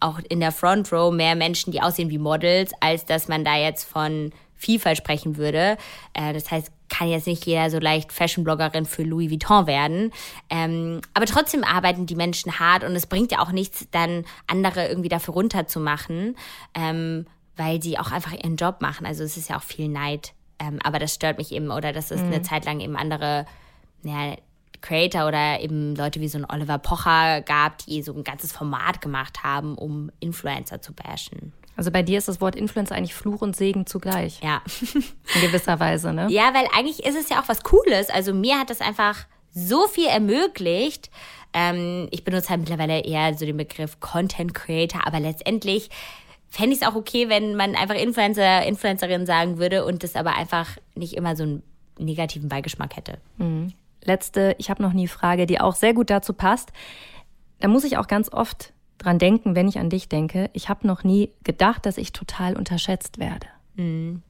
auch 0.00 0.18
in 0.28 0.40
der 0.40 0.52
Front 0.52 0.92
Row 0.92 1.12
mehr 1.12 1.34
Menschen, 1.36 1.72
die 1.72 1.80
aussehen 1.80 2.10
wie 2.10 2.18
Models, 2.18 2.72
als 2.80 3.06
dass 3.06 3.28
man 3.28 3.44
da 3.44 3.56
jetzt 3.56 3.84
von 3.84 4.32
Vielfalt 4.56 4.98
sprechen 4.98 5.36
würde. 5.36 5.78
Äh, 6.12 6.32
das 6.32 6.50
heißt, 6.50 6.70
kann 6.88 7.08
jetzt 7.08 7.26
nicht 7.26 7.46
jeder 7.46 7.70
so 7.70 7.78
leicht 7.78 8.12
Fashion-Bloggerin 8.12 8.84
für 8.84 9.04
Louis 9.04 9.30
Vuitton 9.30 9.66
werden. 9.66 10.12
Ähm, 10.50 11.00
aber 11.14 11.26
trotzdem 11.26 11.64
arbeiten 11.64 12.06
die 12.06 12.16
Menschen 12.16 12.58
hart 12.58 12.82
und 12.82 12.96
es 12.96 13.06
bringt 13.06 13.30
ja 13.30 13.38
auch 13.38 13.52
nichts, 13.52 13.86
dann 13.90 14.24
andere 14.46 14.88
irgendwie 14.88 15.08
dafür 15.08 15.34
runterzumachen. 15.34 16.36
Ähm, 16.74 17.26
weil 17.56 17.82
sie 17.82 17.98
auch 17.98 18.12
einfach 18.12 18.32
ihren 18.32 18.56
Job 18.56 18.80
machen. 18.80 19.06
Also 19.06 19.24
es 19.24 19.36
ist 19.36 19.48
ja 19.48 19.56
auch 19.56 19.62
viel 19.62 19.88
Neid. 19.88 20.32
Ähm, 20.58 20.78
aber 20.82 20.98
das 20.98 21.14
stört 21.14 21.38
mich 21.38 21.52
eben. 21.52 21.70
Oder 21.70 21.92
dass 21.92 22.10
es 22.10 22.20
mhm. 22.20 22.28
eine 22.28 22.42
Zeit 22.42 22.64
lang 22.64 22.80
eben 22.80 22.96
andere 22.96 23.46
ja, 24.02 24.36
Creator 24.80 25.26
oder 25.26 25.60
eben 25.60 25.94
Leute 25.94 26.20
wie 26.20 26.28
so 26.28 26.38
ein 26.38 26.46
Oliver 26.50 26.78
Pocher 26.78 27.42
gab, 27.42 27.78
die 27.78 28.02
so 28.02 28.14
ein 28.14 28.24
ganzes 28.24 28.52
Format 28.52 29.00
gemacht 29.00 29.42
haben, 29.42 29.76
um 29.76 30.10
Influencer 30.20 30.80
zu 30.80 30.92
bashen. 30.92 31.52
Also 31.76 31.90
bei 31.90 32.02
dir 32.02 32.18
ist 32.18 32.28
das 32.28 32.40
Wort 32.40 32.56
Influencer 32.56 32.94
eigentlich 32.94 33.14
Fluch 33.14 33.40
und 33.40 33.56
Segen 33.56 33.86
zugleich. 33.86 34.40
Ja. 34.42 34.62
In 34.92 35.40
gewisser 35.40 35.80
Weise, 35.80 36.12
ne? 36.12 36.26
Ja, 36.30 36.52
weil 36.52 36.66
eigentlich 36.76 37.04
ist 37.04 37.16
es 37.16 37.28
ja 37.30 37.40
auch 37.40 37.48
was 37.48 37.62
Cooles. 37.62 38.10
Also 38.10 38.34
mir 38.34 38.58
hat 38.58 38.70
das 38.70 38.80
einfach 38.80 39.26
so 39.52 39.86
viel 39.86 40.06
ermöglicht. 40.06 41.10
Ähm, 41.52 42.08
ich 42.10 42.22
benutze 42.24 42.50
halt 42.50 42.60
mittlerweile 42.60 43.00
eher 43.00 43.34
so 43.34 43.44
den 43.46 43.56
Begriff 43.56 43.98
Content 44.00 44.54
Creator, 44.54 45.06
aber 45.06 45.20
letztendlich 45.20 45.90
fände 46.50 46.74
ich 46.74 46.82
es 46.82 46.86
auch 46.86 46.94
okay, 46.94 47.28
wenn 47.28 47.54
man 47.54 47.74
einfach 47.74 47.94
Influencer, 47.94 48.64
Influencerin 48.66 49.24
sagen 49.24 49.58
würde 49.58 49.84
und 49.84 50.02
das 50.02 50.16
aber 50.16 50.34
einfach 50.34 50.76
nicht 50.94 51.14
immer 51.14 51.36
so 51.36 51.44
einen 51.44 51.62
negativen 51.98 52.48
Beigeschmack 52.48 52.96
hätte. 52.96 53.18
Mhm. 53.38 53.72
Letzte, 54.02 54.56
ich 54.58 54.70
habe 54.70 54.82
noch 54.82 54.92
nie 54.92 55.08
Frage, 55.08 55.46
die 55.46 55.60
auch 55.60 55.74
sehr 55.74 55.94
gut 55.94 56.10
dazu 56.10 56.32
passt. 56.32 56.72
Da 57.60 57.68
muss 57.68 57.84
ich 57.84 57.98
auch 57.98 58.08
ganz 58.08 58.32
oft 58.32 58.72
dran 58.98 59.18
denken, 59.18 59.54
wenn 59.54 59.68
ich 59.68 59.78
an 59.78 59.90
dich 59.90 60.08
denke. 60.08 60.50
Ich 60.52 60.68
habe 60.68 60.86
noch 60.86 61.04
nie 61.04 61.30
gedacht, 61.44 61.86
dass 61.86 61.98
ich 61.98 62.12
total 62.12 62.56
unterschätzt 62.56 63.18
werde. 63.18 63.46
Mhm. 63.74 64.22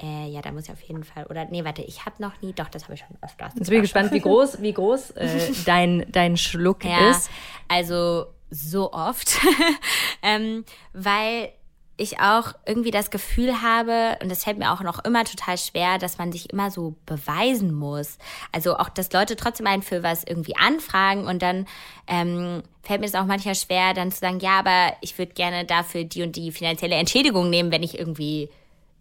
Äh, 0.00 0.28
ja, 0.28 0.42
da 0.42 0.52
muss 0.52 0.64
ich 0.64 0.70
auf 0.70 0.80
jeden 0.82 1.02
Fall. 1.02 1.26
Oder 1.26 1.46
nee, 1.46 1.64
warte, 1.64 1.82
ich 1.82 2.04
habe 2.04 2.22
noch 2.22 2.40
nie. 2.40 2.52
Doch, 2.52 2.68
das 2.68 2.84
habe 2.84 2.94
ich 2.94 3.00
schon 3.00 3.16
öfters. 3.20 3.52
Jetzt 3.56 3.68
bin 3.68 3.78
ich 3.78 3.82
gespannt, 3.82 4.12
wie 4.12 4.20
groß, 4.20 4.62
wie 4.62 4.72
groß 4.72 5.10
äh, 5.12 5.52
dein, 5.66 6.06
dein 6.12 6.36
Schluck 6.36 6.84
ja, 6.84 7.10
ist. 7.10 7.30
Also 7.66 8.26
so 8.50 8.92
oft, 8.92 9.38
ähm, 10.22 10.64
weil 10.92 11.52
ich 12.00 12.20
auch 12.20 12.54
irgendwie 12.64 12.92
das 12.92 13.10
Gefühl 13.10 13.60
habe, 13.60 14.16
und 14.22 14.30
das 14.30 14.44
fällt 14.44 14.58
mir 14.58 14.72
auch 14.72 14.82
noch 14.82 15.04
immer 15.04 15.24
total 15.24 15.58
schwer, 15.58 15.98
dass 15.98 16.16
man 16.16 16.30
sich 16.30 16.50
immer 16.50 16.70
so 16.70 16.94
beweisen 17.06 17.74
muss. 17.74 18.18
Also 18.52 18.76
auch, 18.76 18.88
dass 18.88 19.12
Leute 19.12 19.34
trotzdem 19.34 19.66
einen 19.66 19.82
für 19.82 20.04
was 20.04 20.22
irgendwie 20.22 20.56
anfragen 20.56 21.26
und 21.26 21.42
dann 21.42 21.66
ähm, 22.06 22.62
fällt 22.82 23.00
mir 23.00 23.06
es 23.06 23.16
auch 23.16 23.26
manchmal 23.26 23.56
schwer, 23.56 23.94
dann 23.94 24.12
zu 24.12 24.20
sagen, 24.20 24.38
ja, 24.38 24.60
aber 24.60 24.94
ich 25.00 25.18
würde 25.18 25.34
gerne 25.34 25.64
dafür 25.64 26.04
die 26.04 26.22
und 26.22 26.36
die 26.36 26.52
finanzielle 26.52 26.94
Entschädigung 26.94 27.50
nehmen, 27.50 27.72
wenn 27.72 27.82
ich 27.82 27.98
irgendwie 27.98 28.48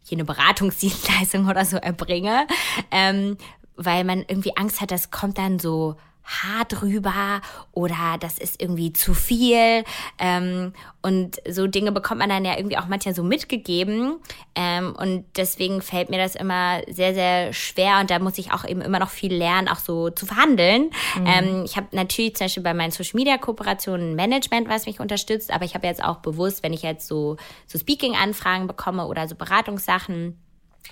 hier 0.04 0.18
eine 0.18 0.26
Beratungsdienstleistung 0.26 1.48
oder 1.50 1.66
so 1.66 1.78
erbringe. 1.78 2.48
Ähm, 2.90 3.38
weil 3.76 4.04
man 4.06 4.26
irgendwie 4.28 4.58
Angst 4.58 4.82
hat, 4.82 4.90
das 4.90 5.12
kommt 5.12 5.38
dann 5.38 5.60
so 5.60 5.96
hart 6.28 6.82
rüber 6.82 7.42
oder 7.72 8.18
das 8.20 8.38
ist 8.38 8.62
irgendwie 8.62 8.92
zu 8.92 9.14
viel. 9.14 9.84
Ähm, 10.20 10.74
und 11.02 11.38
so 11.50 11.68
Dinge 11.68 11.94
bekommt 11.94 12.20
man 12.20 12.30
dann 12.30 12.44
ja 12.44 12.58
irgendwie 12.58 12.78
auch 12.78 12.88
manchmal 12.88 13.16
so 13.16 13.24
mitgegeben. 13.24 14.18
Ähm, 14.56 14.94
und 14.98 15.26
deswegen 15.38 15.82
fällt 15.82 16.10
mir 16.10 16.18
das 16.18 16.36
immer 16.36 16.82
sehr, 16.90 17.14
sehr 17.14 17.54
schwer 17.54 18.00
und 18.02 18.12
da 18.12 18.20
muss 18.20 18.38
ich 18.38 18.52
auch 18.52 18.66
eben 18.66 18.82
immer 18.82 19.00
noch 19.00 19.10
viel 19.10 19.34
lernen, 19.34 19.70
auch 19.70 19.80
so 19.80 20.10
zu 20.10 20.26
verhandeln. 20.26 20.92
Mhm. 21.18 21.26
Ähm, 21.26 21.64
ich 21.66 21.78
habe 21.78 21.88
natürlich 21.92 22.36
zum 22.36 22.46
Beispiel 22.46 22.64
bei 22.64 22.74
meinen 22.74 22.92
Social 22.92 23.16
Media 23.16 23.38
Kooperationen 23.38 24.16
Management, 24.16 24.68
was 24.68 24.86
mich 24.86 25.00
unterstützt, 25.00 25.52
aber 25.52 25.64
ich 25.64 25.76
habe 25.76 25.88
jetzt 25.88 26.04
auch 26.04 26.18
bewusst, 26.18 26.62
wenn 26.62 26.74
ich 26.74 26.82
jetzt 26.82 27.08
so, 27.08 27.38
so 27.68 27.80
Speaking-Anfragen 27.80 28.68
bekomme 28.68 29.08
oder 29.08 29.28
so 29.30 29.36
Beratungssachen, 29.36 30.38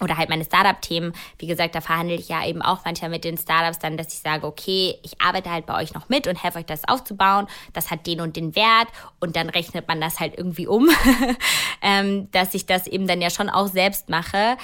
oder 0.01 0.17
halt 0.17 0.29
meine 0.29 0.43
Startup-Themen. 0.43 1.13
Wie 1.39 1.47
gesagt, 1.47 1.75
da 1.75 1.81
verhandle 1.81 2.15
ich 2.15 2.27
ja 2.27 2.45
eben 2.45 2.61
auch 2.61 2.83
manchmal 2.83 3.09
mit 3.09 3.23
den 3.23 3.37
Startups 3.37 3.79
dann, 3.79 3.97
dass 3.97 4.13
ich 4.13 4.19
sage, 4.19 4.45
okay, 4.45 4.95
ich 5.03 5.21
arbeite 5.21 5.49
halt 5.49 5.65
bei 5.65 5.81
euch 5.81 5.93
noch 5.93 6.09
mit 6.09 6.27
und 6.27 6.41
helfe 6.41 6.59
euch 6.59 6.65
das 6.65 6.87
aufzubauen. 6.87 7.47
Das 7.73 7.91
hat 7.91 8.05
den 8.05 8.19
und 8.21 8.35
den 8.35 8.55
Wert 8.55 8.87
und 9.19 9.35
dann 9.35 9.49
rechnet 9.49 9.87
man 9.87 10.01
das 10.01 10.19
halt 10.19 10.37
irgendwie 10.37 10.67
um, 10.67 10.89
ähm, 11.81 12.29
dass 12.31 12.53
ich 12.53 12.65
das 12.65 12.87
eben 12.87 13.07
dann 13.07 13.21
ja 13.21 13.29
schon 13.29 13.49
auch 13.49 13.67
selbst 13.67 14.09
mache. 14.09 14.57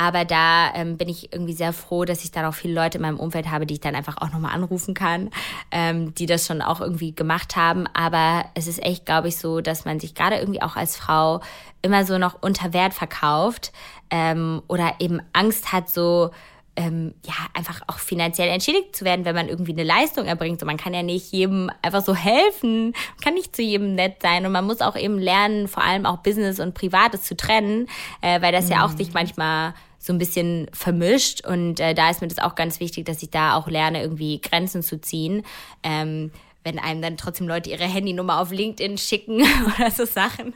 Aber 0.00 0.24
da 0.24 0.72
ähm, 0.74 0.96
bin 0.96 1.08
ich 1.08 1.32
irgendwie 1.32 1.54
sehr 1.54 1.72
froh, 1.72 2.04
dass 2.04 2.22
ich 2.22 2.30
dann 2.30 2.44
auch 2.44 2.54
viele 2.54 2.72
Leute 2.72 2.98
in 2.98 3.02
meinem 3.02 3.18
Umfeld 3.18 3.50
habe, 3.50 3.66
die 3.66 3.74
ich 3.74 3.80
dann 3.80 3.96
einfach 3.96 4.18
auch 4.18 4.30
nochmal 4.30 4.54
anrufen 4.54 4.94
kann, 4.94 5.30
ähm, 5.72 6.14
die 6.14 6.26
das 6.26 6.46
schon 6.46 6.62
auch 6.62 6.80
irgendwie 6.80 7.12
gemacht 7.12 7.56
haben. 7.56 7.88
Aber 7.94 8.44
es 8.54 8.68
ist 8.68 8.80
echt, 8.80 9.06
glaube 9.06 9.26
ich, 9.26 9.38
so, 9.38 9.60
dass 9.60 9.84
man 9.84 9.98
sich 9.98 10.14
gerade 10.14 10.36
irgendwie 10.36 10.62
auch 10.62 10.76
als 10.76 10.96
Frau 10.96 11.40
immer 11.82 12.04
so 12.04 12.16
noch 12.16 12.40
unter 12.40 12.72
Wert 12.72 12.94
verkauft 12.94 13.72
ähm, 14.10 14.62
oder 14.68 14.94
eben 15.00 15.20
Angst 15.32 15.72
hat, 15.72 15.90
so 15.90 16.30
ähm, 16.76 17.14
ja, 17.26 17.34
einfach 17.54 17.80
auch 17.88 17.98
finanziell 17.98 18.48
entschädigt 18.50 18.94
zu 18.94 19.04
werden, 19.04 19.24
wenn 19.24 19.34
man 19.34 19.48
irgendwie 19.48 19.72
eine 19.72 19.82
Leistung 19.82 20.26
erbringt. 20.26 20.60
So, 20.60 20.66
man 20.66 20.76
kann 20.76 20.94
ja 20.94 21.02
nicht 21.02 21.32
jedem 21.32 21.72
einfach 21.82 22.04
so 22.04 22.14
helfen, 22.14 22.92
man 22.92 23.20
kann 23.20 23.34
nicht 23.34 23.56
zu 23.56 23.62
jedem 23.62 23.96
nett 23.96 24.22
sein 24.22 24.46
und 24.46 24.52
man 24.52 24.64
muss 24.64 24.80
auch 24.80 24.94
eben 24.94 25.18
lernen, 25.18 25.66
vor 25.66 25.82
allem 25.82 26.06
auch 26.06 26.18
Business 26.18 26.60
und 26.60 26.74
Privates 26.74 27.24
zu 27.24 27.36
trennen, 27.36 27.88
äh, 28.20 28.40
weil 28.40 28.52
das 28.52 28.66
mhm. 28.66 28.70
ja 28.70 28.86
auch 28.86 28.90
sich 28.90 29.12
manchmal 29.12 29.74
so 30.08 30.14
ein 30.14 30.18
bisschen 30.18 30.68
vermischt 30.72 31.46
und 31.46 31.78
äh, 31.78 31.94
da 31.94 32.10
ist 32.10 32.22
mir 32.22 32.28
das 32.28 32.38
auch 32.38 32.54
ganz 32.54 32.80
wichtig, 32.80 33.04
dass 33.04 33.22
ich 33.22 33.30
da 33.30 33.54
auch 33.54 33.68
lerne, 33.68 34.02
irgendwie 34.02 34.40
Grenzen 34.40 34.82
zu 34.82 35.00
ziehen. 35.00 35.44
Ähm, 35.82 36.32
wenn 36.64 36.78
einem 36.78 37.00
dann 37.00 37.16
trotzdem 37.16 37.46
Leute 37.46 37.70
ihre 37.70 37.84
Handynummer 37.84 38.40
auf 38.40 38.50
LinkedIn 38.50 38.98
schicken 38.98 39.40
oder 39.78 39.90
so 39.90 40.04
Sachen, 40.04 40.54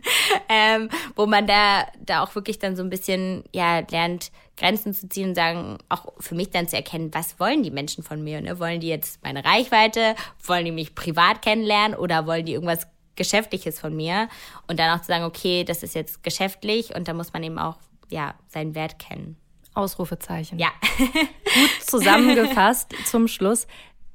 ähm, 0.49 0.89
wo 1.17 1.27
man 1.27 1.47
da, 1.47 1.87
da 2.05 2.23
auch 2.23 2.35
wirklich 2.35 2.59
dann 2.59 2.77
so 2.77 2.83
ein 2.83 2.91
bisschen, 2.91 3.45
ja, 3.53 3.81
lernt, 3.91 4.33
Grenzen 4.57 4.93
zu 4.95 5.09
ziehen 5.09 5.31
und 5.31 5.35
sagen, 5.35 5.79
auch 5.89 6.13
für 6.19 6.35
mich 6.35 6.51
dann 6.51 6.67
zu 6.67 6.77
erkennen, 6.77 7.11
was 7.13 7.39
wollen 7.39 7.63
die 7.63 7.71
Menschen 7.71 8.03
von 8.03 8.23
mir? 8.23 8.41
Ne? 8.41 8.59
Wollen 8.59 8.81
die 8.81 8.89
jetzt 8.89 9.23
meine 9.23 9.45
Reichweite? 9.45 10.15
Wollen 10.45 10.65
die 10.65 10.73
mich 10.73 10.95
privat 10.95 11.43
kennenlernen 11.43 11.97
oder 11.97 12.27
wollen 12.27 12.47
die 12.47 12.53
irgendwas 12.53 12.87
Geschäftliches 13.17 13.81
von 13.81 13.95
mir? 13.95 14.29
Und 14.67 14.79
dann 14.79 14.97
auch 14.97 15.03
zu 15.03 15.09
sagen, 15.09 15.25
okay, 15.25 15.65
das 15.65 15.83
ist 15.83 15.95
jetzt 15.95 16.23
geschäftlich 16.23 16.95
und 16.95 17.09
da 17.09 17.15
muss 17.15 17.33
man 17.33 17.43
eben 17.43 17.59
auch, 17.59 17.77
ja, 18.09 18.35
seinen 18.49 18.75
Wert 18.75 18.99
kennen. 18.99 19.37
Ausrufezeichen. 19.75 20.59
Ja. 20.59 20.69
Gut 20.99 21.71
zusammengefasst 21.87 22.95
zum 23.05 23.29
Schluss. 23.29 23.67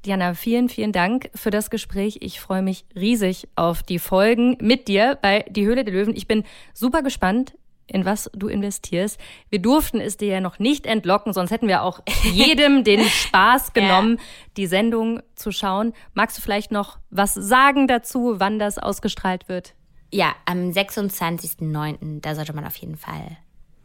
Diana, 0.05 0.35
vielen, 0.35 0.69
vielen 0.69 0.91
Dank 0.91 1.29
für 1.35 1.49
das 1.49 1.69
Gespräch. 1.69 2.19
Ich 2.21 2.39
freue 2.39 2.61
mich 2.61 2.85
riesig 2.95 3.47
auf 3.55 3.83
die 3.83 3.99
Folgen 3.99 4.57
mit 4.61 4.87
dir 4.87 5.17
bei 5.21 5.45
Die 5.49 5.65
Höhle 5.65 5.83
der 5.83 5.93
Löwen. 5.93 6.15
Ich 6.15 6.27
bin 6.27 6.43
super 6.73 7.01
gespannt, 7.01 7.55
in 7.87 8.05
was 8.05 8.29
du 8.33 8.47
investierst. 8.47 9.19
Wir 9.49 9.59
durften 9.59 9.99
es 9.99 10.17
dir 10.17 10.27
ja 10.27 10.41
noch 10.41 10.59
nicht 10.59 10.85
entlocken, 10.85 11.33
sonst 11.33 11.51
hätten 11.51 11.67
wir 11.67 11.83
auch 11.83 12.01
jedem 12.31 12.83
den 12.83 13.03
Spaß 13.03 13.73
genommen, 13.73 14.17
ja. 14.17 14.23
die 14.57 14.67
Sendung 14.67 15.21
zu 15.35 15.51
schauen. 15.51 15.93
Magst 16.13 16.37
du 16.37 16.41
vielleicht 16.41 16.71
noch 16.71 16.99
was 17.09 17.33
sagen 17.33 17.87
dazu, 17.87 18.35
wann 18.37 18.59
das 18.59 18.77
ausgestrahlt 18.77 19.49
wird? 19.49 19.73
Ja, 20.13 20.35
am 20.45 20.69
26.09. 20.69 22.21
Da 22.21 22.35
sollte 22.35 22.53
man 22.53 22.65
auf 22.65 22.75
jeden 22.77 22.97
Fall 22.97 23.37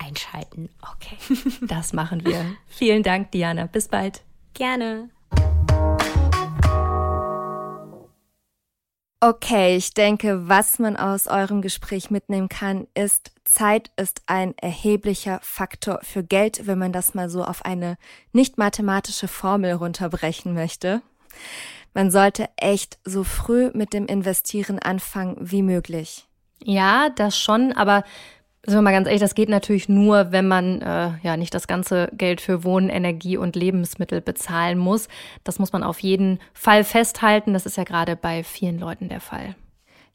einschalten. 0.07 0.69
Okay. 0.81 1.17
Das 1.67 1.93
machen 1.93 2.25
wir. 2.25 2.45
Vielen 2.67 3.03
Dank, 3.03 3.31
Diana. 3.31 3.67
Bis 3.67 3.89
bald. 3.89 4.23
Gerne. 4.55 5.11
Okay, 9.25 9.77
ich 9.77 9.95
denke, 9.95 10.49
was 10.49 10.81
man 10.81 10.97
aus 10.97 11.29
eurem 11.29 11.63
Gespräch 11.63 12.11
mitnehmen 12.11 12.49
kann, 12.49 12.89
ist, 12.95 13.31
Zeit 13.45 13.93
ist 13.97 14.23
ein 14.27 14.59
erheblicher 14.59 15.39
Faktor 15.43 16.01
für 16.03 16.25
Geld, 16.25 16.67
wenn 16.67 16.79
man 16.79 16.93
das 16.93 17.15
mal 17.15 17.31
so 17.31 17.45
auf 17.45 17.65
eine 17.65 17.99
nicht 18.33 18.59
mathematische 18.59 19.29
Formel 19.29 19.75
runterbrechen 19.75 20.55
möchte. 20.55 21.03
Man 21.95 22.11
sollte 22.11 22.49
echt 22.57 22.99
so 23.05 23.23
früh 23.23 23.71
mit 23.75 23.93
dem 23.93 24.07
Investieren 24.07 24.81
anfangen 24.81 25.37
wie 25.39 25.63
möglich. 25.63 26.27
Ja, 26.65 27.09
das 27.11 27.39
schon, 27.39 27.73
aber 27.73 28.03
sind 28.65 28.77
wir 28.77 28.83
mal 28.83 28.93
ganz 28.93 29.07
ehrlich, 29.09 29.21
das 29.21 29.35
geht 29.35 29.49
natürlich 29.49 29.89
nur, 29.89 30.31
wenn 30.31 30.47
man 30.47 30.81
äh, 30.83 31.11
ja 31.23 31.37
nicht 31.37 31.53
das 31.53 31.67
ganze 31.67 32.09
Geld 32.13 32.41
für 32.41 32.63
Wohnen, 32.63 32.91
Energie 32.91 33.37
und 33.37 33.57
Lebensmittel 33.57 34.21
bezahlen 34.21 34.79
muss. 34.79 35.09
Das 35.43 35.59
muss 35.59 35.73
man 35.73 35.83
auf 35.83 35.99
jeden 35.99 36.39
Fall 36.55 36.85
festhalten. 36.85 37.55
Das 37.55 37.67
ist 37.67 37.77
ja 37.77 37.85
gerade 37.85 38.15
bei 38.15 38.45
vielen 38.45 38.79
Leuten 38.79 39.09
der 39.09 39.21
Fall. 39.21 39.57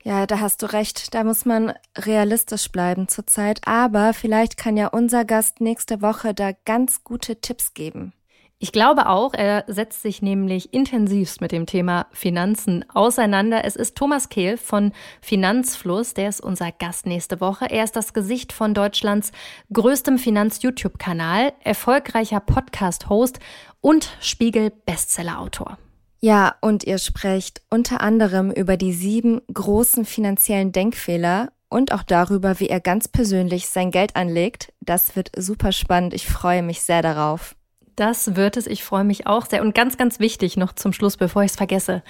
Ja, 0.04 0.26
da 0.26 0.40
hast 0.40 0.62
du 0.62 0.72
recht. 0.72 1.14
Da 1.14 1.26
muss 1.26 1.44
man 1.44 1.74
realistisch 1.98 2.72
bleiben 2.72 3.10
zurzeit. 3.10 3.60
Aber 3.66 4.14
vielleicht 4.14 4.56
kann 4.56 4.78
ja 4.78 4.88
unser 4.88 5.26
Gast 5.26 5.60
nächste 5.60 6.02
Woche 6.02 6.34
da 6.34 6.52
ganz 6.64 7.04
gute 7.04 7.42
Tipps 7.42 7.74
geben. 7.74 8.14
Ich 8.60 8.72
glaube 8.72 9.08
auch, 9.08 9.36
er 9.36 9.66
setzt 9.68 10.02
sich 10.02 10.24
nämlich 10.24 10.74
intensivst 10.74 11.42
mit 11.42 11.52
dem 11.52 11.68
Thema 11.68 12.08
Finanzen 12.12 12.84
auseinander. 12.90 13.64
Es 13.66 13.76
ist 13.76 13.96
Thomas 13.96 14.30
Kehl 14.30 14.58
von 14.58 14.94
Finanzfluss, 15.22 16.16
der 16.16 16.30
ist 16.30 16.42
unser 16.42 16.72
Gast 16.72 17.06
nächste 17.06 17.40
Woche. 17.40 17.70
Er 17.70 17.84
ist 17.84 17.96
das 17.96 18.14
Gesicht 18.14 18.52
von 18.52 18.74
Deutschlands 18.74 19.32
größtem 19.72 20.18
Finanz-YouTube-Kanal, 20.18 21.54
erfolgreicher 21.64 22.40
Podcast-Host 22.40 23.38
und 23.80 24.18
Spiegel-Bestseller-Autor. 24.22 25.78
Ja, 26.20 26.56
und 26.60 26.84
ihr 26.84 26.98
sprecht 26.98 27.62
unter 27.70 28.02
anderem 28.02 28.50
über 28.50 28.76
die 28.76 28.94
sieben 28.94 29.40
großen 29.54 30.04
finanziellen 30.04 30.72
Denkfehler 30.72 31.52
und 31.70 31.92
auch 31.92 32.02
darüber, 32.02 32.60
wie 32.60 32.70
er 32.70 32.80
ganz 32.80 33.08
persönlich 33.08 33.70
sein 33.70 33.92
Geld 33.92 34.16
anlegt. 34.16 34.74
Das 34.82 35.16
wird 35.16 35.30
super 35.38 35.72
spannend. 35.72 36.16
Ich 36.16 36.26
freue 36.26 36.64
mich 36.64 36.82
sehr 36.82 37.04
darauf. 37.04 37.57
Das 37.98 38.36
wird 38.36 38.58
es. 38.58 38.68
Ich 38.68 38.84
freue 38.84 39.04
mich 39.04 39.26
auch 39.26 39.48
sehr. 39.48 39.64
Und 39.64 39.74
ganz, 39.74 39.98
ganz 39.98 40.20
wichtig 40.20 40.56
noch 40.56 40.74
zum 40.74 40.94
Schluss, 40.94 41.18
bevor 41.18 41.42
ich 41.42 41.50
es 41.50 41.58
vergesse. 41.58 42.04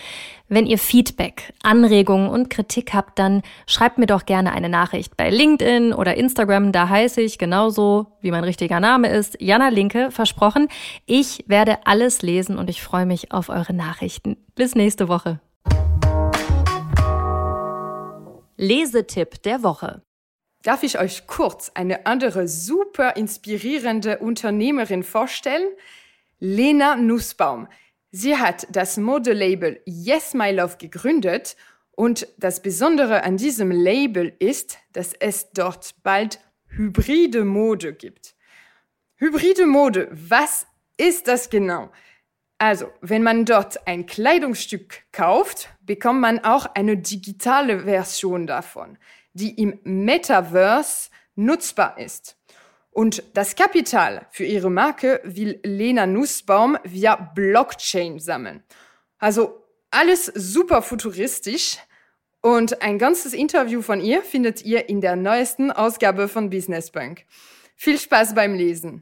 Wenn 0.50 0.66
ihr 0.66 0.78
Feedback, 0.78 1.54
Anregungen 1.64 2.30
und 2.30 2.50
Kritik 2.50 2.94
habt, 2.94 3.18
dann 3.18 3.42
schreibt 3.68 3.98
mir 3.98 4.06
doch 4.06 4.26
gerne 4.26 4.52
eine 4.52 4.68
Nachricht 4.68 5.16
bei 5.16 5.30
LinkedIn 5.30 5.94
oder 5.94 6.16
Instagram. 6.16 6.74
Da 6.74 6.90
heiße 6.90 7.22
ich 7.22 7.38
genauso, 7.38 8.08
wie 8.20 8.32
mein 8.32 8.44
richtiger 8.44 8.82
Name 8.82 9.08
ist, 9.08 9.38
Jana 9.40 9.70
Linke, 9.70 10.12
versprochen. 10.12 10.68
Ich 11.06 11.46
werde 11.48 11.78
alles 11.86 12.22
lesen 12.22 12.58
und 12.58 12.70
ich 12.70 12.82
freue 12.82 13.06
mich 13.06 13.32
auf 13.32 13.48
eure 13.48 13.74
Nachrichten. 13.74 14.36
Bis 14.56 14.76
nächste 14.76 15.08
Woche. 15.08 15.40
Lesetipp 18.58 19.42
der 19.44 19.64
Woche 19.64 20.02
darf 20.68 20.84
ich 20.84 20.99
euch 20.99 21.28
kurz 21.28 21.72
eine 21.76 22.05
andere 22.05 22.49
super 22.49 23.15
inspirierende 23.15 24.18
Unternehmerin 24.18 25.03
vorstellen? 25.03 25.70
Lena 26.39 26.97
Nussbaum. 26.97 27.70
Sie 28.11 28.36
hat 28.36 28.68
das 28.70 28.97
Modelabel 28.97 29.80
Yes 29.86 30.34
My 30.34 30.51
Love 30.51 30.76
gegründet 30.78 31.55
und 31.91 32.28
das 32.38 32.61
Besondere 32.61 33.24
an 33.24 33.38
diesem 33.38 33.72
Label 33.72 34.34
ist, 34.39 34.78
dass 34.91 35.13
es 35.13 35.51
dort 35.51 35.95
bald 36.03 36.41
hybride 36.68 37.45
Mode 37.45 37.93
gibt. 37.93 38.36
Hybride 39.15 39.68
Mode, 39.68 40.09
was 40.11 40.68
ist 40.97 41.30
das 41.30 41.49
genau? 41.49 41.93
Also, 42.57 42.91
wenn 42.99 43.24
man 43.24 43.45
dort 43.45 43.88
ein 43.88 44.05
Kleidungsstück 44.05 45.03
kauft, 45.13 45.70
bekommt 45.80 46.20
man 46.20 46.39
auch 46.39 46.65
eine 46.76 46.97
digitale 46.97 47.86
Version 47.86 48.47
davon 48.47 48.97
die 49.38 49.62
im 49.62 49.80
Metaverse 49.84 51.10
nutzbar 51.36 51.98
ist. 51.98 52.38
Und 52.92 53.24
das 53.36 53.56
Kapital 53.56 54.26
für 54.32 54.44
ihre 54.46 54.72
Marke 54.72 55.22
will 55.24 55.60
Lena 55.64 56.08
Nussbaum 56.08 56.78
via 56.84 57.16
Blockchain 57.16 58.18
sammeln. 58.20 58.64
Also 59.20 59.64
alles 59.92 60.26
super 60.26 60.82
futuristisch. 60.82 61.78
Und 62.42 62.82
ein 62.82 62.98
ganzes 62.98 63.34
Interview 63.34 63.82
von 63.82 64.02
ihr 64.02 64.24
findet 64.24 64.64
ihr 64.64 64.90
in 64.90 65.02
der 65.02 65.16
neuesten 65.16 65.72
Ausgabe 65.72 66.28
von 66.28 66.50
Business 66.50 66.92
Bank. 66.92 67.26
Viel 67.76 68.00
Spaß 68.00 68.34
beim 68.34 68.56
Lesen. 68.56 69.02